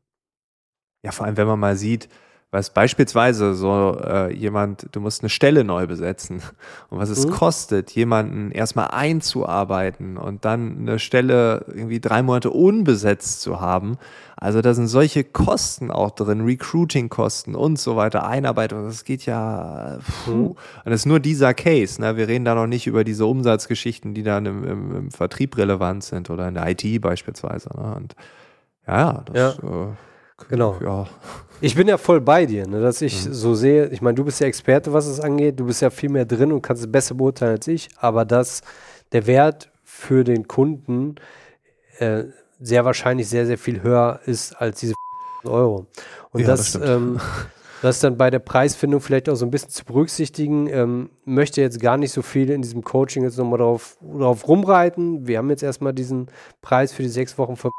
Ja, 1.04 1.12
vor 1.12 1.26
allem, 1.26 1.38
wenn 1.38 1.48
man 1.48 1.60
mal 1.60 1.78
sieht, 1.78 2.10
was 2.52 2.72
beispielsweise 2.72 3.54
so 3.54 4.00
äh, 4.04 4.34
jemand, 4.34 4.88
du 4.92 5.02
musst 5.02 5.22
eine 5.22 5.30
Stelle 5.30 5.64
neu 5.64 5.86
besetzen 5.86 6.42
und 6.90 6.98
was 6.98 7.10
es 7.10 7.28
mhm. 7.28 7.32
kostet, 7.32 7.92
jemanden 7.92 8.50
erstmal 8.50 8.88
einzuarbeiten 8.88 10.18
und 10.18 10.46
dann 10.46 10.80
eine 10.80 10.98
Stelle 10.98 11.66
irgendwie 11.68 12.00
drei 12.00 12.24
Monate 12.24 12.50
unbesetzt 12.50 13.42
zu 13.42 13.62
haben. 13.62 13.98
Also 14.36 14.62
da 14.62 14.74
sind 14.74 14.88
solche 14.88 15.24
Kosten 15.24 15.92
auch 15.92 16.10
drin, 16.12 16.42
Recruiting-Kosten 16.42 17.54
und 17.54 17.78
so 17.78 17.96
weiter, 17.96 18.26
Einarbeitung, 18.26 18.86
das 18.86 19.04
geht 19.04 19.28
ja, 19.28 20.00
puh. 20.26 20.32
Mhm. 20.32 20.46
Und 20.48 20.58
das 20.86 21.02
ist 21.02 21.06
nur 21.06 21.20
dieser 21.20 21.54
Case, 21.54 22.02
ne? 22.02 22.18
wir 22.18 22.28
reden 22.28 22.46
da 22.46 22.56
noch 22.56 22.68
nicht 22.68 22.88
über 22.88 23.04
diese 23.04 23.28
Umsatzgeschichten, 23.28 24.16
die 24.16 24.24
dann 24.24 24.48
im, 24.48 24.64
im, 24.64 24.96
im 24.96 25.12
Vertrieb 25.12 25.56
relevant 25.56 26.04
sind 26.04 26.32
oder 26.32 26.48
in 26.48 26.56
der 26.56 26.68
IT 26.68 27.02
beispielsweise. 27.02 27.70
Ne? 27.78 27.96
Und 27.96 28.16
ja, 28.88 29.24
das 29.32 29.62
ja. 29.62 29.90
Äh, 29.90 29.94
Genau. 30.48 30.78
Ja. 30.82 31.08
Ich 31.62 31.76
bin 31.76 31.88
ja 31.88 31.98
voll 31.98 32.22
bei 32.22 32.46
dir, 32.46 32.66
ne, 32.68 32.80
dass 32.80 33.02
ich 33.02 33.26
mhm. 33.26 33.34
so 33.34 33.54
sehe, 33.54 33.88
ich 33.88 34.02
meine, 34.02 34.16
du 34.16 34.24
bist 34.24 34.40
ja 34.40 34.48
Experte, 34.48 34.94
was 34.94 35.08
es 35.08 35.20
angeht, 35.20 35.60
du 35.60 35.66
bist 35.66 35.82
ja 35.82 35.90
viel 35.90 36.10
mehr 36.10 36.26
drin 36.26 36.54
und 36.54 36.62
kannst 36.62 36.84
es 36.84 36.92
besser 36.92 37.16
beurteilen 37.16 37.58
als 37.58 37.68
ich, 37.68 37.90
aber 37.98 38.24
dass 38.24 38.62
der 39.12 39.28
Wert 39.28 39.70
für 39.84 40.24
den 40.24 40.48
Kunden 40.48 41.16
äh, 41.98 42.24
sehr 42.62 42.86
wahrscheinlich 42.86 43.28
sehr, 43.28 43.46
sehr 43.46 43.58
viel 43.58 43.84
höher 43.84 44.22
ist 44.26 44.54
als 44.54 44.80
diese 44.80 44.94
Euro. 45.44 45.88
Und 46.32 46.42
ja, 46.42 46.48
das, 46.48 46.74
das, 46.74 46.90
ähm, 46.90 47.20
das 47.82 48.00
dann 48.00 48.18
bei 48.18 48.30
der 48.30 48.40
Preisfindung 48.40 49.02
vielleicht 49.02 49.30
auch 49.30 49.36
so 49.36 49.46
ein 49.46 49.52
bisschen 49.52 49.70
zu 49.70 49.86
berücksichtigen. 49.86 50.68
Ähm, 50.68 51.10
möchte 51.26 51.62
jetzt 51.62 51.80
gar 51.80 51.98
nicht 51.98 52.12
so 52.12 52.22
viel 52.22 52.50
in 52.50 52.62
diesem 52.62 52.84
Coaching 52.84 53.24
jetzt 53.24 53.38
nochmal 53.38 53.60
drauf, 53.60 53.98
drauf 54.02 54.48
rumreiten. 54.48 55.28
Wir 55.28 55.38
haben 55.38 55.50
jetzt 55.50 55.64
erstmal 55.64 55.94
diesen 55.94 56.28
Preis 56.62 56.92
für 56.92 57.04
die 57.04 57.10
sechs 57.10 57.38
Wochen 57.38 57.56
von 57.56 57.72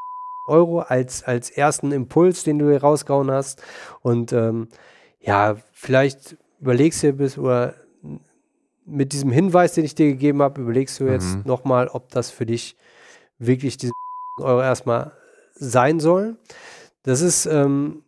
Euro 0.51 0.81
als, 0.81 1.23
als 1.23 1.49
ersten 1.49 1.93
Impuls, 1.93 2.45
den 2.45 2.59
du 2.59 2.69
hier 2.69 2.83
rausgehauen 2.83 3.31
hast. 3.31 3.63
Und 4.03 4.33
ähm, 4.33 4.69
ja, 5.21 5.57
vielleicht 5.73 6.37
überlegst 6.61 7.03
du 7.03 7.13
bis 7.13 7.39
oder 7.39 7.75
mit 8.85 9.13
diesem 9.13 9.31
Hinweis, 9.31 9.75
den 9.75 9.85
ich 9.85 9.95
dir 9.95 10.07
gegeben 10.07 10.43
habe, 10.43 10.61
überlegst 10.61 10.99
du 11.01 11.05
jetzt 11.05 11.37
mhm. 11.37 11.43
nochmal, 11.45 11.89
ob 11.89 12.11
das 12.11 12.31
für 12.31 12.45
dich 12.45 12.77
wirklich 13.39 13.77
diese 13.77 13.93
Euro 14.41 14.61
erstmal 14.61 15.13
sein 15.55 16.01
soll. 16.01 16.37
Das 17.05 17.21
ist 17.21 17.47
ähm, 17.47 18.03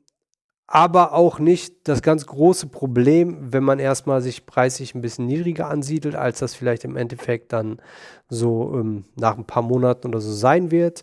aber 0.66 1.12
auch 1.12 1.38
nicht 1.38 1.86
das 1.86 2.02
ganz 2.02 2.26
große 2.26 2.66
Problem, 2.66 3.52
wenn 3.52 3.62
man 3.62 3.78
erstmal 3.78 4.22
sich 4.22 4.46
preislich 4.46 4.94
ein 4.94 5.02
bisschen 5.02 5.26
niedriger 5.26 5.68
ansiedelt, 5.68 6.14
als 6.14 6.38
das 6.38 6.54
vielleicht 6.54 6.84
im 6.84 6.96
Endeffekt 6.96 7.52
dann 7.52 7.80
so 8.28 8.72
ähm, 8.74 9.04
nach 9.14 9.36
ein 9.36 9.44
paar 9.44 9.62
Monaten 9.62 10.08
oder 10.08 10.20
so 10.20 10.32
sein 10.32 10.70
wird 10.70 11.02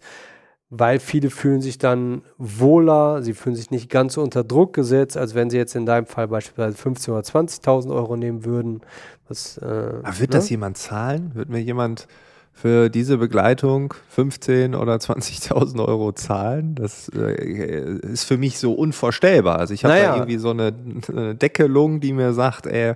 weil 0.69 0.99
viele 0.99 1.32
fühlen 1.32 1.62
sich 1.62 1.79
dann 1.79 2.21
wohler, 2.38 3.23
sie 3.23 3.34
fühlen 3.34 3.55
sich 3.55 3.71
nicht 3.71 3.89
ganz 3.89 4.13
so 4.13 4.21
unter 4.21 4.43
Druck 4.43 4.73
gesetzt, 4.73 5.17
als 5.17 5.34
wenn 5.34 5.49
sie 5.49 5.58
jetzt 5.58 5.75
in 5.75 5.86
deinem 5.86 6.05
Fall 6.05 6.27
beispielsweise 6.27 6.77
15.000 6.77 7.10
oder 7.10 7.21
20.000 7.21 7.95
Euro 7.95 8.15
nehmen 8.15 8.45
würden. 8.45 8.82
Was, 9.27 9.58
äh, 9.58 9.65
Aber 9.65 10.19
wird 10.19 10.32
ne? 10.32 10.38
das 10.38 10.49
jemand 10.49 10.77
zahlen? 10.77 11.32
Wird 11.34 11.49
mir 11.49 11.60
jemand 11.60 12.08
für 12.53 12.89
diese 12.89 13.17
Begleitung 13.17 13.95
15 14.10 14.75
oder 14.75 14.95
20.000 14.95 15.84
Euro 15.84 16.12
zahlen? 16.12 16.75
Das 16.75 17.10
äh, 17.15 17.97
ist 18.03 18.25
für 18.25 18.38
mich 18.38 18.60
so 18.60 18.73
unvorstellbar. 18.73 19.58
Also 19.58 19.73
ich 19.73 19.84
habe 19.84 19.95
naja. 19.95 20.10
da 20.10 20.15
irgendwie 20.17 20.38
so 20.38 20.51
eine, 20.51 20.73
eine 21.08 21.34
Deckelung, 21.34 21.99
die 21.99 22.13
mir 22.13 22.34
sagt, 22.34 22.67
ey, 22.67 22.93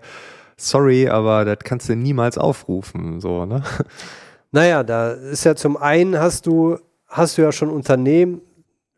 sorry, 0.57 1.09
aber 1.09 1.43
das 1.43 1.57
kannst 1.63 1.89
du 1.89 1.95
niemals 1.95 2.37
aufrufen, 2.37 3.19
so, 3.19 3.45
ne? 3.45 3.63
Naja, 4.55 4.83
da 4.83 5.13
ist 5.13 5.45
ja 5.45 5.55
zum 5.55 5.77
einen 5.77 6.19
hast 6.19 6.45
du 6.45 6.77
hast 7.13 7.37
du 7.37 7.43
ja 7.43 7.51
schon 7.51 7.69
Unternehmen, 7.69 8.41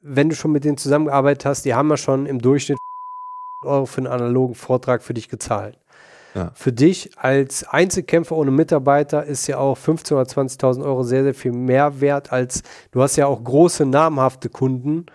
wenn 0.01 0.30
du 0.30 0.36
schon 0.36 0.51
mit 0.51 0.63
denen 0.63 0.78
zusammengearbeitet 0.78 1.45
hast, 1.45 1.65
die 1.65 1.73
haben 1.73 1.89
ja 1.89 1.97
schon 1.97 2.25
im 2.25 2.39
Durchschnitt 2.39 2.78
Euro 3.63 3.86
für 3.86 3.97
einen 3.97 4.08
analogen 4.08 4.56
Vortrag 4.56 5.04
für 5.04 5.13
dich 5.13 5.30
gezahlt. 5.30 5.78
Ja. 6.34 6.51
Für 6.54 6.73
dich 6.73 7.17
als 7.17 7.65
Einzelkämpfer 7.67 8.36
ohne 8.36 8.51
Mitarbeiter 8.51 9.23
ist 9.23 9.47
ja 9.47 9.58
auch 9.58 9.78
15.000 9.78 10.13
oder 10.13 10.23
20.000 10.23 10.84
Euro 10.84 11.04
sehr, 11.04 11.23
sehr 11.23 11.34
viel 11.34 11.54
mehr 11.54 12.01
wert 12.01 12.32
als 12.34 12.62
du 12.91 13.01
hast 13.01 13.15
ja 13.15 13.25
auch 13.25 13.41
große 13.41 13.86
namhafte 13.86 14.49
Kunden, 14.49 15.06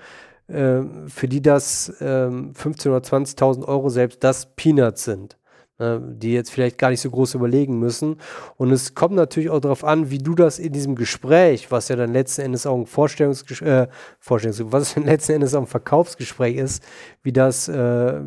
äh, 0.49 0.81
für 1.09 1.29
die 1.29 1.43
das 1.43 1.91
äh, 2.01 2.05
15.000 2.05 2.89
oder 2.89 2.99
20.000 2.99 3.69
Euro 3.69 3.91
selbst 3.91 4.25
das 4.25 4.47
Peanuts 4.57 5.05
sind. 5.05 5.37
Ne, 5.81 5.99
die 5.99 6.35
jetzt 6.35 6.51
vielleicht 6.51 6.77
gar 6.77 6.91
nicht 6.91 7.01
so 7.01 7.09
groß 7.11 7.33
überlegen 7.33 7.79
müssen. 7.79 8.17
Und 8.59 8.71
es 8.71 8.95
kommt 8.95 9.15
natürlich 9.15 9.49
auch 9.49 9.61
darauf 9.61 9.83
an, 9.83 10.11
wie 10.11 10.19
du 10.19 10.35
das 10.35 10.59
in 10.59 10.75
diesem 10.75 10.95
Gespräch, 10.95 11.71
was 11.71 11.89
ja 11.89 11.97
dann 11.97 12.13
letzten 12.13 12.43
Endes 12.43 12.67
auch 12.67 12.77
ein 12.77 12.85
Vorstellungsgespräch, 12.85 13.67
äh, 13.67 13.89
Vorstellungs 14.19 14.63
was 14.71 14.95
letzten 15.03 15.33
Endes 15.33 15.55
auch 15.55 15.63
ein 15.63 15.67
Verkaufsgespräch 15.67 16.57
ist, 16.57 16.85
wie 17.23 17.33
das, 17.33 17.67
äh, 17.69 18.21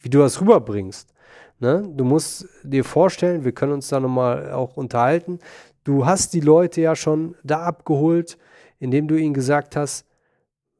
wie 0.00 0.08
du 0.08 0.20
das 0.20 0.40
rüberbringst. 0.40 1.12
Ne? 1.58 1.86
Du 1.94 2.04
musst 2.04 2.48
dir 2.62 2.84
vorstellen, 2.84 3.44
wir 3.44 3.52
können 3.52 3.72
uns 3.72 3.88
da 3.88 4.00
nochmal 4.00 4.52
auch 4.52 4.78
unterhalten. 4.78 5.40
Du 5.84 6.06
hast 6.06 6.32
die 6.32 6.40
Leute 6.40 6.80
ja 6.80 6.96
schon 6.96 7.34
da 7.44 7.64
abgeholt, 7.64 8.38
indem 8.78 9.08
du 9.08 9.16
ihnen 9.16 9.34
gesagt 9.34 9.76
hast, 9.76 10.06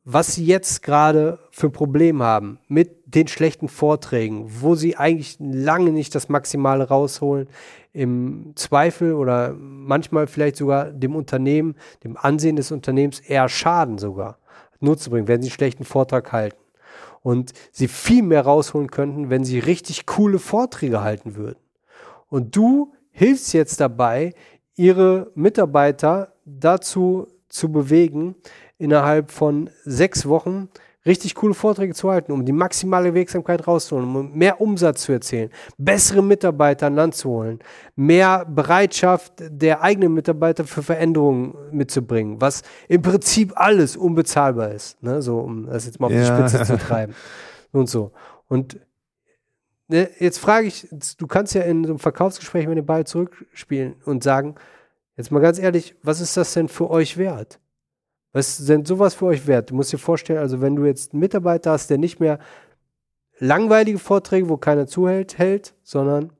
was 0.05 0.37
sie 0.37 0.47
jetzt 0.47 0.83
gerade 0.83 1.39
für 1.51 1.69
Probleme 1.69 2.25
haben 2.25 2.61
mit 2.67 3.04
den 3.15 3.29
schlechten 3.29 3.69
Vorträgen, 3.69 4.47
wo 4.61 4.75
sie 4.75 4.97
eigentlich 4.97 5.37
lange 5.39 5.93
nicht 5.93 6.15
das 6.15 6.29
Maximale 6.29 6.89
rausholen, 6.89 7.49
im 7.93 8.53
Zweifel 8.57 9.15
oder 9.15 9.55
manchmal 9.57 10.27
vielleicht 10.27 10.57
sogar 10.57 10.91
dem 10.91 11.15
Unternehmen, 11.15 11.77
dem 12.03 12.17
Ansehen 12.17 12.57
des 12.57 12.73
Unternehmens 12.73 13.21
eher 13.21 13.49
Schaden 13.49 13.99
sogar 13.99 14.39
Nutzen 14.81 15.11
bringen, 15.11 15.29
wenn 15.29 15.43
sie 15.43 15.49
einen 15.49 15.55
schlechten 15.55 15.85
Vortrag 15.85 16.33
halten. 16.33 16.59
Und 17.23 17.53
sie 17.73 17.89
viel 17.89 18.23
mehr 18.23 18.43
rausholen 18.43 18.91
könnten, 18.91 19.31
wenn 19.31 19.45
sie 19.45 19.59
richtig 19.59 20.05
coole 20.07 20.39
Vorträge 20.39 21.03
halten 21.03 21.37
würden. 21.37 21.59
Und 22.29 22.55
du 22.55 22.93
hilfst 23.13 23.55
jetzt 23.55 23.81
dabei, 23.81 24.35
ihre 24.75 25.31
Mitarbeiter 25.35 26.35
dazu 26.45 27.29
zu 27.49 27.71
bewegen, 27.71 28.35
innerhalb 28.77 29.31
von 29.31 29.71
sechs 29.85 30.27
Wochen 30.29 30.69
richtig 31.07 31.35
coole 31.35 31.55
Vorträge 31.55 31.95
zu 31.95 32.11
halten, 32.11 32.33
um 32.33 32.45
die 32.45 32.53
maximale 32.53 33.15
Wirksamkeit 33.15 33.67
rauszuholen, 33.67 34.15
um 34.15 34.33
mehr 34.33 34.61
Umsatz 34.61 35.03
zu 35.03 35.13
erzielen, 35.13 35.51
bessere 35.77 36.23
Mitarbeiter 36.23 36.87
an 36.87 36.95
Land 36.95 37.15
zu 37.15 37.29
holen, 37.29 37.59
mehr 37.95 38.45
Bereitschaft 38.45 39.35
der 39.39 39.83
eigenen 39.83 40.15
Mitarbeiter 40.15 40.65
für 40.65 40.83
Veränderungen 40.83 41.55
mitzubringen, 41.73 42.41
was 42.41 42.63
im 42.89 43.03
Prinzip 43.03 43.53
alles 43.57 43.97
unbezahlbar 43.97 44.73
ist, 44.73 45.03
ne? 45.03 45.21
so 45.21 45.39
um 45.39 45.67
das 45.67 45.87
jetzt 45.87 46.01
mal 46.01 46.07
auf 46.07 46.13
ja. 46.13 46.21
die 46.21 46.49
Spitze 46.49 46.65
zu 46.65 46.79
treiben 46.87 47.15
und 47.73 47.89
so. 47.89 48.13
Und 48.49 48.81
ne, 49.89 50.09
jetzt 50.19 50.39
frage 50.39 50.67
ich, 50.67 50.89
du 51.19 51.27
kannst 51.27 51.55
ja 51.55 51.63
in 51.63 51.85
so 51.85 51.91
einem 51.91 51.99
Verkaufsgespräch 51.99 52.67
mit 52.67 52.79
dem 52.79 52.87
Ball 52.87 53.07
zurückspielen 53.07 53.97
und 54.05 54.23
sagen, 54.23 54.55
jetzt 55.17 55.31
mal 55.31 55.41
ganz 55.41 55.59
ehrlich, 55.59 55.97
was 56.03 56.21
ist 56.21 56.37
das 56.37 56.55
denn 56.55 56.69
für 56.69 56.91
euch 56.91 57.17
wert? 57.17 57.61
Was 58.35 58.59
denn 58.67 58.85
sowas 58.85 59.15
für 59.15 59.27
euch 59.27 59.47
wert? 59.47 59.71
Du 59.71 59.77
musst 59.77 59.93
dir 59.93 59.99
vorstellen, 59.99 60.41
also 60.41 60.61
wenn 60.61 60.75
du 60.75 60.85
jetzt 60.85 61.13
einen 61.13 61.21
Mitarbeiter 61.21 61.71
hast, 61.71 61.89
der 61.89 61.99
nicht 61.99 62.19
mehr 62.19 62.41
langweilige 63.39 64.01
Vorträge, 64.01 64.49
wo 64.49 64.57
keiner 64.57 64.89
zuhält, 64.89 65.39
hält, 65.39 65.73
sondern 65.85 66.33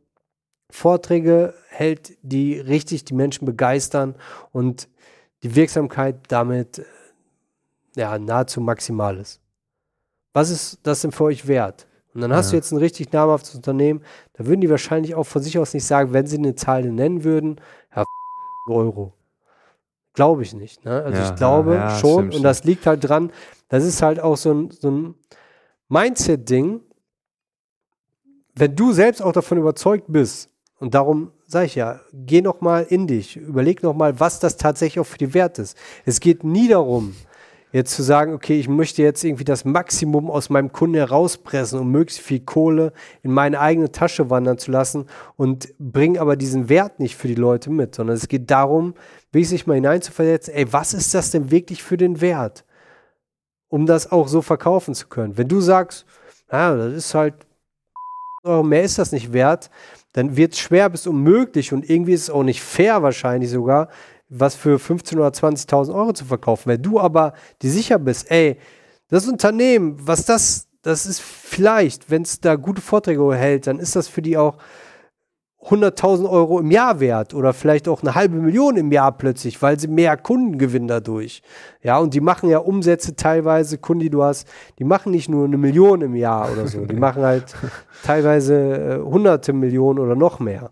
Vorträge 0.71 1.55
hält, 1.69 2.19
die 2.23 2.59
richtig 2.59 3.05
die 3.05 3.15
Menschen 3.15 3.47
begeistern 3.47 4.17
und 4.51 4.89
die 5.45 5.55
Wirksamkeit 5.55 6.17
damit 6.29 6.81
äh, 6.81 6.85
ja, 7.95 8.19
nahezu 8.19 8.61
maximal 8.61 9.17
ist. 9.17 9.41
Was 10.33 10.51
ist 10.51 10.81
das 10.83 11.03
denn 11.03 11.13
für 11.13 11.25
euch 11.25 11.47
wert? 11.47 11.87
Und 12.13 12.23
dann 12.23 12.33
hast 12.33 12.47
ja. 12.47 12.51
du 12.53 12.57
jetzt 12.57 12.73
ein 12.73 12.79
richtig 12.79 13.13
namhaftes 13.13 13.55
Unternehmen, 13.55 14.03
da 14.33 14.47
würden 14.47 14.61
die 14.61 14.71
wahrscheinlich 14.71 15.15
auch 15.15 15.25
von 15.25 15.43
sich 15.43 15.61
aus 15.61 15.75
nicht 15.75 15.85
sagen, 15.85 16.13
wenn 16.13 16.27
sie 16.27 16.39
eine 16.39 16.57
Zahl 16.57 16.83
nennen 16.91 17.23
würden, 17.23 17.61
ja, 17.95 18.03
Euro. 18.69 19.13
Glaube 20.15 20.43
ich 20.43 20.55
nicht. 20.55 20.85
Ne? 20.85 21.03
Also 21.03 21.19
ja, 21.19 21.29
ich 21.29 21.37
glaube 21.37 21.75
ja, 21.75 21.99
schon, 21.99 22.27
stimmt, 22.27 22.35
und 22.37 22.43
das 22.45 22.65
liegt 22.65 22.87
halt 22.87 23.07
dran, 23.07 23.31
das 23.69 23.85
ist 23.85 24.01
halt 24.01 24.21
auch 24.21 24.37
so 24.37 24.53
ein, 24.53 24.71
so 24.71 24.91
ein 24.91 25.15
Mindset-Ding. 25.89 26.81
Wenn 28.55 28.77
du 28.77 28.93
selbst 28.93 29.21
auch 29.21 29.33
davon 29.33 29.59
überzeugt 29.59 30.07
bist, 30.09 30.51
und 30.79 30.95
darum 30.95 31.33
sage 31.47 31.67
ich 31.67 31.75
ja, 31.75 32.01
geh 32.13 32.43
noch 32.43 32.61
mal 32.61 32.85
in 32.85 33.07
dich, 33.07 33.37
überleg 33.37 33.83
noch 33.83 33.95
mal, 33.95 34.21
was 34.21 34.39
das 34.39 34.57
tatsächlich 34.57 35.01
auch 35.01 35.07
für 35.07 35.19
die 35.19 35.35
Wert 35.35 35.59
ist. 35.59 35.77
Es 36.05 36.21
geht 36.21 36.45
nie 36.45 36.69
darum, 36.69 37.15
jetzt 37.75 37.93
zu 37.93 38.05
sagen, 38.05 38.35
okay, 38.35 38.57
ich 38.57 38.69
möchte 38.69 39.03
jetzt 39.03 39.25
irgendwie 39.25 39.43
das 39.43 39.65
Maximum 39.65 40.31
aus 40.31 40.49
meinem 40.49 40.71
Kunden 40.71 40.95
herauspressen, 40.95 41.81
um 41.81 41.91
möglichst 41.91 42.21
viel 42.21 42.39
Kohle 42.39 42.93
in 43.25 43.33
meine 43.33 43.59
eigene 43.59 43.91
Tasche 43.91 44.31
wandern 44.31 44.59
zu 44.59 44.71
lassen 44.71 45.07
und 45.35 45.75
bringe 45.81 46.21
aber 46.21 46.37
diesen 46.37 46.69
Wert 46.69 47.01
nicht 47.01 47.17
für 47.17 47.27
die 47.27 47.35
Leute 47.35 47.71
mit, 47.71 47.97
sondern 47.97 48.15
es 48.15 48.29
geht 48.29 48.49
darum, 48.49 48.95
wirklich 49.33 49.49
sich 49.49 49.67
mal 49.67 49.75
hineinzuversetzen, 49.75 50.55
ey, 50.55 50.73
was 50.73 50.95
ist 50.95 51.15
das 51.15 51.33
denn 51.33 51.51
wirklich 51.51 51.83
für 51.83 51.97
den 51.97 52.21
Wert, 52.21 52.65
um 53.69 53.87
das 53.87 54.13
auch 54.13 54.29
so 54.29 54.41
verkaufen 54.41 54.95
zu 54.95 55.09
können? 55.09 55.37
Wenn 55.37 55.49
du 55.49 55.61
sagst, 55.61 56.07
ah, 56.47 56.77
das 56.77 56.93
ist 56.93 57.13
halt, 57.13 57.35
mehr 58.45 58.85
ist 58.85 59.01
das 59.01 59.11
nicht 59.11 59.33
wert, 59.33 59.69
dann 60.13 60.37
wird 60.37 60.53
es 60.53 60.61
schwer 60.61 60.89
bis 60.91 61.09
unmöglich 61.09 61.73
und 61.73 61.91
irgendwie 61.91 62.13
ist 62.13 62.23
es 62.23 62.31
auch 62.31 62.45
nicht 62.45 62.63
fair 62.63 63.03
wahrscheinlich 63.03 63.51
sogar, 63.51 63.89
was 64.37 64.55
für 64.55 64.77
15.000 64.77 65.17
oder 65.17 65.29
20.000 65.29 65.95
Euro 65.95 66.13
zu 66.13 66.25
verkaufen. 66.25 66.69
Wenn 66.69 66.83
du 66.83 67.01
aber 67.01 67.35
dir 67.63 67.71
sicher 67.71 67.99
bist, 67.99 68.31
ey, 68.31 68.59
das 69.09 69.29
Unternehmen, 69.29 69.97
was 69.99 70.25
das, 70.25 70.69
das 70.83 71.07
ist 71.07 71.21
vielleicht, 71.21 72.11
wenn 72.11 72.23
es 72.23 72.41
da 72.41 72.57
gute 72.57 72.83
Vorträge 72.83 73.35
hält, 73.35 73.67
dann 73.67 73.79
ist 73.79 73.97
das 73.97 74.09
für 74.09 74.23
die 74.23 74.37
auch 74.37 74.59
100.000 75.67 76.29
Euro 76.29 76.61
im 76.61 76.71
Jahr 76.71 77.01
wert 77.01 77.33
oder 77.33 77.55
vielleicht 77.55 77.89
auch 77.89 78.03
eine 78.03 78.15
halbe 78.15 78.37
Million 78.37 78.77
im 78.77 78.93
Jahr 78.93 79.13
plötzlich, 79.13 79.63
weil 79.63 79.79
sie 79.81 79.89
mehr 79.89 80.17
Kunden 80.17 80.59
gewinnen 80.59 80.89
dadurch. 80.89 81.43
Ja, 81.83 81.99
und 81.99 82.13
die 82.13 82.21
machen 82.21 82.51
ja 82.51 82.59
Umsätze 82.59 83.17
teilweise, 83.17 83.79
Kunden, 83.79 84.01
die 84.01 84.11
du 84.11 84.23
hast, 84.23 84.47
die 84.79 84.85
machen 84.85 85.13
nicht 85.13 85.31
nur 85.31 85.47
eine 85.47 85.57
Million 85.57 86.03
im 86.03 86.15
Jahr 86.15 86.53
oder 86.53 86.69
so, 86.69 86.85
die 86.85 86.97
machen 86.97 87.23
halt 87.23 87.55
teilweise 88.05 88.55
äh, 88.55 88.99
hunderte 89.01 89.55
Millionen 89.55 90.01
oder 90.01 90.17
noch 90.17 90.39
mehr. 90.39 90.71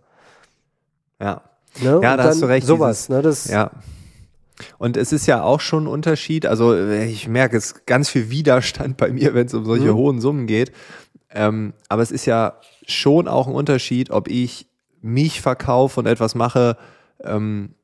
Ja. 1.19 1.43
Ne? 1.81 2.01
Ja, 2.03 2.17
da 2.17 2.25
hast 2.25 2.43
du 2.43 2.47
recht. 2.47 2.67
Sowas, 2.67 3.07
dieses, 3.07 3.09
ne? 3.09 3.23
Das 3.23 3.49
ja. 3.49 3.71
Und 4.79 4.97
es 4.97 5.13
ist 5.13 5.27
ja 5.27 5.43
auch 5.43 5.61
schon 5.61 5.85
ein 5.85 5.89
Unterschied, 5.89 6.47
also 6.47 6.75
äh, 6.75 7.07
ich 7.07 7.29
merke 7.29 7.57
es 7.57 7.87
ganz 7.87 8.11
viel 8.11 8.31
Widerstand 8.31 8.97
bei 8.97 9.11
mir, 9.11 9.35
wenn 9.35 9.47
es 9.47 9.55
um 9.55 9.65
solche 9.65 9.93
mhm. 9.93 9.97
hohen 9.97 10.21
Summen 10.21 10.47
geht. 10.47 10.73
Ähm, 11.31 11.73
aber 11.89 12.03
es 12.03 12.11
ist 12.11 12.27
ja 12.27 12.59
schon 12.87 13.29
auch 13.29 13.47
ein 13.49 13.55
Unterschied, 13.55 14.11
ob 14.11 14.29
ich 14.29 14.67
mich 15.01 15.41
verkaufe 15.41 16.01
und 16.01 16.07
etwas 16.07 16.35
mache, 16.35 16.77
ähm, 17.25 17.75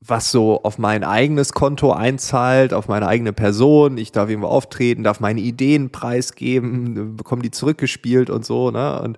was 0.00 0.30
so 0.30 0.62
auf 0.62 0.76
mein 0.76 1.02
eigenes 1.02 1.54
Konto 1.54 1.92
einzahlt, 1.92 2.74
auf 2.74 2.88
meine 2.88 3.08
eigene 3.08 3.32
Person. 3.32 3.96
Ich 3.96 4.12
darf 4.12 4.28
irgendwo 4.28 4.48
auftreten, 4.48 5.02
darf 5.02 5.18
meine 5.18 5.40
Ideen 5.40 5.90
preisgeben, 5.90 7.16
bekomme 7.16 7.42
die 7.42 7.50
zurückgespielt 7.50 8.28
und 8.28 8.44
so. 8.44 8.70
Ne? 8.70 9.00
Und 9.00 9.16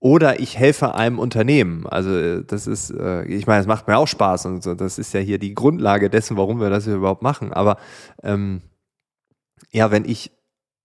oder 0.00 0.40
ich 0.40 0.56
helfe 0.58 0.94
einem 0.94 1.18
Unternehmen. 1.18 1.86
Also 1.86 2.40
das 2.42 2.66
ist, 2.66 2.90
äh, 2.90 3.24
ich 3.24 3.46
meine, 3.46 3.60
es 3.60 3.66
macht 3.66 3.88
mir 3.88 3.98
auch 3.98 4.06
Spaß 4.06 4.46
und 4.46 4.62
so. 4.62 4.74
Das 4.74 4.98
ist 4.98 5.12
ja 5.12 5.20
hier 5.20 5.38
die 5.38 5.54
Grundlage 5.54 6.08
dessen, 6.08 6.36
warum 6.36 6.60
wir 6.60 6.70
das 6.70 6.86
überhaupt 6.86 7.22
machen. 7.22 7.52
Aber 7.52 7.78
ähm, 8.22 8.62
ja, 9.72 9.90
wenn 9.90 10.04
ich 10.04 10.30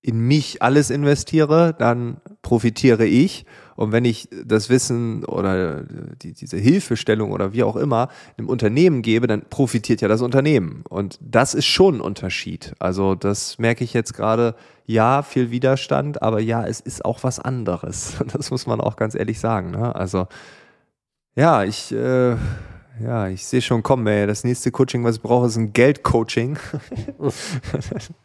in 0.03 0.19
mich 0.19 0.61
alles 0.61 0.89
investiere, 0.89 1.73
dann 1.77 2.17
profitiere 2.41 3.05
ich. 3.05 3.45
Und 3.75 3.93
wenn 3.93 4.03
ich 4.05 4.27
das 4.45 4.69
Wissen 4.69 5.23
oder 5.23 5.83
die, 6.21 6.33
diese 6.33 6.57
Hilfestellung 6.57 7.31
oder 7.31 7.53
wie 7.53 7.63
auch 7.63 7.77
immer 7.77 8.09
einem 8.37 8.49
Unternehmen 8.49 9.01
gebe, 9.01 9.27
dann 9.27 9.43
profitiert 9.49 10.01
ja 10.01 10.09
das 10.09 10.21
Unternehmen. 10.21 10.83
Und 10.89 11.17
das 11.21 11.53
ist 11.53 11.65
schon 11.65 11.95
ein 11.95 12.01
Unterschied. 12.01 12.73
Also 12.79 13.15
das 13.15 13.57
merke 13.57 13.83
ich 13.83 13.93
jetzt 13.93 14.13
gerade. 14.13 14.55
Ja, 14.85 15.23
viel 15.23 15.49
Widerstand, 15.49 16.21
aber 16.21 16.41
ja, 16.41 16.67
es 16.67 16.81
ist 16.81 17.05
auch 17.05 17.23
was 17.23 17.39
anderes. 17.39 18.17
Das 18.33 18.51
muss 18.51 18.67
man 18.67 18.81
auch 18.81 18.97
ganz 18.97 19.15
ehrlich 19.15 19.39
sagen. 19.39 19.71
Ne? 19.71 19.95
Also 19.95 20.27
ja, 21.35 21.63
ich 21.63 21.93
äh, 21.93 22.35
ja, 22.99 23.27
ich 23.27 23.45
sehe 23.45 23.61
schon 23.61 23.81
kommen, 23.81 24.05
ey. 24.07 24.27
Das 24.27 24.43
nächste 24.43 24.71
Coaching, 24.71 25.03
was 25.03 25.15
ich 25.15 25.21
brauche, 25.21 25.47
ist 25.47 25.55
ein 25.55 25.71
Geldcoaching. 25.71 26.59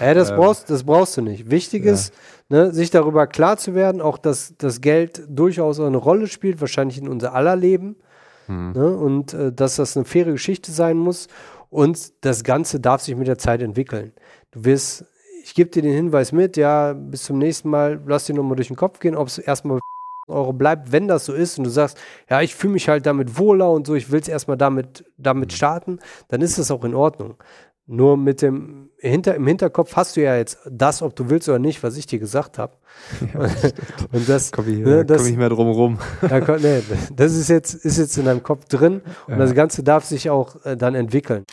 ja, 0.00 0.14
das, 0.14 0.30
ähm, 0.30 0.36
brauchst, 0.36 0.70
das 0.70 0.84
brauchst 0.84 1.16
du 1.16 1.22
nicht. 1.22 1.50
Wichtig 1.50 1.84
ja. 1.84 1.92
ist, 1.92 2.14
ne, 2.48 2.72
sich 2.72 2.90
darüber 2.90 3.26
klar 3.26 3.56
zu 3.56 3.74
werden, 3.74 4.00
auch 4.00 4.18
dass 4.18 4.54
das 4.58 4.80
Geld 4.80 5.22
durchaus 5.28 5.80
eine 5.80 5.96
Rolle 5.96 6.26
spielt, 6.26 6.60
wahrscheinlich 6.60 6.98
in 6.98 7.08
unser 7.08 7.34
aller 7.34 7.56
Leben. 7.56 7.96
Mhm. 8.48 8.72
Ne, 8.72 8.96
und 8.96 9.34
äh, 9.34 9.52
dass 9.52 9.76
das 9.76 9.96
eine 9.96 10.04
faire 10.04 10.32
Geschichte 10.32 10.72
sein 10.72 10.96
muss. 10.96 11.28
Und 11.70 12.12
das 12.24 12.44
Ganze 12.44 12.80
darf 12.80 13.00
sich 13.00 13.16
mit 13.16 13.28
der 13.28 13.38
Zeit 13.38 13.62
entwickeln. 13.62 14.12
Du 14.50 14.64
wirst, 14.64 15.06
ich 15.42 15.54
gebe 15.54 15.70
dir 15.70 15.80
den 15.80 15.94
Hinweis 15.94 16.30
mit, 16.30 16.58
ja, 16.58 16.92
bis 16.92 17.24
zum 17.24 17.38
nächsten 17.38 17.70
Mal, 17.70 17.98
lass 18.06 18.26
dir 18.26 18.34
nochmal 18.34 18.56
durch 18.56 18.68
den 18.68 18.76
Kopf 18.76 18.98
gehen, 18.98 19.16
ob 19.16 19.28
es 19.28 19.38
erstmal 19.38 19.80
Euro 20.28 20.52
bleibt, 20.52 20.92
wenn 20.92 21.08
das 21.08 21.24
so 21.24 21.32
ist 21.32 21.58
und 21.58 21.64
du 21.64 21.70
sagst, 21.70 21.98
ja, 22.28 22.42
ich 22.42 22.54
fühle 22.54 22.74
mich 22.74 22.88
halt 22.88 23.06
damit 23.06 23.38
wohler 23.38 23.70
und 23.70 23.86
so, 23.86 23.94
ich 23.94 24.10
will 24.10 24.20
es 24.20 24.28
erstmal 24.28 24.56
damit, 24.56 25.04
damit 25.16 25.50
mhm. 25.50 25.56
starten, 25.56 25.98
dann 26.28 26.42
ist 26.42 26.58
das 26.58 26.70
auch 26.70 26.84
in 26.84 26.94
Ordnung. 26.94 27.36
Nur 27.86 28.16
mit 28.16 28.42
dem 28.42 28.90
hinter, 28.98 29.34
im 29.34 29.44
Hinterkopf 29.44 29.96
hast 29.96 30.16
du 30.16 30.22
ja 30.22 30.36
jetzt 30.36 30.58
das, 30.70 31.02
ob 31.02 31.16
du 31.16 31.28
willst 31.28 31.48
oder 31.48 31.58
nicht, 31.58 31.82
was 31.82 31.96
ich 31.96 32.06
dir 32.06 32.20
gesagt 32.20 32.56
habe. 32.56 32.76
Ja, 33.34 33.40
und 34.12 34.28
das 34.28 34.52
komme 34.52 34.70
ich, 34.70 34.78
ne, 34.78 35.04
komm 35.04 35.26
ich 35.26 35.36
mehr 35.36 35.48
drum 35.48 35.70
rum. 35.70 35.98
Ja, 36.22 36.58
nee, 36.58 36.80
das 37.14 37.34
ist 37.34 37.48
jetzt, 37.48 37.74
ist 37.74 37.98
jetzt 37.98 38.16
in 38.18 38.26
deinem 38.26 38.44
Kopf 38.44 38.66
drin 38.66 39.02
und 39.26 39.32
ja. 39.32 39.36
das 39.36 39.54
Ganze 39.54 39.82
darf 39.82 40.04
sich 40.04 40.30
auch 40.30 40.64
äh, 40.64 40.76
dann 40.76 40.94
entwickeln. 40.94 41.44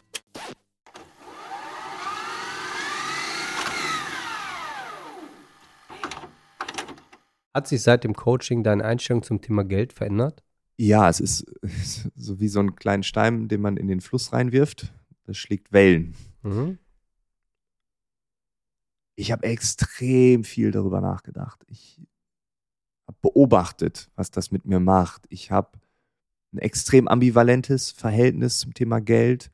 Hat 7.55 7.67
sich 7.67 7.81
seit 7.81 8.03
dem 8.03 8.13
Coaching 8.13 8.63
deine 8.63 8.85
Einstellung 8.85 9.23
zum 9.23 9.41
Thema 9.41 9.65
Geld 9.65 9.93
verändert? 9.93 10.43
Ja, 10.77 11.09
es 11.09 11.19
ist 11.19 11.45
so 12.15 12.39
wie 12.39 12.47
so 12.47 12.59
ein 12.59 12.75
kleiner 12.75 13.03
Stein, 13.03 13.47
den 13.47 13.61
man 13.61 13.75
in 13.75 13.87
den 13.87 13.99
Fluss 13.99 14.31
reinwirft 14.31 14.93
das 15.29 15.37
schlägt 15.37 15.71
Wellen. 15.71 16.15
Mhm. 16.41 16.79
Ich 19.15 19.31
habe 19.31 19.43
extrem 19.43 20.43
viel 20.43 20.71
darüber 20.71 21.01
nachgedacht. 21.01 21.63
Ich 21.67 22.01
habe 23.07 23.17
beobachtet, 23.21 24.09
was 24.15 24.31
das 24.31 24.51
mit 24.51 24.65
mir 24.65 24.79
macht. 24.79 25.25
Ich 25.29 25.51
habe 25.51 25.79
ein 26.53 26.57
extrem 26.59 27.07
ambivalentes 27.07 27.91
Verhältnis 27.91 28.59
zum 28.59 28.73
Thema 28.73 29.01
Geld, 29.01 29.51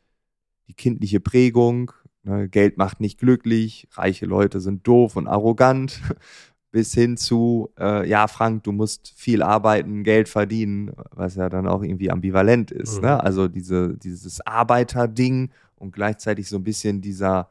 die 0.67 0.73
kindliche 0.73 1.19
Prägung. 1.19 1.91
Ne, 2.23 2.47
Geld 2.47 2.77
macht 2.77 3.01
nicht 3.01 3.19
glücklich, 3.19 3.87
reiche 3.91 4.25
Leute 4.25 4.59
sind 4.59 4.87
doof 4.87 5.15
und 5.15 5.27
arrogant, 5.27 5.99
bis 6.71 6.93
hin 6.93 7.17
zu, 7.17 7.69
äh, 7.79 8.07
ja, 8.07 8.27
Frank, 8.27 8.63
du 8.63 8.71
musst 8.71 9.13
viel 9.15 9.41
arbeiten, 9.41 10.03
Geld 10.03 10.27
verdienen, 10.29 10.91
was 11.11 11.35
ja 11.35 11.49
dann 11.49 11.67
auch 11.67 11.83
irgendwie 11.83 12.11
ambivalent 12.11 12.71
ist. 12.71 12.95
Ne? 12.95 12.99
Mhm. 12.99 13.05
Ne? 13.05 13.23
Also 13.23 13.47
diese, 13.47 13.97
dieses 13.97 14.45
Arbeiterding 14.45 15.51
und 15.75 15.91
gleichzeitig 15.91 16.47
so 16.49 16.57
ein 16.57 16.63
bisschen 16.63 17.01
dieser, 17.01 17.49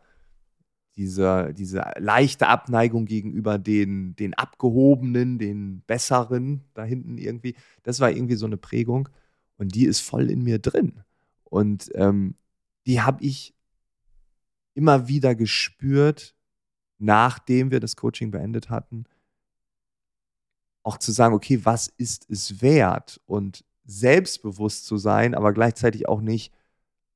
dieser, 0.97 1.53
diese 1.53 1.85
leichte 1.99 2.49
Abneigung 2.49 3.05
gegenüber 3.05 3.59
den, 3.59 4.17
den 4.17 4.35
Abgehobenen, 4.35 5.39
den 5.39 5.81
Besseren 5.87 6.63
da 6.75 6.85
hinten 6.85 7.19
irgendwie. 7.19 7.55
Das 7.83 8.01
war 8.01 8.11
irgendwie 8.11 8.37
so 8.37 8.47
eine 8.47 8.57
Prägung 8.57 9.09
und 9.57 9.75
die 9.75 9.87
ist 9.87 10.01
voll 10.01 10.31
in 10.31 10.43
mir 10.43 10.59
drin. 10.59 11.01
Und 11.45 11.91
ähm, 11.95 12.35
die 12.87 13.01
habe 13.01 13.23
ich 13.25 13.55
immer 14.75 15.09
wieder 15.09 15.35
gespürt, 15.35 16.35
nachdem 16.99 17.71
wir 17.71 17.81
das 17.81 17.97
Coaching 17.97 18.31
beendet 18.31 18.71
hatten, 18.71 19.05
auch 20.83 20.99
zu 20.99 21.13
sagen, 21.13 21.35
okay, 21.35 21.65
was 21.65 21.89
ist 21.97 22.29
es 22.29 22.61
wert? 22.61 23.21
Und 23.27 23.65
selbstbewusst 23.85 24.87
zu 24.87 24.97
sein, 24.97 25.35
aber 25.35 25.53
gleichzeitig 25.53 26.09
auch 26.09 26.21
nicht 26.21 26.53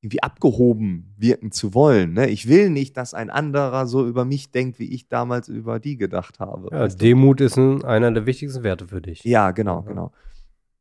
irgendwie 0.01 0.23
abgehoben 0.23 1.13
wirken 1.17 1.51
zu 1.51 1.75
wollen. 1.75 2.13
Ne? 2.13 2.29
Ich 2.29 2.49
will 2.49 2.71
nicht, 2.71 2.97
dass 2.97 3.15
ein 3.15 3.31
anderer 3.31 3.87
so 3.87 4.07
über 4.07 4.25
mich 4.25 4.51
denkt, 4.51 4.79
wie 4.79 4.93
ich 4.93 5.09
damals 5.09 5.49
über 5.49 5.81
die 5.81 5.97
gedacht 5.97 6.39
habe. 6.39 6.69
Ja, 6.71 6.87
Demut 6.87 7.41
ist 7.41 7.57
ein, 7.57 7.85
einer 7.85 8.11
der 8.13 8.25
wichtigsten 8.25 8.63
Werte 8.63 8.87
für 8.87 9.03
dich. 9.03 9.25
Ja, 9.25 9.51
genau, 9.51 9.81
ja. 9.81 9.89
genau. 9.89 10.13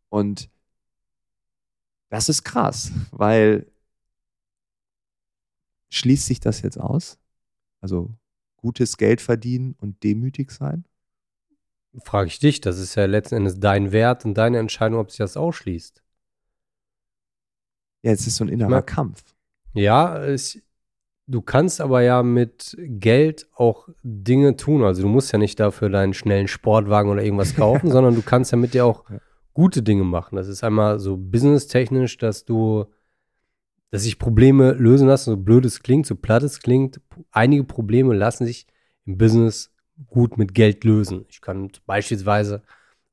Und 0.10 0.50
das 2.10 2.30
ist 2.30 2.44
krass, 2.44 2.92
weil 3.12 3.66
schließt 5.90 6.28
sich 6.28 6.40
das 6.40 6.62
jetzt 6.62 6.80
aus? 6.80 7.18
Also 7.82 8.12
gutes 8.58 8.98
Geld 8.98 9.22
verdienen 9.22 9.76
und 9.80 10.04
demütig 10.04 10.52
sein? 10.52 10.86
Frage 12.04 12.28
ich 12.28 12.38
dich, 12.38 12.62
das 12.62 12.78
ist 12.78 12.94
ja 12.96 13.06
letzten 13.06 13.36
Endes 13.36 13.60
dein 13.60 13.92
Wert 13.92 14.26
und 14.26 14.36
deine 14.36 14.60
Entscheidung, 14.60 15.00
ob 15.00 15.10
sich 15.10 15.18
das 15.18 15.38
ausschließt. 15.38 16.04
Ja, 18.04 18.12
es 18.12 18.28
ist 18.28 18.38
so 18.38 18.46
ein 18.46 18.50
innerer 18.50 18.82
Kampf. 18.82 19.24
Ja, 19.74 20.24
es, 20.24 20.60
du 21.28 21.42
kannst 21.42 21.82
aber 21.82 22.02
ja 22.02 22.24
mit 22.24 22.76
Geld 22.80 23.48
auch 23.56 23.90
Dinge 24.04 24.56
tun. 24.56 24.84
Also 24.84 25.02
du 25.02 25.08
musst 25.08 25.32
ja 25.32 25.40
nicht 25.40 25.60
dafür 25.60 25.90
deinen 25.90 26.14
schnellen 26.14 26.48
Sportwagen 26.48 27.12
oder 27.12 27.24
irgendwas 27.24 27.56
kaufen, 27.56 27.92
sondern 27.92 28.16
du 28.16 28.22
kannst 28.22 28.54
damit 28.54 28.74
ja 28.74 28.84
auch 28.86 29.04
gute 29.54 29.84
Dinge 29.84 30.04
machen. 30.04 30.36
Das 30.36 30.48
ist 30.48 30.64
einmal 30.64 31.00
so 31.00 31.18
businesstechnisch, 31.18 32.18
dass 32.18 32.46
du, 32.46 32.86
dass 33.92 34.04
sich 34.04 34.20
Probleme 34.20 34.74
lösen 34.74 35.08
lassen, 35.08 35.32
so 35.32 35.38
blöd 35.38 35.66
es 35.66 35.82
klingt, 35.82 36.06
so 36.06 36.16
platt 36.16 36.44
es 36.44 36.60
klingt. 36.60 37.02
Einige 37.32 37.64
Probleme 37.64 38.14
lassen 38.14 38.46
sich 38.46 38.68
im 39.06 39.18
Business 39.18 39.74
gut 40.08 40.38
mit 40.38 40.54
Geld 40.54 40.84
lösen. 40.84 41.26
Ich 41.30 41.42
kann 41.42 41.72
beispielsweise 41.86 42.62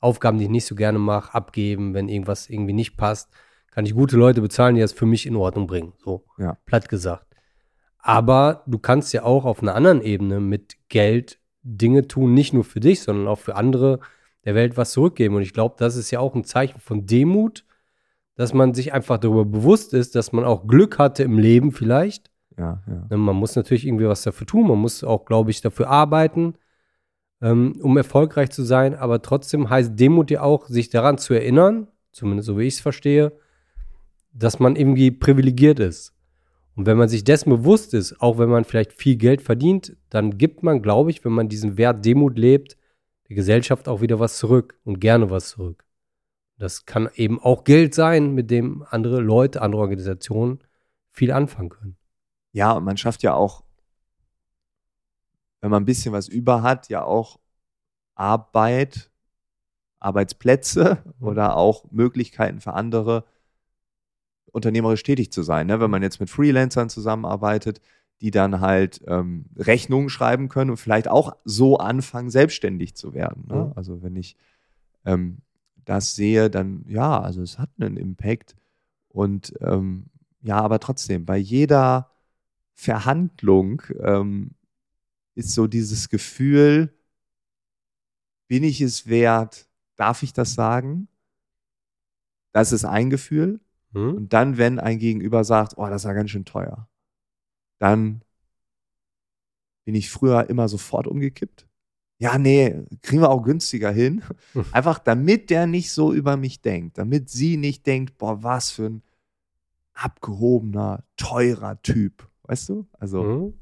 Aufgaben, 0.00 0.38
die 0.38 0.44
ich 0.44 0.50
nicht 0.50 0.66
so 0.66 0.74
gerne 0.74 0.98
mache, 0.98 1.34
abgeben, 1.34 1.94
wenn 1.94 2.10
irgendwas 2.10 2.50
irgendwie 2.50 2.74
nicht 2.74 2.96
passt 2.98 3.30
kann 3.74 3.86
ich 3.86 3.94
gute 3.94 4.16
Leute 4.16 4.40
bezahlen, 4.40 4.76
die 4.76 4.80
das 4.80 4.92
für 4.92 5.04
mich 5.04 5.26
in 5.26 5.34
Ordnung 5.34 5.66
bringen. 5.66 5.94
So, 5.98 6.24
ja. 6.38 6.56
platt 6.64 6.88
gesagt. 6.88 7.26
Aber 7.98 8.62
du 8.66 8.78
kannst 8.78 9.12
ja 9.12 9.24
auch 9.24 9.44
auf 9.44 9.62
einer 9.62 9.74
anderen 9.74 10.00
Ebene 10.00 10.38
mit 10.38 10.76
Geld 10.88 11.40
Dinge 11.62 12.06
tun, 12.06 12.34
nicht 12.34 12.52
nur 12.52 12.62
für 12.62 12.78
dich, 12.78 13.00
sondern 13.00 13.26
auch 13.26 13.38
für 13.38 13.56
andere 13.56 13.98
der 14.44 14.54
Welt 14.54 14.76
was 14.76 14.92
zurückgeben. 14.92 15.34
Und 15.34 15.42
ich 15.42 15.52
glaube, 15.52 15.74
das 15.78 15.96
ist 15.96 16.10
ja 16.12 16.20
auch 16.20 16.34
ein 16.36 16.44
Zeichen 16.44 16.78
von 16.78 17.06
Demut, 17.06 17.64
dass 18.36 18.54
man 18.54 18.74
sich 18.74 18.92
einfach 18.92 19.18
darüber 19.18 19.44
bewusst 19.44 19.92
ist, 19.92 20.14
dass 20.14 20.32
man 20.32 20.44
auch 20.44 20.68
Glück 20.68 20.98
hatte 20.98 21.24
im 21.24 21.38
Leben 21.38 21.72
vielleicht. 21.72 22.30
Ja, 22.56 22.82
ja. 22.86 23.06
Ne, 23.10 23.16
man 23.16 23.34
muss 23.34 23.56
natürlich 23.56 23.86
irgendwie 23.86 24.06
was 24.06 24.22
dafür 24.22 24.46
tun. 24.46 24.68
Man 24.68 24.78
muss 24.78 25.02
auch, 25.02 25.24
glaube 25.24 25.50
ich, 25.50 25.62
dafür 25.62 25.88
arbeiten, 25.88 26.54
ähm, 27.42 27.74
um 27.82 27.96
erfolgreich 27.96 28.50
zu 28.50 28.62
sein. 28.62 28.94
Aber 28.94 29.20
trotzdem 29.20 29.68
heißt 29.68 29.98
Demut 29.98 30.30
ja 30.30 30.42
auch, 30.42 30.68
sich 30.68 30.90
daran 30.90 31.18
zu 31.18 31.34
erinnern, 31.34 31.88
zumindest 32.12 32.46
so 32.46 32.58
wie 32.58 32.64
ich 32.64 32.74
es 32.74 32.80
verstehe, 32.80 33.32
dass 34.34 34.58
man 34.58 34.76
irgendwie 34.76 35.10
privilegiert 35.10 35.80
ist. 35.80 36.12
Und 36.76 36.86
wenn 36.86 36.98
man 36.98 37.08
sich 37.08 37.22
dessen 37.22 37.50
bewusst 37.50 37.94
ist, 37.94 38.20
auch 38.20 38.38
wenn 38.38 38.48
man 38.48 38.64
vielleicht 38.64 38.92
viel 38.92 39.16
Geld 39.16 39.42
verdient, 39.42 39.96
dann 40.10 40.38
gibt 40.38 40.62
man, 40.62 40.82
glaube 40.82 41.10
ich, 41.10 41.24
wenn 41.24 41.32
man 41.32 41.48
diesen 41.48 41.78
Wert 41.78 42.04
Demut 42.04 42.36
lebt, 42.36 42.76
der 43.28 43.36
Gesellschaft 43.36 43.88
auch 43.88 44.00
wieder 44.00 44.18
was 44.18 44.38
zurück 44.38 44.78
und 44.84 45.00
gerne 45.00 45.30
was 45.30 45.50
zurück. 45.50 45.84
Das 46.58 46.84
kann 46.84 47.08
eben 47.14 47.40
auch 47.40 47.64
Geld 47.64 47.94
sein, 47.94 48.34
mit 48.34 48.50
dem 48.50 48.84
andere 48.90 49.20
Leute, 49.20 49.62
andere 49.62 49.82
Organisationen 49.82 50.58
viel 51.10 51.30
anfangen 51.30 51.68
können. 51.68 51.96
Ja, 52.52 52.72
und 52.72 52.84
man 52.84 52.96
schafft 52.96 53.22
ja 53.22 53.34
auch, 53.34 53.64
wenn 55.60 55.70
man 55.70 55.82
ein 55.82 55.86
bisschen 55.86 56.12
was 56.12 56.28
über 56.28 56.62
hat, 56.62 56.88
ja 56.88 57.04
auch 57.04 57.38
Arbeit, 58.14 59.10
Arbeitsplätze 59.98 61.02
mhm. 61.04 61.26
oder 61.26 61.56
auch 61.56 61.90
Möglichkeiten 61.90 62.60
für 62.60 62.74
andere, 62.74 63.24
unternehmerisch 64.54 65.02
tätig 65.02 65.32
zu 65.32 65.42
sein. 65.42 65.66
Ne? 65.66 65.80
Wenn 65.80 65.90
man 65.90 66.02
jetzt 66.02 66.20
mit 66.20 66.30
Freelancern 66.30 66.88
zusammenarbeitet, 66.88 67.80
die 68.20 68.30
dann 68.30 68.60
halt 68.60 69.02
ähm, 69.08 69.46
Rechnungen 69.56 70.08
schreiben 70.08 70.48
können 70.48 70.70
und 70.70 70.76
vielleicht 70.76 71.08
auch 71.08 71.36
so 71.44 71.78
anfangen, 71.78 72.30
selbstständig 72.30 72.94
zu 72.94 73.12
werden. 73.12 73.44
Ne? 73.48 73.66
Mhm. 73.66 73.72
Also 73.74 74.02
wenn 74.02 74.14
ich 74.14 74.36
ähm, 75.04 75.38
das 75.84 76.14
sehe, 76.14 76.48
dann 76.50 76.84
ja, 76.88 77.20
also 77.20 77.42
es 77.42 77.58
hat 77.58 77.70
einen 77.78 77.96
Impact. 77.96 78.54
Und 79.08 79.52
ähm, 79.60 80.06
ja, 80.42 80.60
aber 80.60 80.78
trotzdem, 80.78 81.26
bei 81.26 81.36
jeder 81.36 82.10
Verhandlung 82.74 83.82
ähm, 84.00 84.52
ist 85.34 85.52
so 85.52 85.66
dieses 85.66 86.08
Gefühl, 86.08 86.94
bin 88.46 88.62
ich 88.62 88.80
es 88.80 89.08
wert, 89.08 89.68
darf 89.96 90.22
ich 90.22 90.32
das 90.32 90.54
sagen? 90.54 91.08
Das 92.52 92.70
ist 92.70 92.84
ein 92.84 93.10
Gefühl. 93.10 93.60
Mhm. 93.94 94.14
Und 94.14 94.32
dann, 94.32 94.58
wenn 94.58 94.78
ein 94.78 94.98
Gegenüber 94.98 95.44
sagt, 95.44 95.74
oh, 95.76 95.86
das 95.86 96.04
war 96.04 96.14
ganz 96.14 96.30
schön 96.30 96.44
teuer, 96.44 96.88
dann 97.78 98.22
bin 99.84 99.94
ich 99.94 100.10
früher 100.10 100.48
immer 100.48 100.68
sofort 100.68 101.06
umgekippt. 101.06 101.66
Ja, 102.18 102.38
nee, 102.38 102.84
kriegen 103.02 103.22
wir 103.22 103.30
auch 103.30 103.42
günstiger 103.42 103.90
hin. 103.90 104.22
Einfach 104.72 104.98
damit 104.98 105.50
der 105.50 105.66
nicht 105.66 105.92
so 105.92 106.12
über 106.12 106.36
mich 106.36 106.60
denkt, 106.60 106.98
damit 106.98 107.28
sie 107.28 107.56
nicht 107.56 107.86
denkt, 107.86 108.18
boah, 108.18 108.42
was 108.42 108.70
für 108.70 108.86
ein 108.86 109.02
abgehobener, 109.94 111.04
teurer 111.16 111.80
Typ. 111.82 112.28
Weißt 112.44 112.68
du? 112.68 112.86
Also, 112.92 113.22
mhm. 113.22 113.54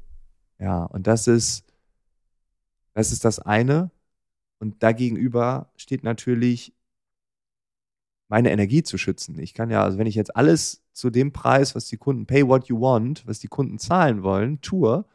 ja, 0.59 0.83
und 0.85 1.07
das 1.07 1.27
ist, 1.27 1.65
das 2.93 3.11
ist 3.11 3.25
das 3.25 3.39
eine. 3.39 3.91
Und 4.59 4.81
dagegenüber 4.81 5.71
steht 5.75 6.03
natürlich 6.03 6.73
meine 8.27 8.51
Energie 8.51 8.83
zu 8.83 8.97
schützen. 8.97 9.39
Ich 9.39 9.53
kann 9.53 9.69
ja, 9.69 9.83
also 9.83 9.97
wenn 9.97 10.07
ich 10.07 10.15
jetzt 10.15 10.35
alles 10.35 10.83
zu 10.93 11.09
dem 11.09 11.31
Preis, 11.31 11.75
was 11.75 11.87
die 11.87 11.97
Kunden 11.97 12.25
pay 12.25 12.47
what 12.47 12.67
you 12.67 12.79
want, 12.79 13.25
was 13.27 13.39
die 13.39 13.47
Kunden 13.47 13.79
zahlen 13.79 14.23
wollen, 14.23 14.61
tue, 14.61 15.05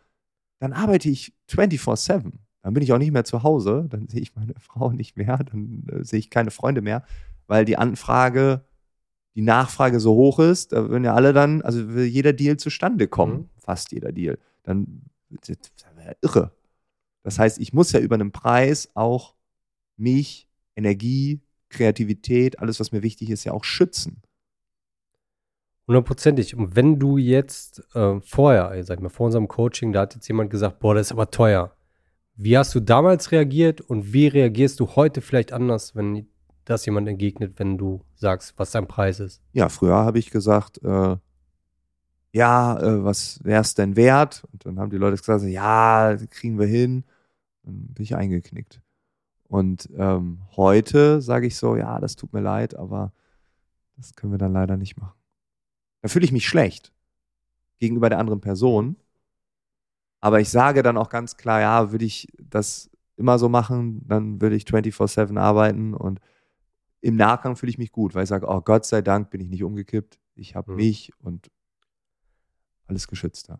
dann 0.60 0.72
arbeite 0.72 1.08
ich 1.08 1.34
24/7. 1.48 2.32
Dann 2.62 2.74
bin 2.74 2.82
ich 2.82 2.92
auch 2.92 2.98
nicht 2.98 3.12
mehr 3.12 3.24
zu 3.24 3.42
Hause, 3.42 3.86
dann 3.88 4.08
sehe 4.08 4.20
ich 4.20 4.34
meine 4.34 4.54
Frau 4.58 4.90
nicht 4.90 5.16
mehr, 5.16 5.38
dann 5.38 5.84
äh, 5.90 6.04
sehe 6.04 6.18
ich 6.18 6.30
keine 6.30 6.50
Freunde 6.50 6.82
mehr, 6.82 7.04
weil 7.46 7.64
die 7.64 7.76
Anfrage, 7.76 8.64
die 9.34 9.42
Nachfrage 9.42 10.00
so 10.00 10.14
hoch 10.14 10.38
ist, 10.38 10.72
da 10.72 10.88
würden 10.88 11.04
ja 11.04 11.14
alle 11.14 11.32
dann, 11.32 11.62
also 11.62 11.88
will 11.94 12.04
jeder 12.04 12.32
Deal 12.32 12.56
zustande 12.56 13.08
kommen, 13.08 13.36
mhm. 13.36 13.48
fast 13.56 13.92
jeder 13.92 14.12
Deal. 14.12 14.38
Dann 14.64 15.02
das 15.30 15.56
wäre 15.96 16.16
irre. 16.22 16.52
Das 17.22 17.38
heißt, 17.38 17.58
ich 17.58 17.72
muss 17.72 17.92
ja 17.92 18.00
über 18.00 18.14
einen 18.14 18.32
Preis 18.32 18.90
auch 18.94 19.34
mich, 19.96 20.48
Energie, 20.76 21.40
Kreativität, 21.68 22.58
alles, 22.58 22.80
was 22.80 22.92
mir 22.92 23.02
wichtig 23.02 23.30
ist, 23.30 23.44
ja 23.44 23.52
auch 23.52 23.64
schützen. 23.64 24.22
Hundertprozentig. 25.86 26.54
Und 26.54 26.76
wenn 26.76 26.98
du 26.98 27.16
jetzt 27.16 27.82
äh, 27.94 28.20
vorher, 28.20 28.84
sag 28.84 28.98
ich 28.98 29.02
mal, 29.02 29.08
vor 29.08 29.26
unserem 29.26 29.48
Coaching, 29.48 29.92
da 29.92 30.02
hat 30.02 30.14
jetzt 30.14 30.28
jemand 30.28 30.50
gesagt, 30.50 30.80
boah, 30.80 30.94
das 30.94 31.08
ist 31.08 31.12
aber 31.12 31.30
teuer. 31.30 31.74
Wie 32.36 32.56
hast 32.56 32.74
du 32.74 32.80
damals 32.80 33.32
reagiert 33.32 33.80
und 33.80 34.12
wie 34.12 34.28
reagierst 34.28 34.78
du 34.80 34.94
heute 34.96 35.22
vielleicht 35.22 35.52
anders, 35.52 35.96
wenn 35.96 36.28
das 36.66 36.84
jemand 36.84 37.08
entgegnet, 37.08 37.58
wenn 37.58 37.78
du 37.78 38.04
sagst, 38.14 38.54
was 38.58 38.70
dein 38.70 38.86
Preis 38.86 39.18
ist? 39.18 39.42
Ja, 39.52 39.70
früher 39.70 39.96
habe 39.96 40.18
ich 40.18 40.30
gesagt, 40.30 40.78
äh, 40.84 41.16
ja, 42.32 42.78
äh, 42.78 43.04
was 43.04 43.42
wäre 43.42 43.62
es 43.62 43.74
denn 43.74 43.96
wert? 43.96 44.44
Und 44.52 44.66
dann 44.66 44.78
haben 44.78 44.90
die 44.90 44.98
Leute 44.98 45.16
gesagt, 45.16 45.42
ja, 45.44 46.16
kriegen 46.30 46.58
wir 46.58 46.66
hin. 46.66 47.04
Dann 47.62 47.94
bin 47.94 48.02
ich 48.02 48.14
eingeknickt. 48.14 48.82
Und 49.48 49.88
ähm, 49.96 50.42
heute 50.56 51.22
sage 51.22 51.46
ich 51.46 51.56
so, 51.56 51.74
ja, 51.74 51.98
das 51.98 52.16
tut 52.16 52.32
mir 52.32 52.40
leid, 52.40 52.76
aber 52.76 53.12
das 53.96 54.14
können 54.14 54.32
wir 54.32 54.38
dann 54.38 54.52
leider 54.52 54.76
nicht 54.76 54.98
machen. 54.98 55.18
Da 56.02 56.08
fühle 56.08 56.24
ich 56.24 56.32
mich 56.32 56.46
schlecht 56.46 56.92
gegenüber 57.78 58.10
der 58.10 58.18
anderen 58.18 58.40
Person. 58.40 58.96
Aber 60.20 60.40
ich 60.40 60.50
sage 60.50 60.82
dann 60.82 60.96
auch 60.96 61.08
ganz 61.08 61.36
klar, 61.36 61.60
ja, 61.60 61.92
würde 61.92 62.04
ich 62.04 62.28
das 62.38 62.90
immer 63.16 63.38
so 63.38 63.48
machen, 63.48 64.06
dann 64.06 64.40
würde 64.40 64.56
ich 64.56 64.64
24-7 64.64 65.38
arbeiten 65.38 65.94
und 65.94 66.20
im 67.00 67.16
Nachgang 67.16 67.56
fühle 67.56 67.70
ich 67.70 67.78
mich 67.78 67.92
gut, 67.92 68.14
weil 68.14 68.24
ich 68.24 68.28
sage, 68.28 68.46
oh 68.48 68.60
Gott 68.60 68.84
sei 68.84 69.02
Dank 69.02 69.30
bin 69.30 69.40
ich 69.40 69.48
nicht 69.48 69.62
umgekippt. 69.62 70.18
Ich 70.34 70.54
habe 70.54 70.72
mhm. 70.72 70.76
mich 70.76 71.12
und 71.20 71.50
alles 72.86 73.06
geschützt. 73.06 73.48
Ja. 73.48 73.58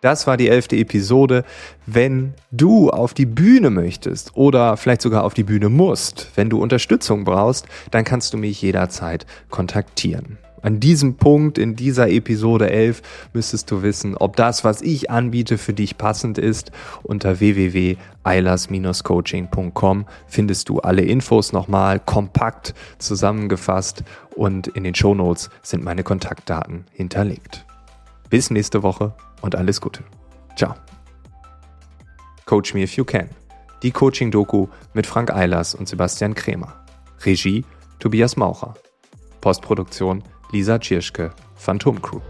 Das 0.00 0.26
war 0.26 0.36
die 0.36 0.48
elfte 0.48 0.76
Episode. 0.76 1.44
Wenn 1.86 2.34
du 2.50 2.90
auf 2.90 3.14
die 3.14 3.26
Bühne 3.26 3.70
möchtest 3.70 4.32
oder 4.34 4.76
vielleicht 4.76 5.02
sogar 5.02 5.22
auf 5.24 5.34
die 5.34 5.44
Bühne 5.44 5.68
musst, 5.68 6.30
wenn 6.36 6.50
du 6.50 6.60
Unterstützung 6.60 7.24
brauchst, 7.24 7.66
dann 7.90 8.04
kannst 8.04 8.32
du 8.32 8.38
mich 8.38 8.62
jederzeit 8.62 9.26
kontaktieren. 9.50 10.38
An 10.62 10.78
diesem 10.78 11.16
Punkt 11.16 11.56
in 11.56 11.74
dieser 11.74 12.10
Episode 12.10 12.68
11 12.70 13.00
müsstest 13.32 13.70
du 13.70 13.82
wissen, 13.82 14.14
ob 14.16 14.36
das, 14.36 14.62
was 14.62 14.82
ich 14.82 15.10
anbiete, 15.10 15.56
für 15.56 15.72
dich 15.72 15.96
passend 15.96 16.36
ist. 16.36 16.70
Unter 17.02 17.40
www.eilers-coaching.com 17.40 20.04
findest 20.26 20.68
du 20.68 20.80
alle 20.80 21.00
Infos 21.02 21.54
nochmal 21.54 21.98
kompakt 21.98 22.74
zusammengefasst 22.98 24.04
und 24.36 24.66
in 24.68 24.84
den 24.84 24.94
Shownotes 24.94 25.48
sind 25.62 25.82
meine 25.82 26.02
Kontaktdaten 26.02 26.84
hinterlegt. 26.92 27.64
Bis 28.30 28.50
nächste 28.50 28.82
Woche 28.82 29.12
und 29.42 29.56
alles 29.56 29.80
Gute. 29.80 30.04
Ciao. 30.56 30.74
Coach 32.46 32.74
Me 32.74 32.82
If 32.82 32.96
You 32.96 33.04
Can. 33.04 33.28
Die 33.82 33.90
Coaching-Doku 33.90 34.68
mit 34.94 35.06
Frank 35.06 35.30
Eilers 35.32 35.74
und 35.74 35.88
Sebastian 35.88 36.34
Krämer. 36.34 36.84
Regie 37.24 37.64
Tobias 37.98 38.36
Maucher. 38.36 38.74
Postproduktion 39.40 40.22
Lisa 40.52 40.78
Tschirschke, 40.78 41.30
Phantom 41.56 42.00
Crew. 42.00 42.20